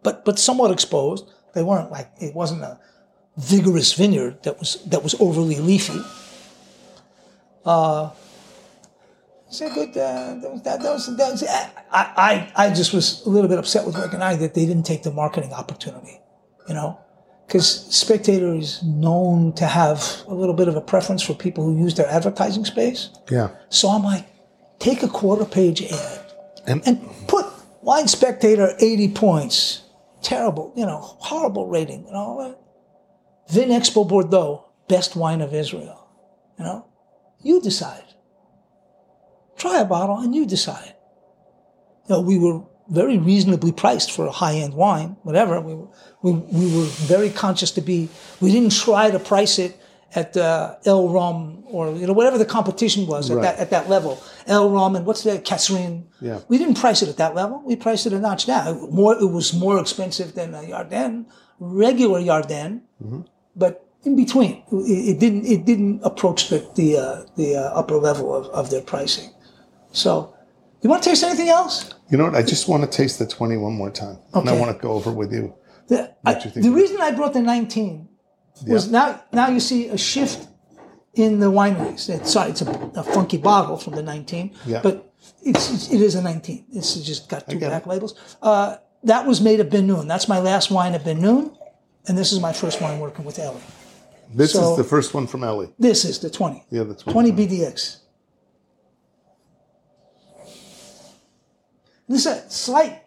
[0.02, 1.26] but but somewhat exposed.
[1.54, 2.80] They weren't like it wasn't a
[3.38, 6.00] vigorous vineyard that was that was overly leafy.
[7.66, 8.12] Uh,
[9.48, 9.90] it's a good.
[9.90, 13.86] Uh, that, that was, that was, I, I I just was a little bit upset
[13.86, 16.20] with Recanati that they didn't take the marketing opportunity,
[16.68, 17.00] you know,
[17.48, 21.78] because Spectator is known to have a little bit of a preference for people who
[21.78, 23.10] use their advertising space.
[23.30, 23.50] Yeah.
[23.70, 24.26] So I'm like,
[24.80, 26.34] take a quarter page ad
[26.66, 27.46] And, and put
[27.82, 29.82] Wine Spectator 80 points.
[30.22, 32.58] Terrible, you know, horrible rating, you know.
[33.50, 36.08] Vin Expo Bordeaux, best wine of Israel.
[36.58, 36.88] You know,
[37.42, 38.06] you decide.
[39.58, 40.96] Try a bottle and you decide.
[42.08, 45.60] You know, we were very reasonably priced for a high-end wine, whatever.
[45.62, 45.88] We were,
[46.22, 48.10] we, we were very conscious to be,
[48.42, 49.80] we didn't try to price it
[50.16, 53.44] at uh, El Rom or, you know, whatever the competition was at, Right.
[53.44, 54.22] that, at that level.
[54.48, 56.04] El Rom and what's that, Katzrin.
[56.22, 56.40] Yeah.
[56.50, 57.64] We didn't price it at that level.
[57.66, 58.92] We priced it a notch down.
[58.92, 61.26] More, it was more expensive than a Yarden,
[61.60, 62.82] regular Yarden,
[63.56, 64.62] but in between.
[64.72, 65.46] It, it didn't.
[65.46, 69.30] It didn't approach the the uh, the uh, upper level of, of their pricing.
[69.94, 70.33] So,
[70.84, 71.94] you want to taste anything else?
[72.10, 72.36] you know what?
[72.36, 74.18] I just want to taste the 20 one more time.
[74.34, 75.54] And I want to go over with you.
[75.88, 78.08] The, I- you the reason I brought the 19
[78.68, 78.92] was Yeah.
[78.92, 80.48] now now you see a shift
[81.16, 82.10] in the wineries.
[82.10, 84.82] It's, it's a, a funky bottle from the 19, Yeah.
[84.84, 85.12] but
[85.42, 86.66] it's, it's it is a 19.
[86.72, 87.90] It's just got two back it.
[87.90, 88.36] labels.
[88.42, 90.08] Uh, that was made at Ben Noon.
[90.08, 91.56] That's my last wine at Ben Noon,
[92.08, 93.62] and this is my first wine working with Ellie.
[94.34, 95.72] This So- is the first one from Ellie.
[95.78, 96.66] This is the 20.
[96.70, 97.32] Yeah, the 20.
[97.32, 97.98] 20 BDX.
[102.14, 103.02] There's a slight,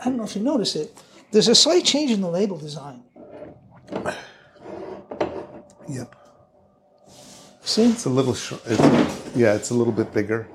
[0.00, 0.90] I don't know if you notice it,
[1.30, 3.02] there's a slight change in the label design.
[5.86, 6.16] Yep.
[7.60, 7.90] See?
[7.90, 10.48] It's a little, sh- it's, yeah, it's a little bit bigger.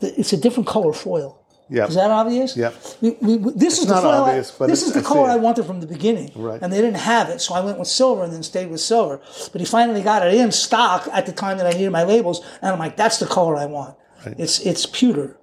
[0.00, 1.44] It's a different color foil.
[1.68, 1.86] Yeah.
[1.88, 2.56] Is that obvious?
[2.56, 2.70] Yeah.
[3.00, 4.14] We, we, we- this is the color.
[4.30, 5.30] obvious, but this is the I color.
[5.30, 6.62] I wanted from the beginning, Right.
[6.62, 9.20] and they didn't have it, so I went with silver and then stayed with silver.
[9.50, 12.40] But he finally got it in stock at the time that I needed my labels,
[12.62, 13.96] and I'm like, that's the color I want.
[14.24, 14.36] Right.
[14.38, 15.36] It's it's pewter,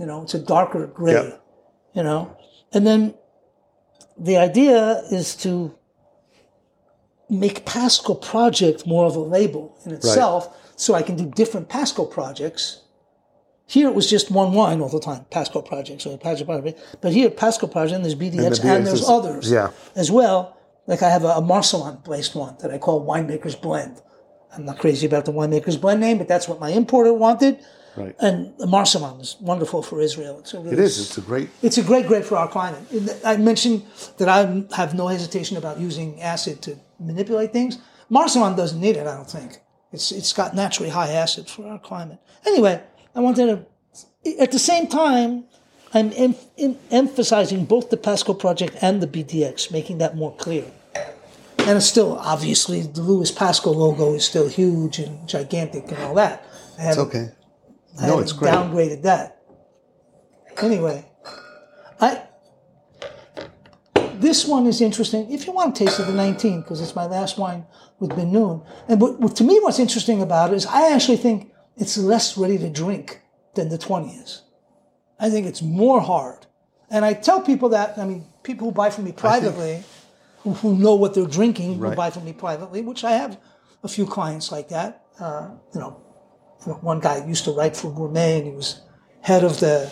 [0.00, 1.36] you know, it's a darker gray, Yeah.
[1.92, 2.34] you know,
[2.72, 3.14] and then
[4.18, 5.74] the idea is to
[7.28, 12.06] make Pasco Project more of a label in itself, so I can do different Pasco
[12.06, 12.80] projects.
[13.66, 16.80] Here it was just one wine all the time, Pasco Project, so Pasco Project.
[17.02, 19.70] But here, Pasco Project, and there's BDX, and, BDX there's is- others yeah.
[19.94, 20.56] as well.
[20.86, 24.00] Like I have a, a Marselan based one that I call Winemaker's Blend.
[24.52, 27.60] I'm not crazy about the Winemaker's Blend name, but that's what my importer wanted.
[27.96, 28.14] Right.
[28.20, 30.38] And the Marselan is wonderful for Israel.
[30.38, 31.00] It's a really It is.
[31.00, 31.48] It's a great.
[31.62, 32.82] it's a great grape for our climate.
[33.24, 33.84] I mentioned
[34.18, 37.78] that I have no hesitation about using acid to manipulate things.
[38.10, 39.58] Marselan doesn't need it, I don't think.
[39.92, 42.18] It's it's got naturally high acid for our climate.
[42.46, 42.80] Anyway,
[43.14, 43.66] I wanted to.
[44.40, 45.44] At the same time,
[45.92, 50.64] I'm em- em- emphasizing both the Pasco project and the BDX, making that more clear.
[51.58, 56.14] And it's still obviously the Lewis Pasco logo is still huge and gigantic and all
[56.14, 56.46] that.
[56.78, 57.30] I It's okay.
[58.00, 58.52] I No, it's great.
[58.52, 59.42] Downgraded that.
[60.62, 61.04] Anyway,
[62.00, 62.22] I
[64.20, 65.30] this one is interesting.
[65.32, 67.64] If you want to taste of the 19, because it's my last wine
[67.98, 68.62] with Ben Noon.
[68.86, 72.36] And what, what- to me, what's interesting about it is I actually think it's less
[72.36, 73.22] ready to drink
[73.54, 74.42] than the 20 is.
[75.18, 76.46] I think it's more hard.
[76.90, 79.82] And I tell people that, I mean, people who buy from me privately,
[80.40, 83.38] who, who know what they're drinking, who buy from me privately, which I have
[83.82, 85.04] a few clients like that.
[85.18, 86.02] Uh, you know,
[86.64, 88.80] one guy used to write for Gourmet, and he was
[89.22, 89.90] head of the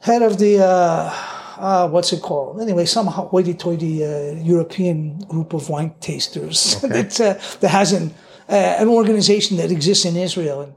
[0.00, 1.10] head of the uh,
[1.58, 2.60] uh, what's it called?
[2.60, 8.14] Anyway, some hoity-toity uh, European group of wine tasters that uh, that has an
[8.48, 10.74] uh, an organization that exists in Israel, and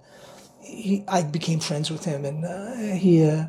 [0.61, 3.45] he, I became friends with him, and uh, he.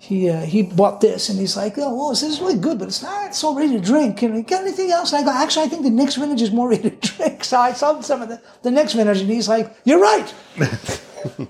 [0.00, 2.88] He uh, he bought this and he's like, oh, well, this is really good, but
[2.88, 4.22] it's not so ready to drink.
[4.22, 5.12] And you got anything else?
[5.12, 7.44] And I go, actually, I think the next vintage is more ready to drink.
[7.44, 10.34] So I saw some of the, the next vintage, and he's like, you're right.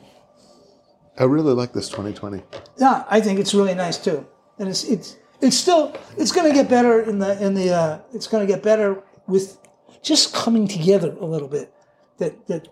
[1.17, 2.43] I really like this 2020.
[2.77, 4.27] Yeah, I think it's really nice too,
[4.59, 7.99] and it's it's it's still it's going to get better in the in the uh,
[8.13, 9.59] it's going to get better with
[10.03, 11.73] just coming together a little bit.
[12.19, 12.67] That that,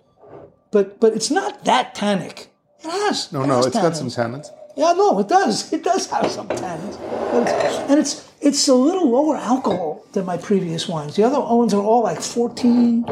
[0.73, 2.49] but but it's not that tannic.
[2.81, 4.49] It has No, it no, has it's got some tannins.
[4.79, 5.73] Yeah, no, it does.
[5.73, 6.95] It does have some tannins,
[7.35, 11.17] it's, and it's it's a little lower alcohol than my previous wines.
[11.17, 13.05] The other ones are all like fourteen.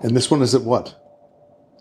[0.00, 1.00] And this one is at what?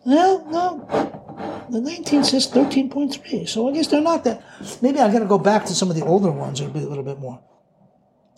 [0.06, 1.66] Well, no.
[1.72, 4.44] The 19 says 13.3, so I guess they're not that.
[4.84, 7.18] Maybe I got to go back to some of the older ones a little bit
[7.18, 7.42] more.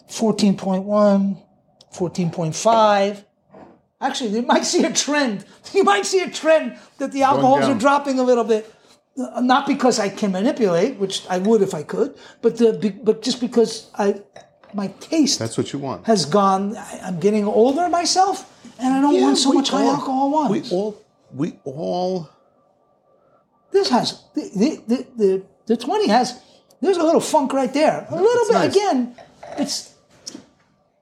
[0.10, 1.38] 14.1,
[1.94, 3.26] 14.5.
[4.00, 5.44] Actually, you might see a trend.
[5.74, 8.74] You might see a trend that the alcohols are dropping a little bit.
[9.42, 13.42] Not because I can manipulate, which I would if I could, but the, but just
[13.42, 14.22] because I
[14.74, 16.06] my taste That's what you want.
[16.06, 16.76] has gone.
[16.78, 18.46] I- I'm getting older myself,
[18.80, 20.70] and I don't want so much high alcohol wines.
[20.72, 21.02] We all,
[21.34, 22.30] we all,
[23.72, 26.40] this has the the, the the the twenty has.
[26.80, 28.06] There's a little funk right there.
[28.10, 28.76] A little bit nice.
[28.76, 29.16] again.
[29.58, 29.96] It's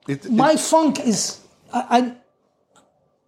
[0.07, 1.41] it, it- my funk is.
[1.73, 2.15] I, I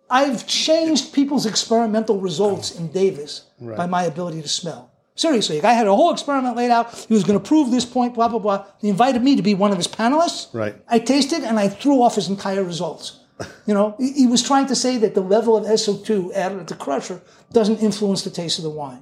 [0.09, 4.91] I've changed people's experimental results in Davis by my ability to smell.
[5.15, 6.93] Seriously, like I had a whole experiment laid out.
[7.07, 8.13] He was going to prove this point.
[8.13, 8.65] Blah blah blah.
[8.79, 10.53] He invited me to be one of his panelists.
[10.53, 10.75] Right.
[10.87, 13.19] I tasted and I threw off his entire results.
[13.65, 16.67] You know, he, he was trying to say that the level of SO2 added at
[16.67, 17.21] the crusher
[17.51, 19.01] doesn't influence the taste of the wine.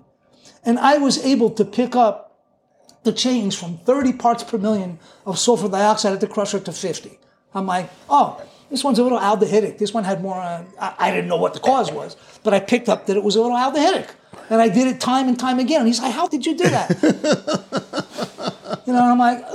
[0.64, 2.26] And I was able to pick up
[3.03, 7.19] the change from 30 parts per million of sulfur dioxide at the crusher to 50.
[7.53, 9.77] I'm like, oh, this one's a little aldehydic.
[9.77, 12.59] This one had more, uh, I, I didn't know what the cause was, but I
[12.59, 14.09] picked up that it was a little aldehydic.
[14.49, 15.81] And I did it time and time again.
[15.81, 16.89] And he's like, how did you do that?
[18.85, 19.45] you know, and I'm like,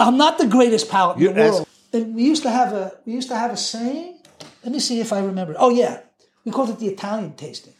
[0.00, 1.68] I'm not the greatest palate in You the world.
[1.92, 4.18] And we used to have a, we used to have a saying.
[4.64, 5.54] Let me see if I remember.
[5.58, 6.00] Oh yeah,
[6.44, 7.74] we called it the Italian tasting.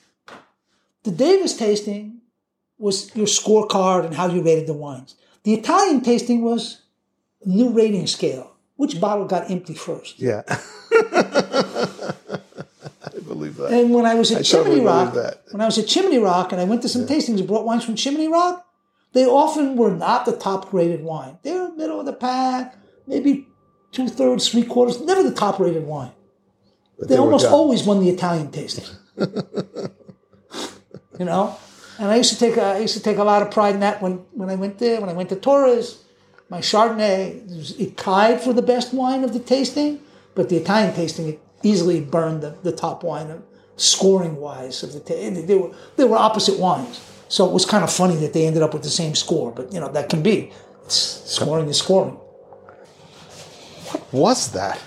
[1.04, 2.20] The Davis tasting
[2.78, 5.16] was your scorecard and how you rated the wines.
[5.44, 6.82] The Italian tasting was
[7.44, 8.51] a new rating scale.
[8.76, 10.18] Which bottle got empty first?
[10.18, 10.42] yeah.
[13.04, 13.72] I believe that.
[13.72, 15.42] And when I was at I totally Chimney Rock, that.
[15.50, 17.84] when I was at Chimney Rock and I went to some tastings and brought wines
[17.84, 18.66] from Chimney Rock,
[19.12, 21.38] they often were not the top graded wine.
[21.42, 22.76] They were middle of the pack,
[23.06, 23.48] maybe
[23.90, 26.12] two thirds, three quarters, never the top rated wine.
[26.98, 28.84] But They were almost always won the Italian tasting.
[31.18, 31.56] you know?
[31.98, 33.80] And I used to take a, I used to take a lot of pride in
[33.80, 36.01] that when, when I went there, when I went to Torres.
[36.52, 40.00] My Chardonnay, it, tied for the best wine of the tasting,
[40.34, 43.42] but the Italian tasting it easily burned the, the top wine, of,
[43.76, 45.46] scoring wise of the tasting.
[45.46, 47.00] They were they were opposite wines.
[47.28, 49.72] So it was kind of funny that they ended up with the same score, but
[49.72, 50.52] you know that can be.
[50.84, 50.98] It's
[51.36, 52.18] scoring is scoring.
[53.90, 54.78] What was that?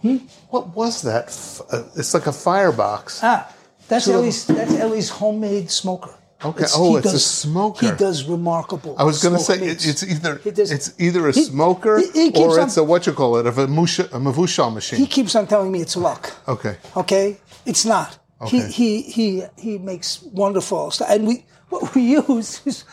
[0.00, 0.16] Hmm?
[0.48, 1.26] What was that?
[1.70, 3.20] Uh, It's like a firebox.
[3.22, 3.52] Ah,
[3.86, 4.46] that's Sort Ellie's.
[4.46, 6.14] That's Ellie's homemade smoker.
[6.44, 6.64] Okay.
[6.74, 7.86] Oh, it's a smoker.
[7.86, 8.96] He does remarkable.
[8.98, 12.30] I was going to say it, it's either does- it's either a he- smoker he-
[12.32, 14.98] he or on- it's a what you call it, of a musha, a mavushal machine.
[14.98, 16.32] He keeps on telling me it's luck.
[16.48, 16.76] okay.
[16.96, 18.18] Okay, it's not.
[18.40, 18.58] Okay.
[18.58, 22.84] He he he he makes wonderful stuff, and we what we use is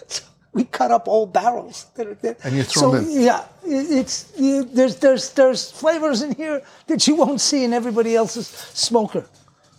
[0.54, 2.38] we cut up old barrels that are there.
[2.44, 3.22] And you throw so, them in.
[3.22, 4.32] Yeah, it's
[4.78, 9.26] there's there's there's flavors in here that you won't see in everybody else's smoker.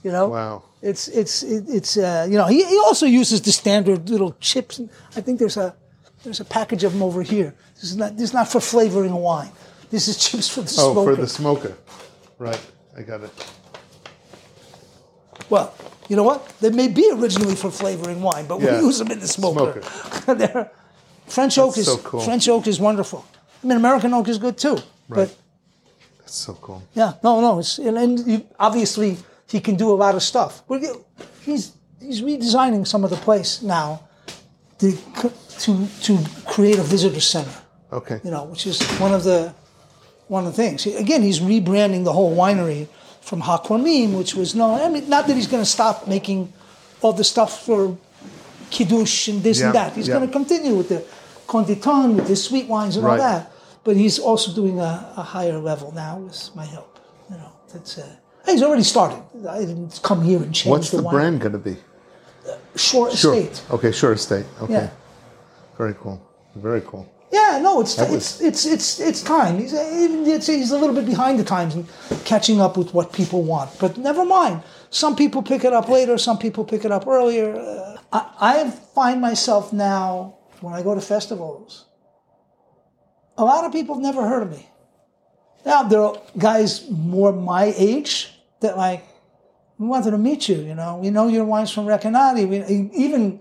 [0.03, 0.29] You know.
[0.29, 0.63] Wow.
[0.83, 4.81] It's it's it's uh, you know he, he also uses the standard little chips.
[5.17, 5.75] I think there's a
[6.25, 7.55] there's a package of them over here.
[7.75, 9.51] This is not this is not for flavoring wine.
[9.91, 10.89] This is chips for the smoker.
[10.91, 11.15] Oh, smoker.
[11.17, 11.75] for the smoker.
[12.39, 12.61] Right.
[12.97, 13.33] I got it.
[15.49, 15.75] Well,
[16.09, 16.49] you know what?
[16.61, 18.81] They may be originally for flavoring wine, but Yeah.
[18.81, 19.81] we use them in the smoker.
[20.35, 20.71] They're-
[21.27, 22.21] French oak is so cool.
[22.21, 23.25] French oak is wonderful.
[23.63, 24.75] I mean, American oak is good too.
[25.09, 25.29] Right.
[25.29, 25.37] But
[26.19, 26.83] That's so cool.
[26.95, 27.59] yeah, no, no.
[27.61, 29.17] It's, and, and you, obviously
[29.51, 30.63] he can do a lot of stuff.
[31.43, 34.03] He's he's redesigning some of the place now
[34.79, 34.93] to
[35.61, 37.51] to to create a visitor center.
[37.93, 38.21] Okay.
[38.23, 39.53] You know, which is one of the
[40.29, 40.87] one of the things.
[40.87, 42.87] Again, he's rebranding the whole winery
[43.21, 44.83] from Hakramim, which was no.
[44.85, 46.53] I mean, not that he's going to stop making
[47.03, 47.99] all the stuff for
[48.71, 49.97] kiddush and this and Yeah, that.
[49.97, 50.15] He's yeah.
[50.15, 51.05] going to continue with the
[51.49, 53.53] conditon, with the sweet wines and all that.
[53.83, 57.01] But he's also doing a, a higher level now with my help.
[57.31, 58.07] You know, that's uh,
[58.47, 59.23] he's already started.
[59.49, 61.77] I didn't come here and change What's the, the brand going to be?
[62.77, 63.35] Shore Sure.
[63.35, 63.63] Estate.
[63.71, 64.47] Okay, sure estate.
[64.63, 64.73] Okay.
[64.73, 64.91] Yeah.
[65.77, 66.21] Very cool.
[66.57, 67.07] Very cool.
[67.33, 69.59] Yeah, no, it's That it's it's it's it's time.
[69.59, 71.87] He's it's, he's a little bit behind the times and
[72.25, 73.71] catching up with what people want.
[73.79, 74.63] But never mind.
[74.91, 76.19] Some people pick it up later.
[76.19, 77.55] Some people pick it up earlier.
[77.55, 81.87] Uh, I, I find myself now when I go to festivals.
[83.39, 84.69] A lot of people have never heard of me.
[85.65, 88.30] Now there are guys more my age
[88.61, 89.05] that like
[89.79, 90.57] we wanted to meet you.
[90.57, 92.47] You know, we know your wines from Recanati.
[92.49, 92.59] We,
[92.95, 93.41] even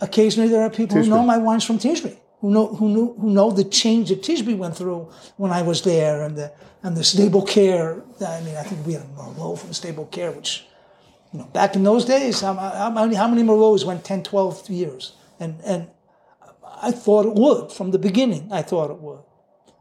[0.00, 3.30] occasionally there are people who know my wines from Tishbe, who know who knew who
[3.30, 7.02] know the change that Tishbe went through when I was there, and the and the
[7.02, 8.02] Sde Boker.
[8.26, 10.64] I mean, I think we had a Merlot from Sde Boker, which
[11.32, 14.70] you know back in those days, how, how many how many Merlots went 10, 12
[14.70, 15.88] years, and and
[16.82, 18.48] I thought it would from the beginning.
[18.52, 19.20] I thought it would.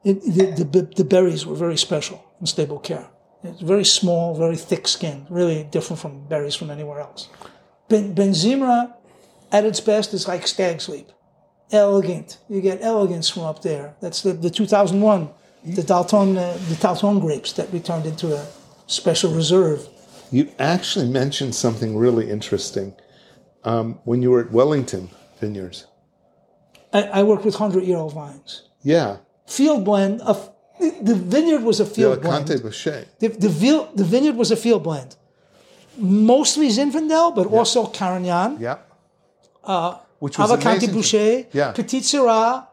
[0.04, 0.22] It,
[0.58, 3.10] the, the, the berries were very special in Sde Boker.
[3.44, 7.30] It's very small, very thick skin, really different from berries from anywhere else.
[7.90, 8.94] Ben, Benzimra,
[9.52, 11.12] at its best, is like stag's leap.
[11.72, 12.38] Elegant.
[12.50, 13.96] You get elegance from up there.
[14.02, 15.30] That's the, the 2001,
[15.66, 18.46] the Dalton, uh, the Dalton grapes that we turned into a
[18.88, 19.88] special reserve.
[20.32, 22.96] You actually mentioned something really interesting
[23.64, 25.10] um, when you were at Wellington
[25.40, 25.88] Vineyards.
[26.94, 28.70] I, I worked with 100 year old vines.
[28.84, 29.18] Yeah.
[29.48, 30.53] Field blend, of,
[30.90, 32.48] the vineyard was a field blend.
[32.48, 35.16] The, the, vil- the vineyard was a field blend.
[35.98, 38.78] Mostly Zinfandel, but also Carignan, Yeah.
[39.64, 41.72] Uh, Which was to- Bouschet, Yeah.
[41.72, 42.68] Petite Sirah.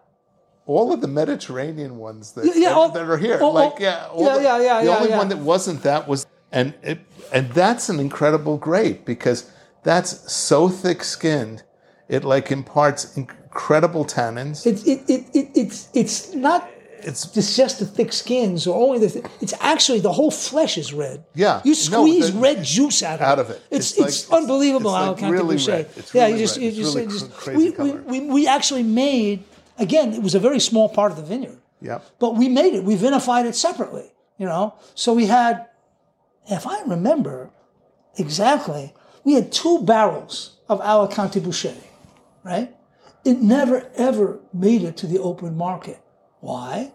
[0.67, 3.39] all of the Mediterranean ones that, Yeah, yeah, that, all- that are here.
[3.41, 5.19] all- like all- yeah, yeah, the, yeah, yeah, The yeah, only yeah.
[5.19, 6.99] one that wasn't that was and it,
[7.33, 9.51] and that's an incredible grape because
[9.85, 11.63] that's so thick skinned,
[12.09, 14.67] it like imparts incredible tannins.
[14.67, 16.69] It, it, it, it, it's, it's not
[17.05, 19.11] It's it's just the thick skins or only the.
[19.11, 21.25] Th- it's actually the whole flesh is red.
[21.35, 21.61] Yeah.
[21.65, 23.43] you squeeze the- red juice out of out it.
[23.43, 23.63] of it.
[23.71, 25.69] It's It's it's, like- unbelievable it's how like Alicante really Bouschet.
[25.73, 25.89] red.
[25.97, 26.65] It's yeah, really you just red.
[26.65, 29.45] you just, really just cr- we, we, we we actually made
[29.79, 30.13] again.
[30.13, 31.59] It was a very small part of the vineyard.
[31.81, 32.01] yeah.
[32.19, 32.85] But we made it.
[32.85, 34.75] We vinified it separately, you know.
[34.95, 35.67] So we had,
[36.47, 37.51] if I remember
[38.17, 38.93] exactly,
[39.25, 41.77] we had two barrels of Alicante Bouschet,
[42.45, 42.75] right?
[43.25, 45.99] It never ever made it to the open market.
[46.41, 46.93] Why?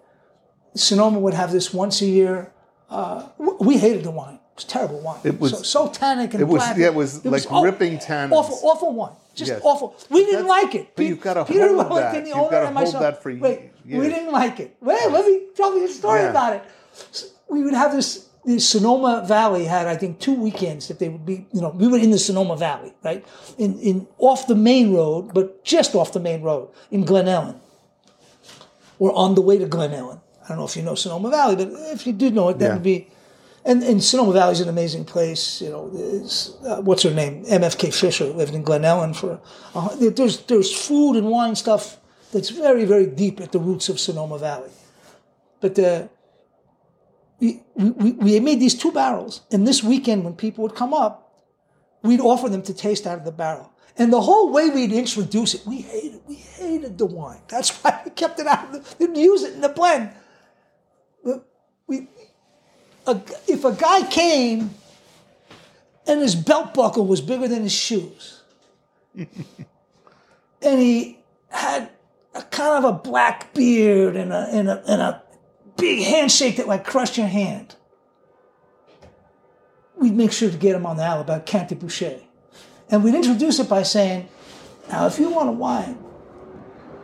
[0.75, 2.51] Sonoma would have this once a year.
[2.89, 3.27] Uh,
[3.59, 4.35] we hated the wine.
[4.35, 5.19] It was terrible wine.
[5.23, 6.77] It was- so, so tannic and it was- black.
[6.77, 8.31] yeah, it was like aw- ripping tannins.
[8.31, 9.13] Awful, awful wine.
[9.33, 9.61] Just Yes.
[9.63, 9.95] awful.
[10.09, 10.95] We didn't That's- like it.
[10.95, 12.23] but you've gotta Peter hold Wellington, that.
[12.23, 13.01] the You've owner, gotta and hold myself.
[13.03, 14.75] that for Wait, we didn't like it.
[14.81, 16.29] Wait, let me tell you a story Yeah.
[16.29, 16.63] about it.
[17.49, 18.25] We would have this.
[18.45, 21.47] The Sonoma Valley had, I think, two weekends that they would be.
[21.51, 23.25] You know, we were in the Sonoma Valley, right,
[23.57, 27.55] in in off the main road, but just off the main road in Glen Ellen.
[28.99, 30.19] We're on the way to Glen Ellen.
[30.43, 32.65] I don't know if you know Sonoma Valley, but if you did know it, that
[32.65, 32.73] Yeah.
[32.73, 33.07] would be.
[33.65, 35.59] And, and Sonoma Valley is an amazing place.
[35.61, 35.83] You know,
[36.67, 37.45] uh, what's her name?
[37.45, 39.39] MFK Fisher lived in Glen Ellen for.
[39.73, 41.97] Uh, there's there's food and wine stuff
[42.31, 44.69] that's very very deep at the roots of Sonoma Valley.
[45.61, 46.07] But uh,
[47.39, 51.33] we, we we made these two barrels, and this weekend when people would come up,
[52.03, 53.71] we'd offer them to taste out of the barrel.
[53.97, 57.39] And the whole way we'd introduce it, we hated, we hated the wine.
[57.47, 58.65] That's why we kept it out.
[58.65, 60.11] of the- Didn't use it in the blend.
[61.87, 62.07] We,
[63.07, 64.71] a, if a guy came
[66.07, 68.41] and his belt buckle was bigger than his shoes,
[69.15, 69.27] and
[70.61, 71.19] he
[71.49, 71.89] had
[72.33, 75.23] a kind of a black beard and a, and a, and a
[75.77, 77.75] big handshake that like crushed your hand,
[79.97, 82.21] we'd make sure to get him on the Alicante Bouschet.
[82.89, 84.27] And we'd introduce it by saying,
[84.89, 85.97] now if you want a wine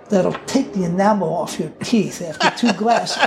[0.09, 3.17] that'll take the enamel off your teeth after two glasses,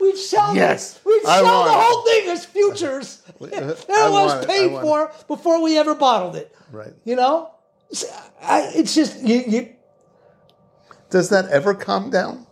[0.00, 3.22] we'd sell, Yes, the, we'd sell the whole thing as futures.
[3.38, 6.56] Uh, I That was it, paid want for before we ever bottled it.
[6.72, 6.94] Right.
[7.04, 7.50] You know?
[7.92, 8.06] So,
[8.40, 9.74] I, it's just, you, you,
[11.10, 12.46] Does that ever calm down?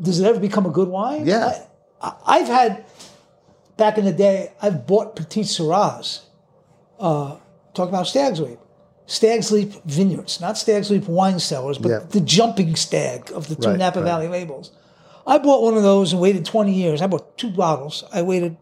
[0.00, 1.24] does it ever become a good wine?
[1.24, 1.66] Yeah.
[2.02, 2.84] I- I've had,
[3.76, 6.20] back in the day, I've bought Petite Sirahs.
[6.98, 7.36] Uh,
[7.74, 8.58] talk about Stag's Leap.
[9.06, 11.98] Stag's Leap Vineyards, not Stag's Leap wine cellars, but Yeah.
[12.08, 14.04] the jumping stag of the two Right, Napa right.
[14.06, 14.72] Valley labels.
[15.26, 17.02] I bought one of those and waited 20 years.
[17.02, 18.04] I bought two bottles.
[18.12, 18.56] I waited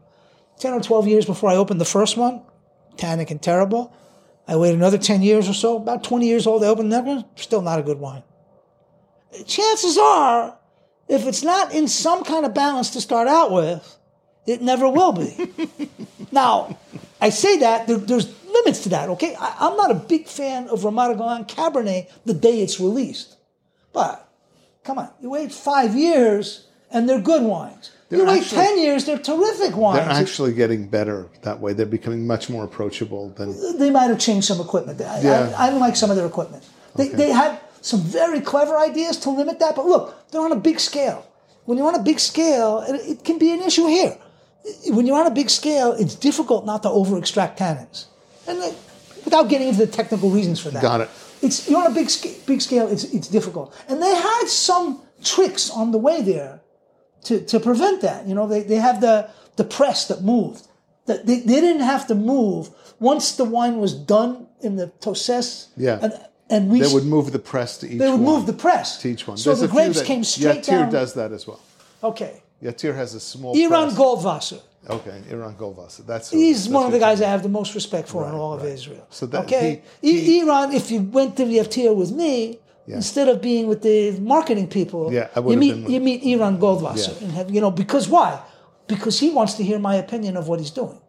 [0.59, 2.43] 10 or 12 years before I opened the first one,
[2.97, 3.93] tannic and terrible.
[4.47, 7.24] I waited another 10 years or so, about 20 years old, I opened that one,
[7.36, 8.23] still not a good wine.
[9.47, 10.59] Chances are,
[11.09, 13.99] if it's not in some kind of balance to start out with,
[14.47, 15.89] it never will be.
[16.33, 16.79] now,
[17.21, 19.35] I say that, there, there's limits to that, okay?
[19.39, 23.37] I, I'm not a big fan of Ramat HaGolan Cabernet the day it's released.
[23.93, 24.29] But,
[24.85, 27.91] come on, you wait five years and they're good wines.
[28.11, 30.01] you They're wait actually- 10 years, they're terrific wines.
[30.01, 31.73] They're actually getting better that way.
[31.73, 33.79] They're becoming much more approachable than.
[33.79, 35.01] they might have changed some equipment.
[35.01, 35.55] I, Yeah.
[35.59, 36.65] I, I don't like some of their equipment.
[36.97, 40.57] They, they had some very clever ideas to limit that, but look, they're on a
[40.57, 41.27] big scale.
[41.65, 44.16] When you're on a big scale, it, it can be an issue here.
[44.89, 48.07] When you're on a big scale, it's difficult not to over extract tannins.
[48.47, 48.59] And
[49.24, 50.82] without getting into the technical reasons for that.
[50.82, 51.11] Got it.
[51.43, 52.09] It's, you're on a big,
[52.47, 53.74] big scale, it's, it's difficult.
[53.89, 56.61] And they had some tricks on the way there
[57.24, 58.27] to, to prevent that.
[58.27, 60.66] You know, they, they have the, the press that moved.
[61.07, 65.69] That they, they didn't have to move once the wine was done in the tosses.
[65.77, 65.99] Yeah.
[66.01, 66.12] And,
[66.49, 68.36] and we They would move the press to each they would one.
[68.39, 69.36] move the press to each one.
[69.36, 70.93] So There's the grapes that- came straight Yatir down.
[70.93, 71.61] does that as well.
[72.03, 72.43] Okay.
[72.62, 73.98] Yatir has a small Eran press.
[73.98, 74.60] Goldwasser.
[74.89, 76.05] Okay, Eran Goldwasser.
[76.06, 78.52] That's He's that's one of the guys I have the most respect for in all
[78.55, 78.70] of right.
[78.72, 79.06] Israel.
[79.10, 80.72] So that- okay, he- he- Eran.
[80.72, 85.28] If you went to Yatir with me, instead of being with the marketing people, Yeah,
[85.48, 87.24] you meet you meet Eran Goldwasser, Yeah.
[87.24, 88.40] and have you know because why?
[88.86, 91.01] Because he wants to hear my opinion of what he's doing.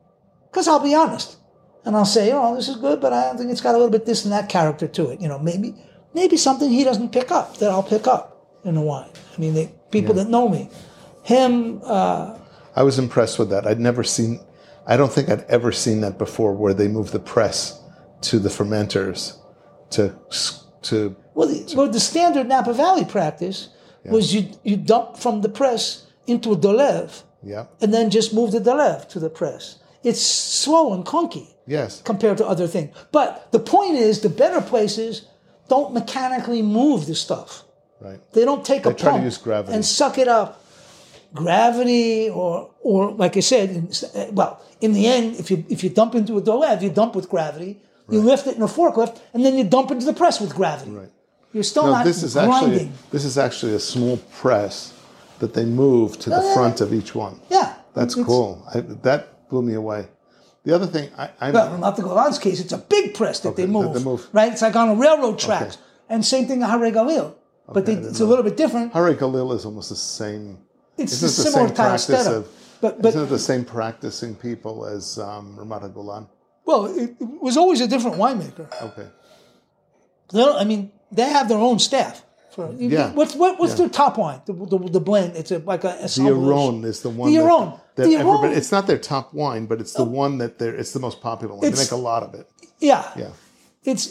[0.49, 1.35] Because I'll be honest,
[1.83, 3.91] and I'll say, oh, this is good, but I don't think it's got a little
[3.91, 5.19] bit this and that character to it.
[5.21, 5.75] You know, maybe
[6.13, 8.23] maybe something he doesn't pick up that I'll pick up
[8.63, 9.09] in the wine.
[9.35, 10.69] I mean, they, people that know me,
[11.25, 11.81] him.
[11.83, 12.37] Uh,
[12.75, 13.65] I was impressed with that.
[13.65, 14.39] I'd never seen,
[14.85, 17.81] I don't think I'd ever seen that before, where they move the press
[18.21, 19.37] to the fermenters
[19.91, 20.15] to
[20.83, 23.69] to Well, the, well, the standard Napa Valley practice
[24.03, 28.51] was you you dump from the press into a dolev yeah and then just move
[28.51, 29.79] the dolev to the press.
[30.03, 32.95] It's slow and clunky yes compared to other things.
[33.11, 35.27] But the point is, the better places
[35.69, 37.63] don't mechanically move the stuff.
[37.99, 40.61] right They don't take a try to pump and suck it up.
[41.33, 43.89] Gravity, or or like I said, in,
[44.35, 47.29] well, in the end, if you if you dump into a dolev, you dump with
[47.29, 47.79] gravity.
[48.07, 50.91] You lift it in a forklift, and then you dump into the press with gravity.
[50.91, 51.09] right.
[51.53, 52.53] You're still No, not this is grinding.
[52.53, 54.93] actually this is actually a small press
[55.39, 56.53] that they move to the yeah.
[56.53, 57.39] front of each one.
[57.49, 58.63] Yeah, That's cool.
[58.73, 60.07] I, that blew me away.
[60.65, 62.59] The other thing, I, I Well, not the Golan's case.
[62.59, 64.27] It's a big press that they move, that they move.
[64.33, 64.51] Right?
[64.51, 65.77] It's like on a railroad tracks.
[66.09, 67.33] And same thing at Hare Galil.
[67.67, 68.93] But they, it's a little bit different.
[68.93, 70.59] Hare Galil is almost the same.
[70.97, 72.33] It's Isn't a it the similar same kind of practice setup.
[72.33, 72.47] of?
[72.81, 76.27] But, but isn't it the same practicing people as um, Ramat HaGolan?
[76.65, 78.67] well, it, it was always a different winemaker.
[78.81, 79.07] Okay.
[80.31, 82.23] They I mean, they have their own staff.
[82.51, 83.11] For, Yeah.
[83.11, 83.77] What's what, what's Yeah.
[83.79, 84.41] their top wine?
[84.45, 85.35] The, the, the blend.
[85.35, 86.27] It's a, like a The.
[86.27, 87.31] Aron is the one.
[87.31, 87.73] The that- Aron.
[87.95, 88.57] That, The everybody, Aron.
[88.57, 90.75] it's not their top wine, but it's the one that they're.
[90.75, 91.61] It's the most popular one.
[91.61, 92.49] They make a lot of it.
[92.79, 93.09] Yeah.
[93.15, 93.29] Yeah.
[93.83, 94.07] It's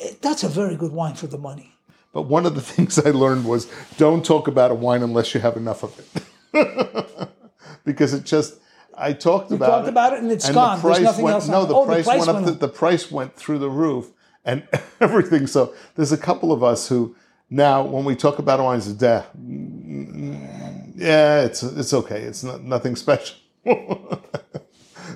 [0.00, 1.72] it, that's a very good wine for the money.
[2.16, 5.40] But one of the things I learned was don't talk about a wine unless you
[5.40, 7.28] have enough of it,
[7.84, 8.54] because it just.
[8.98, 10.80] I talked about talked it, about it and it's the gone.
[10.80, 12.34] There's price nothing went, else No, the, oh, the price price went up.
[12.36, 14.12] went The, the price went through the roof,
[14.46, 14.66] and
[15.02, 15.46] everything.
[15.46, 17.14] So there's a couple of us who
[17.50, 19.24] now, when we talk about wines, da,
[20.96, 22.22] yeah, it's it's okay.
[22.22, 23.36] It's not, nothing special.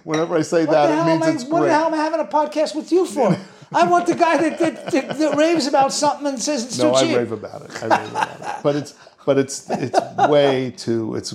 [0.04, 1.68] Whenever I say What that, the it means I, it's what great.
[1.68, 3.38] the hell am I having a podcast with you for?
[3.72, 6.90] I want the guy that, that, that, that raves about something and says it's No,
[6.90, 7.16] too I cheap.
[7.16, 7.82] rave about it.
[7.82, 8.62] I rave about it.
[8.62, 8.94] But it's
[9.24, 9.98] but it's it's
[10.28, 11.14] way too.
[11.14, 11.34] It's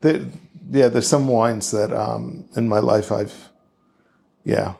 [0.00, 0.28] the
[0.70, 3.48] yeah, there's some wines that um, in my life I've,
[4.44, 4.74] yeah,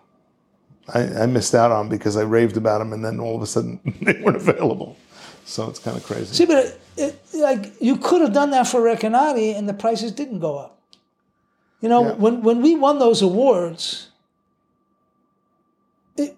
[0.94, 3.47] I, I missed out on because I raved about them and then all of a
[3.47, 4.97] sudden they weren't available.
[5.44, 6.32] So it's kind of crazy.
[6.32, 10.12] See, but it, it, like you could have done that for Recanati and the prices
[10.12, 10.78] didn't go up.
[11.80, 12.12] You know, Yeah.
[12.14, 14.10] when when we won those awards,
[16.16, 16.36] it,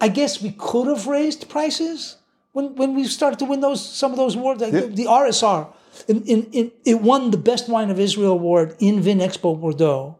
[0.00, 2.16] I guess we could have raised prices
[2.52, 4.60] when when we started to win those some of those awards.
[4.60, 4.80] Like Yeah.
[4.80, 5.66] the, the RSR,
[6.08, 10.16] in, in, in, it won the Best Wine of Israel award in Vin Expo Bordeaux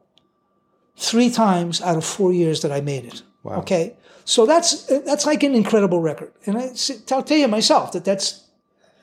[0.97, 3.23] three times out of four years that I made it.
[3.43, 3.61] Wow.
[3.61, 6.71] Okay, so that's that's like an incredible record, and I,
[7.13, 8.45] I'll tell you myself that that's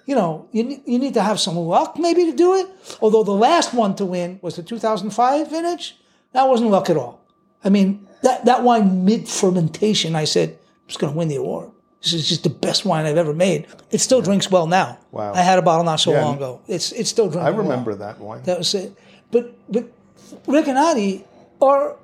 [0.08, 2.66] you know, you, you need to have some luck maybe to do it.
[3.02, 5.98] Although the last one to win was the 2005 vintage.
[6.32, 7.20] That wasn't luck at all.
[7.62, 10.57] I mean, that, that wine mid fermentation, I said,
[10.90, 11.72] I'm going to win the award.
[12.02, 13.68] This is just the best wine I've ever made.
[13.92, 15.00] It still drinks well now.
[15.12, 15.34] Wow.
[15.34, 16.24] I had a bottle not so Yeah.
[16.24, 16.62] long ago.
[16.68, 17.64] It's it's still drinking I well.
[17.64, 18.44] remember that wine.
[18.44, 18.94] That was it.
[19.32, 19.86] But but
[20.46, 21.24] Recanati,
[21.62, 21.98] our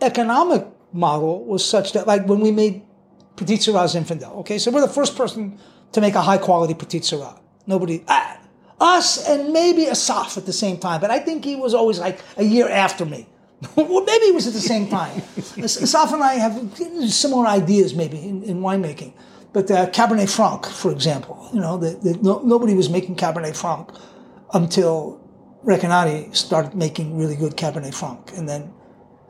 [0.00, 2.82] economic model was such that like when we made
[3.36, 5.58] Petite Sirah Zinfandel, okay, so we're the first person
[5.92, 7.38] to make a high quality Petite Sirah.
[7.66, 8.38] Nobody, ah,
[8.80, 12.18] us and maybe Asaf at the same time, but I think he was always like
[12.36, 13.26] a year after me.
[13.76, 15.20] well, maybe it was at the same time.
[15.58, 16.54] Asaf and I have
[17.10, 19.14] similar ideas maybe in, in winemaking.
[19.52, 23.56] But uh, Cabernet Franc, for example, you know, the, the, no, nobody was making Cabernet
[23.56, 23.90] Franc
[24.52, 25.20] until
[25.64, 28.72] Recanati started making really good Cabernet Franc, and then,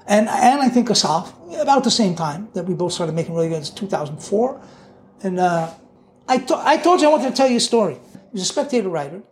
[0.07, 3.49] and and I think Asaf about the same time that we both started making really
[3.49, 3.59] good.
[3.59, 4.61] It's 2004,
[5.23, 5.73] and uh,
[6.29, 7.95] I to- I told you I wanted to tell you a story.
[7.95, 9.23] He was a spectator writer,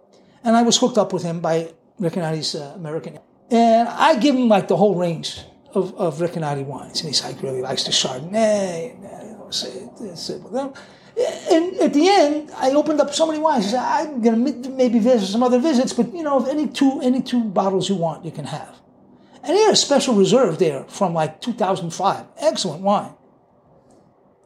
[0.42, 3.18] and I was hooked up with him by Recanati's uh, American,
[3.50, 5.40] and I give him like the whole range
[5.74, 8.94] of of Recanati wines, and he's like really likes the Chardonnay.
[8.94, 10.72] And, uh,
[11.50, 13.70] and at the end, I opened up so many wines.
[13.70, 17.44] Said, "I'm gonna maybe visit some other visits, but you know, any two any two
[17.44, 18.74] bottles you want, you can have."
[19.42, 23.12] And he had a special reserve there from like 2005, excellent wine.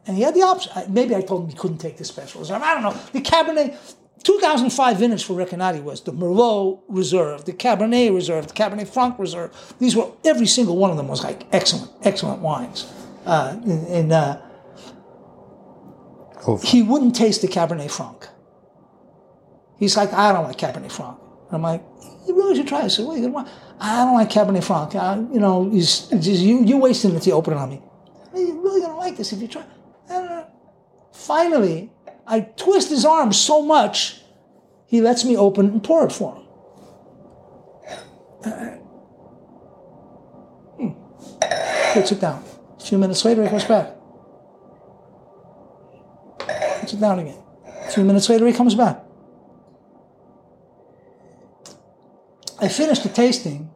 [0.05, 0.71] And he had the option.
[0.89, 2.61] Maybe I told him he couldn't take the special reserve.
[2.61, 2.99] I don't know.
[3.11, 3.75] The Cabernet
[4.23, 9.75] 2005 vintage for Recanati was the Merlot Reserve, the Cabernet Reserve, the Cabernet Franc Reserve.
[9.79, 12.91] These were every single one of them was like excellent, excellent wines.
[13.25, 14.41] Uh, and and uh,
[16.47, 18.27] Oh, he wouldn't taste the Cabernet Franc.
[19.77, 21.17] He's like, I don't like Cabernet Franc.
[21.47, 21.83] And I'm like,
[22.27, 22.85] you really should try it.
[22.85, 23.49] I said, what are you gonna want?
[23.79, 24.95] I don't like Cabernet Franc.
[24.95, 27.81] Uh, you know, he's, it's just, you, you're wasting it to open it on me.
[28.35, 29.63] You're really gonna like this if you try.
[30.09, 30.45] I.
[31.11, 31.91] Finally,
[32.27, 34.21] I twist his arm so much,
[34.85, 36.41] he lets me open and pour it for him.
[40.77, 40.89] Hmm.
[41.93, 42.43] Puts it down.
[42.79, 43.95] A few minutes later, he comes back.
[46.79, 47.37] Puts it down again.
[47.65, 49.03] A few minutes later, he comes back.
[52.59, 53.71] I finished the tasting.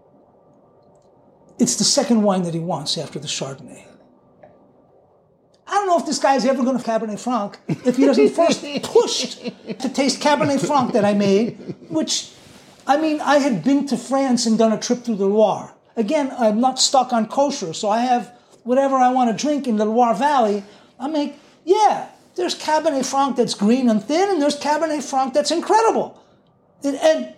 [1.57, 3.94] It's the second wine that he wants after the Chardonnay.
[5.67, 8.63] I don't know if this guy's ever going to Cabernet Franc if he doesn't first
[8.83, 12.31] push to taste Cabernet Franc that I made, which,
[12.85, 15.73] I mean, I had been to France and done a trip through the Loire.
[15.97, 18.31] Again, I'm not stuck on kosher, so I have
[18.63, 20.63] whatever I want to drink in the Loire Valley.
[20.99, 25.51] I make, yeah, there's Cabernet Franc that's green and thin, and there's Cabernet Franc that's
[25.51, 26.21] incredible.
[26.83, 27.33] And, and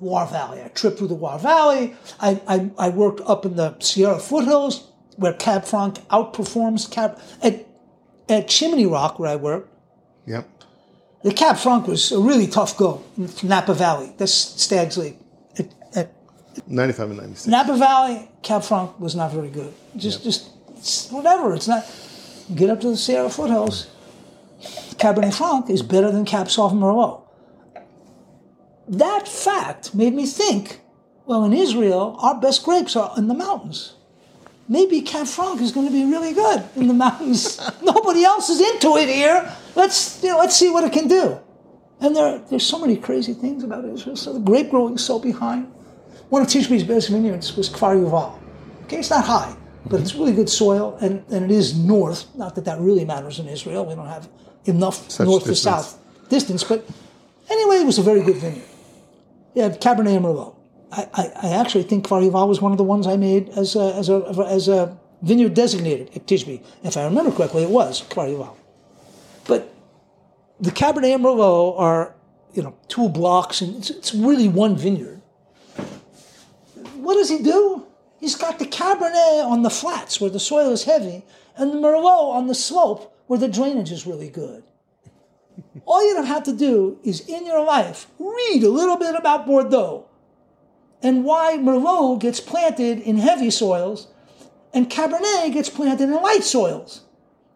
[0.00, 0.62] Loire Valley.
[0.62, 1.94] I tripped through the Loire Valley.
[2.18, 7.18] I, I, I worked up in the Sierra foothills where Cab Franc outperforms Cab.
[7.42, 7.66] At,
[8.28, 9.70] at Chimney Rock, where I worked,
[10.26, 10.48] yep.
[11.22, 14.14] the Cab Franc was a really tough go in Napa Valley.
[14.16, 15.18] That's Stag's Leap.
[15.58, 16.14] At, at
[16.66, 17.46] 95 and 96.
[17.46, 19.72] Napa Valley, Cab Franc was not very good.
[19.96, 21.54] Just, just whatever.
[21.54, 21.84] It's not.
[22.54, 23.88] Get up to the Sierra foothills.
[24.96, 27.22] Cabernet Franc is better than Cab Sauv Merlot.
[28.88, 30.80] That fact made me think.
[31.24, 33.94] Well, in Israel, our best grapes are in the mountains.
[34.68, 37.60] Maybe Cab Franc is going to be really good in the mountains.
[37.82, 39.54] Nobody else is into it here.
[39.74, 41.38] Let's you know, let's see what it can do.
[42.00, 44.16] And there, there's so many crazy things about Israel.
[44.16, 45.72] So the grape growing is so behind.
[46.30, 48.38] One of Tishbe's best vineyards was Kfar Yuval.
[48.84, 49.54] Okay, it's not high,
[49.86, 50.20] but it's mm-hmm.
[50.20, 52.26] really good soil, and, and it is north.
[52.34, 53.84] Not that that really matters in Israel.
[53.86, 54.28] We don't have
[54.64, 55.98] enough Such north to south
[56.28, 56.64] distance.
[56.64, 56.88] But
[57.50, 58.64] anyway, it was a very good vineyard.
[59.54, 60.56] Yeah, Cabernet and Merlot.
[60.92, 63.94] I, I, actually think Kfar Yuval was one of the ones I made as a,
[63.94, 66.62] as a, as a vineyard designated at Tishbe.
[66.84, 68.54] If I remember correctly, it was Kfar Yuval.
[69.46, 69.72] But
[70.60, 72.14] the Cabernet and Merlot are,
[72.52, 75.22] you know, two blocks, and it's, it's really one vineyard.
[76.96, 77.86] What does he do?
[78.20, 81.24] He's got the Cabernet on the flats where the soil is heavy,
[81.56, 84.62] and the Merlot on the slope where the drainage is really good.
[85.86, 90.06] All you have to do is in your life read a little bit about Bordeaux,
[91.02, 94.08] and why Merlot gets planted in heavy soils
[94.72, 97.02] and Cabernet gets planted in light soils.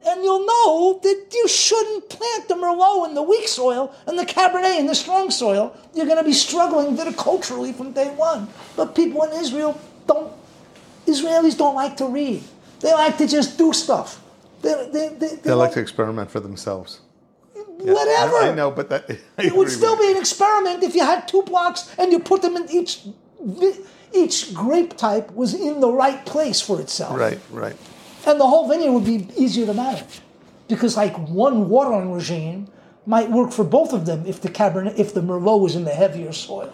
[0.07, 4.27] And you'll know that you shouldn't plant the Merlot in the weak soil and the
[4.27, 5.77] Cabernet in the strong soil.
[5.95, 8.49] You're going to be struggling viticulturally from day one.
[8.77, 10.33] But people in Israel don't,
[11.07, 12.45] Israelis don't like to read.
[12.81, 14.23] They like to just do stuff.
[14.63, 17.01] They, they, they, they like to experiment for themselves.
[17.55, 18.37] Yeah, whatever.
[18.37, 21.43] I, I know, but that It would still be an experiment if you had two
[21.43, 23.01] blocks and you put them in each.
[23.41, 23.81] Vi-
[24.13, 27.77] Each grape type was in the right place for itself, right, right.
[28.27, 30.21] and the whole vineyard would be easier to manage,
[30.69, 32.69] because like one watering regime
[33.05, 35.95] might work for both of them if the Cabernet, if the Merlot was in the
[35.95, 36.73] heavier soil.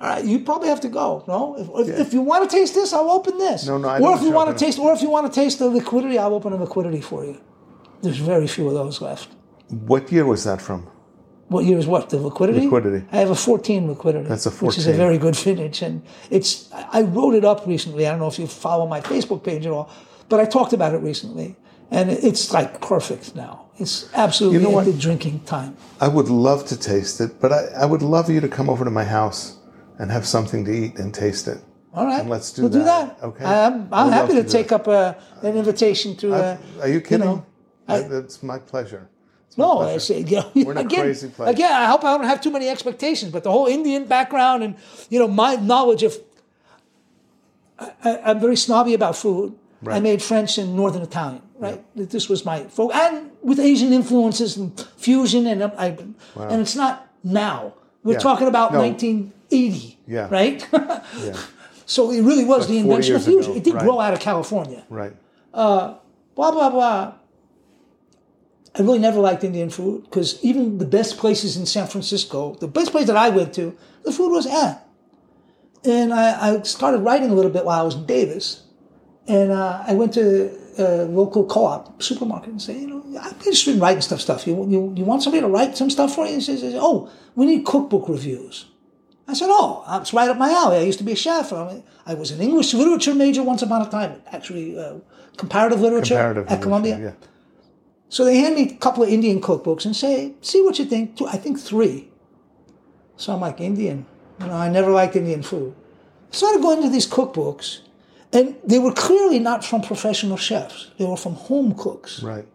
[0.00, 1.24] All right, you probably have to go.
[1.28, 3.66] No, if, if, if you want to taste this, I'll open this.
[3.66, 5.32] No, no, I or if you want want to to taste, or if you want
[5.32, 7.40] to taste the liquidity, I'll open a liquidity for you.
[8.02, 9.28] There's very few of those left.
[9.68, 10.86] What year was that from?
[11.48, 12.08] What year is what?
[12.10, 12.62] The liquidity?
[12.62, 13.06] Liquidity.
[13.12, 14.28] I have a 14 liquidity.
[14.28, 14.66] That's a 14.
[14.66, 15.82] Which is a very good vintage.
[15.82, 18.06] And it's, I I wrote it up recently.
[18.06, 19.90] I don't know if you follow my Facebook page at all,
[20.28, 21.56] but I talked about it recently.
[21.90, 23.66] And it's like perfect now.
[23.78, 24.86] It's absolutely You know at what?
[24.86, 25.76] the drinking time.
[26.00, 28.84] I would love to taste it, but I, I would love you to come over
[28.84, 29.58] to my house
[29.98, 31.58] and have something to eat and taste it.
[31.92, 32.20] All right.
[32.20, 32.68] And let's do that.
[32.70, 33.20] we'll do that.
[33.20, 33.26] that.
[33.26, 33.44] Okay.
[33.44, 36.34] I'm, I'm love happy to to, take up a, an invitation to.
[36.34, 37.26] Uh, Are you kidding?
[37.26, 37.46] know,
[37.86, 39.08] I- I, that's my pleasure.
[39.54, 39.80] It's No.
[39.80, 41.48] I say, you know, We're in again, crazy place.
[41.50, 44.74] again, I hope I don't have too many expectations, but the whole Indian background and,
[45.10, 46.16] you know, my knowledge of,
[47.78, 49.54] I, I'm very snobby about food.
[49.86, 51.84] I made French and Northern Italian, right?
[51.94, 55.88] This was my focus, and with Asian influences and fusion, and um, I,
[56.36, 57.74] and it's not now.
[58.02, 58.18] We're Yeah.
[58.20, 58.78] talking about No.
[58.80, 60.28] 1980, Yeah.
[60.30, 60.66] right?
[61.22, 61.36] Yeah,
[61.84, 63.50] so it really was the invention of fusion.
[63.52, 63.84] ago, It did right.
[63.84, 65.12] grow out of California right.
[65.52, 65.94] Uh,
[66.34, 67.12] blah blah blah.
[68.76, 72.68] I really never liked Indian food because even the best places in San Francisco, the
[72.68, 74.74] best place that I went to, the food was eh.
[75.84, 78.62] And I, I started writing a little bit while I was in Davis,
[79.28, 83.74] and uh, I went to a local co-op supermarket and said, you know, I'm interested
[83.74, 84.20] in writing stuff.
[84.20, 84.46] Stuff.
[84.46, 86.34] You, you, you want somebody to write some stuff for you?
[86.34, 88.66] He says, oh, we need cookbook reviews.
[89.26, 90.78] I said, oh, it's right up my alley.
[90.78, 91.52] I used to be a chef.
[91.52, 94.96] I, mean, I was an English literature major once upon a time, actually, uh,
[95.36, 96.98] comparative literature Comparative at literature, Columbia.
[96.98, 97.26] Yeah.
[98.14, 101.16] So they hand me a couple of Indian cookbooks and say, see what you think.
[101.16, 102.12] Two- I think three.
[103.16, 104.06] So I'm like, Indian.
[104.38, 105.74] You know, I never liked Indian food.
[106.30, 107.80] Started going to these cookbooks,
[108.32, 110.92] and they were clearly not from professional chefs.
[110.96, 112.22] They were from home cooks.
[112.22, 112.46] Right.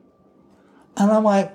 [0.95, 1.51] And I'm like,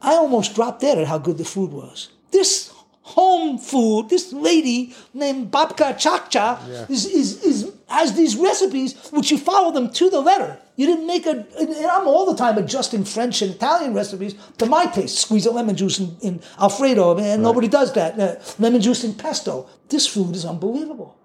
[0.00, 2.08] I almost dropped dead at how good the food was.
[2.30, 2.72] This
[3.02, 6.86] home food, this lady named Babka Chakcha Yeah.
[6.88, 10.58] is, is, is has these recipes which you follow them to the letter.
[10.76, 11.46] You didn't make a,
[11.92, 15.18] I'm all the time adjusting French and Italian recipes to my taste.
[15.18, 18.18] Squeeze a lemon juice in, in Alfredo, and nobody does that.
[18.18, 19.68] Uh, lemon juice in pesto.
[19.88, 21.16] This food is unbelievable.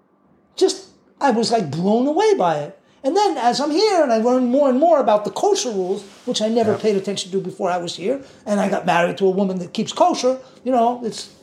[0.54, 0.90] Just,
[1.20, 2.78] I was like blown away by it.
[3.02, 6.04] And then as I'm here and I learn more and more about the kosher rules,
[6.26, 9.26] which I never paid attention to before I was here, and I got married to
[9.26, 11.34] a woman that keeps kosher, you know, it's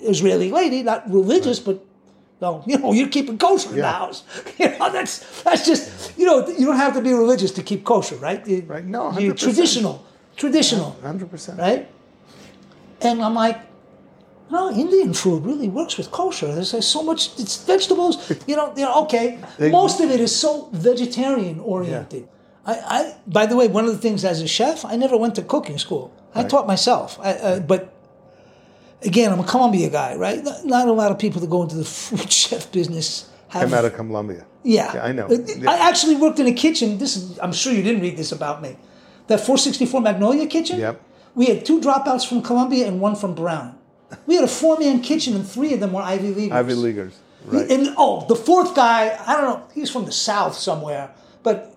[0.00, 1.84] Israeli lady, not religious, but
[2.42, 4.18] no, you know, you're keeping kosher in the house.
[4.60, 5.14] You know, that's
[5.44, 5.82] that's just
[6.18, 8.40] you know, you don't have to be religious to keep kosher, right?
[8.46, 8.84] You- Right.
[8.96, 9.96] No, you're traditional,
[10.42, 11.58] traditional, 100%.
[11.58, 11.82] right?
[13.00, 13.58] And I'm like,
[14.50, 16.48] no, Indian food really works with kosher.
[16.54, 18.14] There's, there's so much, it's vegetables.
[18.50, 19.26] You know, you know okay.
[19.58, 22.24] They- Most of it is so vegetarian oriented.
[22.72, 25.34] I, I, by the way, one of the things as a chef, I never went
[25.40, 26.04] to cooking school.
[26.34, 26.50] I Right.
[26.52, 27.08] taught myself.
[27.28, 27.82] I, uh, but
[29.04, 30.42] again, I'm a Columbia guy, right?
[30.42, 33.68] Not, not a lot of people that go into the food chef business have.
[33.68, 34.46] Came out of Columbia.
[34.64, 35.28] Yeah, Yeah, I know.
[35.28, 35.70] Yeah.
[35.70, 36.98] I actually worked in a kitchen.
[36.98, 38.76] This is, I'm sure you didn't read this about me.
[39.26, 40.78] That 464 Magnolia kitchen.
[40.78, 41.00] Yep.
[41.34, 43.78] We had two dropouts from Columbia and one from Brown.
[44.26, 46.52] We had a four-man kitchen, and three of them were Ivy Leaguers.
[46.52, 47.18] Ivy Leaguers.
[47.46, 47.70] Right.
[47.70, 49.66] And oh, the fourth guy, I don't know.
[49.74, 51.10] He's from the South somewhere,
[51.42, 51.74] but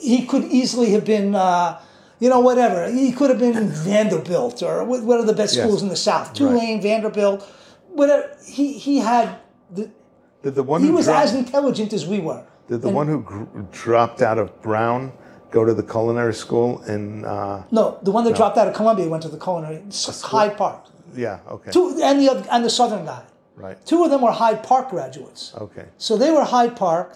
[0.00, 1.80] he could easily have been, uh,
[2.24, 2.90] you know, whatever.
[2.90, 5.62] He could have been Vanderbilt or one of the best Yes.
[5.64, 6.32] schools in the South.
[6.32, 7.38] Tulane, Vanderbilt,
[7.92, 8.24] whatever.
[8.46, 9.26] He he had.
[9.76, 9.90] The,
[10.42, 12.42] Did the one he who was dropped, as intelligent as we were.
[12.70, 15.12] did the one who gr- dropped out of Brown
[15.50, 17.26] go to the culinary school in?
[17.26, 19.82] Uh, No, the one that dropped out of Columbia went to the culinary
[20.34, 20.80] Hyde Park.
[21.14, 21.38] yeah.
[21.56, 21.70] Okay.
[21.76, 23.22] Two and the other, and the Southern guy.
[23.64, 23.76] Right.
[23.90, 25.42] Two of them were Hyde Park graduates.
[25.66, 25.86] Okay.
[26.06, 27.08] So they were Hyde Park.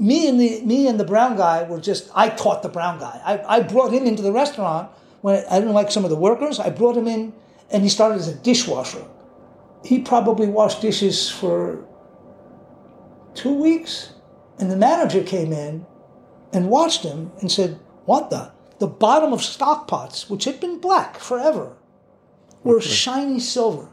[0.00, 2.10] Me and the me and the brown guy were just.
[2.14, 3.20] I taught the brown guy.
[3.22, 4.90] I, I brought him into the restaurant
[5.20, 6.58] when I didn't like some of the workers.
[6.58, 7.34] I brought him in,
[7.70, 9.04] and he started as a dishwasher.
[9.84, 11.84] He probably washed dishes for
[13.34, 14.14] two weeks,
[14.58, 15.84] and the manager came in
[16.50, 18.52] and watched him and said, "What the?
[18.78, 21.76] The bottom of stock pots, which had been black forever,
[22.64, 23.90] were shiny silver."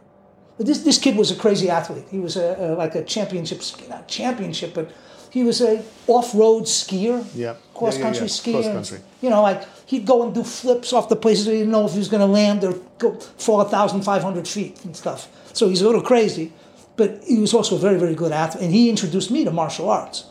[0.56, 2.08] But this this kid was a crazy athlete.
[2.10, 4.90] He was a, a like a championship, not championship, but
[5.30, 7.56] he was a off-road skier, Yeah.
[7.74, 8.52] cross Yeah, yeah, skier.
[8.54, 9.00] Cross-country.
[9.22, 11.94] You know, like he'd go and do flips off the places he didn't know if
[11.94, 15.28] he was going to land or go fall thousand five hundred feet and stuff.
[15.54, 16.54] So he's a little crazy,
[16.96, 19.90] but he was also a very very good athlete, and he introduced me to martial
[19.90, 20.26] arts,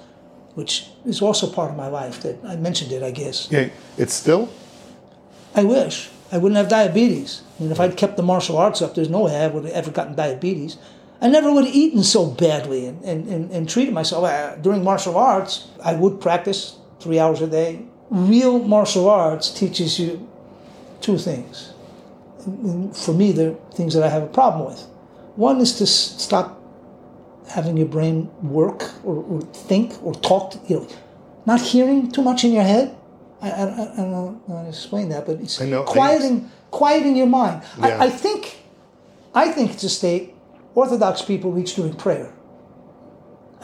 [0.55, 2.23] which is also part of my life.
[2.23, 3.48] That I mentioned it, I guess.
[3.51, 3.68] Yeah,
[3.98, 4.48] it's still.
[5.55, 7.43] I wish I wouldn't have diabetes.
[7.59, 9.73] I mean, if I'd kept the martial arts up, there's no way I would have
[9.73, 10.77] ever gotten diabetes.
[11.20, 14.24] I never would have eaten so badly and, and, and, and treated myself.
[14.24, 17.82] Uh, during martial arts, I would practice three hours a day.
[18.10, 20.28] Real martial arts teaches you
[21.01, 21.72] two things.
[22.44, 24.80] And For me, they're things that I have a problem with.
[25.36, 26.60] One is to s- stop
[27.48, 30.88] having your brain work or, or think or talk, you know,
[31.47, 32.94] not hearing too much in your head.
[33.40, 37.26] I, I, I don't know how to explain that, but it's know- quieting, quieting your
[37.26, 37.62] mind.
[37.78, 37.86] Yeah.
[37.86, 38.59] I, I think,
[39.34, 40.34] I think it's a state
[40.77, 42.32] Orthodox people reach during prayer.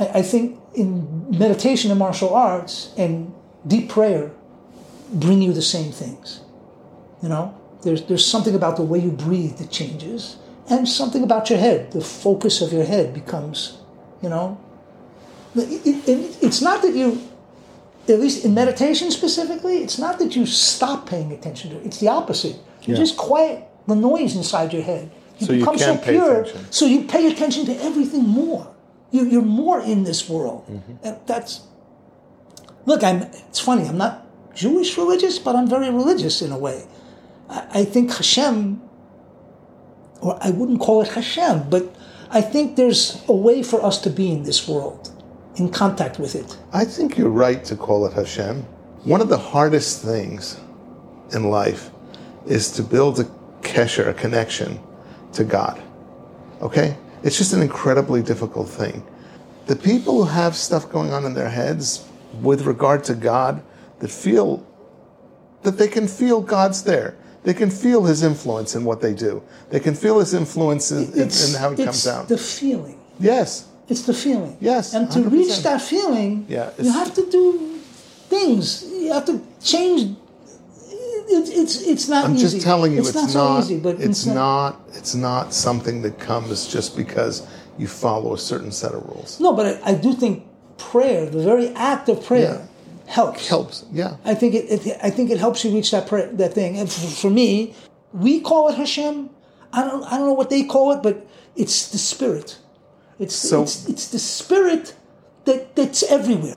[0.01, 3.33] I, I think in meditation and martial arts and
[3.67, 4.33] deep prayer
[5.13, 6.41] bring you the same things.
[7.23, 10.37] You know, there's there's something about the way you breathe that changes,
[10.71, 11.93] and something about your head.
[11.93, 13.77] The focus of your head becomes,
[14.23, 14.59] you know,
[15.55, 17.21] it, it- it- it's not that you,
[18.09, 21.85] at least in meditation specifically, it's not that you stop paying attention to it.
[21.87, 22.57] It's the opposite.
[22.83, 23.01] You Yeah.
[23.05, 25.11] just quiet the noise inside your head.
[25.43, 26.67] You So you become can so pay pure, attention.
[26.73, 28.65] so you pay attention to everything more.
[29.11, 31.07] You, you're more in this world, Mm-hmm.
[31.07, 31.61] and that's.
[32.87, 33.23] Look, I'm.
[33.49, 33.85] It's funny.
[33.89, 34.15] I'm not
[34.55, 36.85] Jewish religious, but I'm very religious in a way.
[37.49, 38.81] I, I think Hashem,
[40.21, 41.95] or I wouldn't call it Hashem, but
[42.31, 45.11] I think there's a way for us to be in this world,
[45.57, 46.57] in contact with it.
[46.73, 48.63] I think you're right to call it Hashem.
[49.05, 50.59] One of the hardest things
[51.33, 51.91] in life
[52.47, 53.25] is to build a
[53.61, 54.81] kesher, a connection
[55.35, 55.83] to God.
[56.61, 56.97] Okay?
[57.23, 59.05] It's just an incredibly difficult thing.
[59.67, 62.07] The people who have stuff going on in their heads
[62.41, 63.63] with regard to God
[64.01, 64.67] that feel
[65.63, 67.17] that they can feel God's there.
[67.45, 69.43] They can feel his influence in what they do.
[69.71, 71.29] They can feel his influence in, in,
[71.59, 72.29] how he comes it's out.
[72.29, 72.99] the feeling.
[73.19, 73.69] yes.
[73.89, 74.57] It's the feeling.
[74.61, 75.33] Yes, And to 100%.
[75.33, 77.79] reach that feeling, Yeah, you have to do
[78.29, 78.85] things.
[78.85, 80.17] You have to change.
[81.29, 82.57] It's it's it's not I'm easy.
[82.57, 83.31] just telling you, it's, not, not.
[83.31, 84.81] so easy, but it's not.
[84.95, 87.47] It's not something that comes just because
[87.79, 89.41] you follow a certain set of rules.
[89.41, 90.45] No, but I, I do think
[90.79, 92.67] prayer, the very act of prayer,
[93.07, 93.49] helps.
[93.49, 93.85] Helps.
[93.93, 94.17] Yeah.
[94.25, 94.99] I think it, it.
[95.03, 96.77] I think it helps you reach that prayer, that thing.
[96.79, 97.75] And for, for me,
[98.13, 99.31] we call it Hashem.
[99.73, 100.05] I don't.
[100.05, 101.27] I don't know what they call it, but
[101.57, 102.59] it's the spirit.
[103.19, 104.95] It's So- it's, it's the spirit
[105.45, 106.57] that that's everywhere.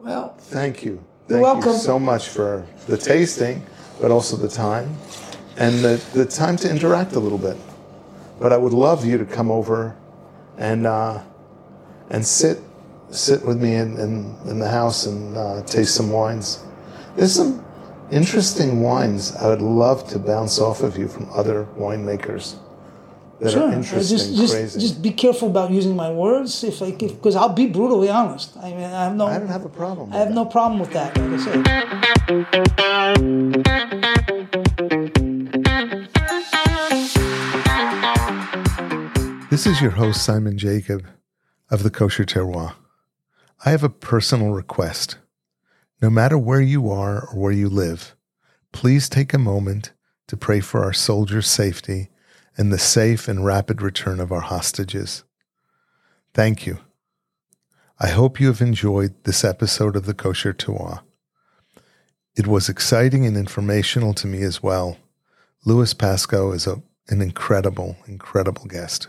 [0.00, 0.92] Well, Thank you.
[1.28, 1.72] You're Thank you welcome.
[1.80, 3.64] so much for the tasting,
[4.00, 4.96] but also the time,
[5.56, 7.56] and the, the time to interact a little bit.
[8.40, 9.96] But I would love you to come over,
[10.58, 11.22] and uh,
[12.10, 12.60] and sit
[13.10, 16.64] sit with me in, in, in the house and uh, taste some wines.
[17.16, 17.64] There's some
[18.10, 22.58] interesting wines I would love to bounce off of you from other winemakers
[23.44, 23.62] that sure.
[23.62, 24.80] are Uh, interesting, Just just crazy.
[24.80, 28.56] just be careful about using my words, if I because I'll be brutally honest.
[28.56, 29.26] I mean, I have no.
[29.26, 30.12] I don't have a problem.
[30.12, 31.16] I have with no problem with that.
[31.18, 32.74] Like I said.
[39.50, 41.06] This is your host, Simon Jacob
[41.70, 42.74] of the Kosher Terroir.
[43.64, 45.18] I have a personal request.
[46.02, 48.16] No matter where you are or where you live,
[48.72, 49.92] please take a moment
[50.26, 52.08] to pray for our soldiers' safety
[52.56, 55.24] and the safe and rapid return of our hostages.
[56.32, 56.78] Thank you.
[57.98, 61.00] I hope you have enjoyed this episode of the Kosher Terroir.
[62.36, 64.96] It was exciting and informational to me as well.
[65.64, 69.08] Lewis Pasco is a, an incredible, incredible guest.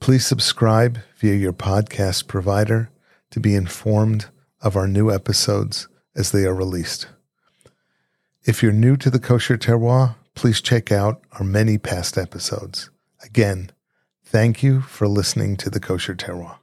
[0.00, 2.90] Please subscribe via your podcast provider
[3.30, 4.26] to be informed
[4.60, 7.08] of our new episodes as they are released.
[8.44, 12.90] If you're new to the Kosher Terroir, please check out our many past episodes.
[13.24, 13.70] Again,
[14.24, 16.61] thank you for listening to the Kosher Terroir.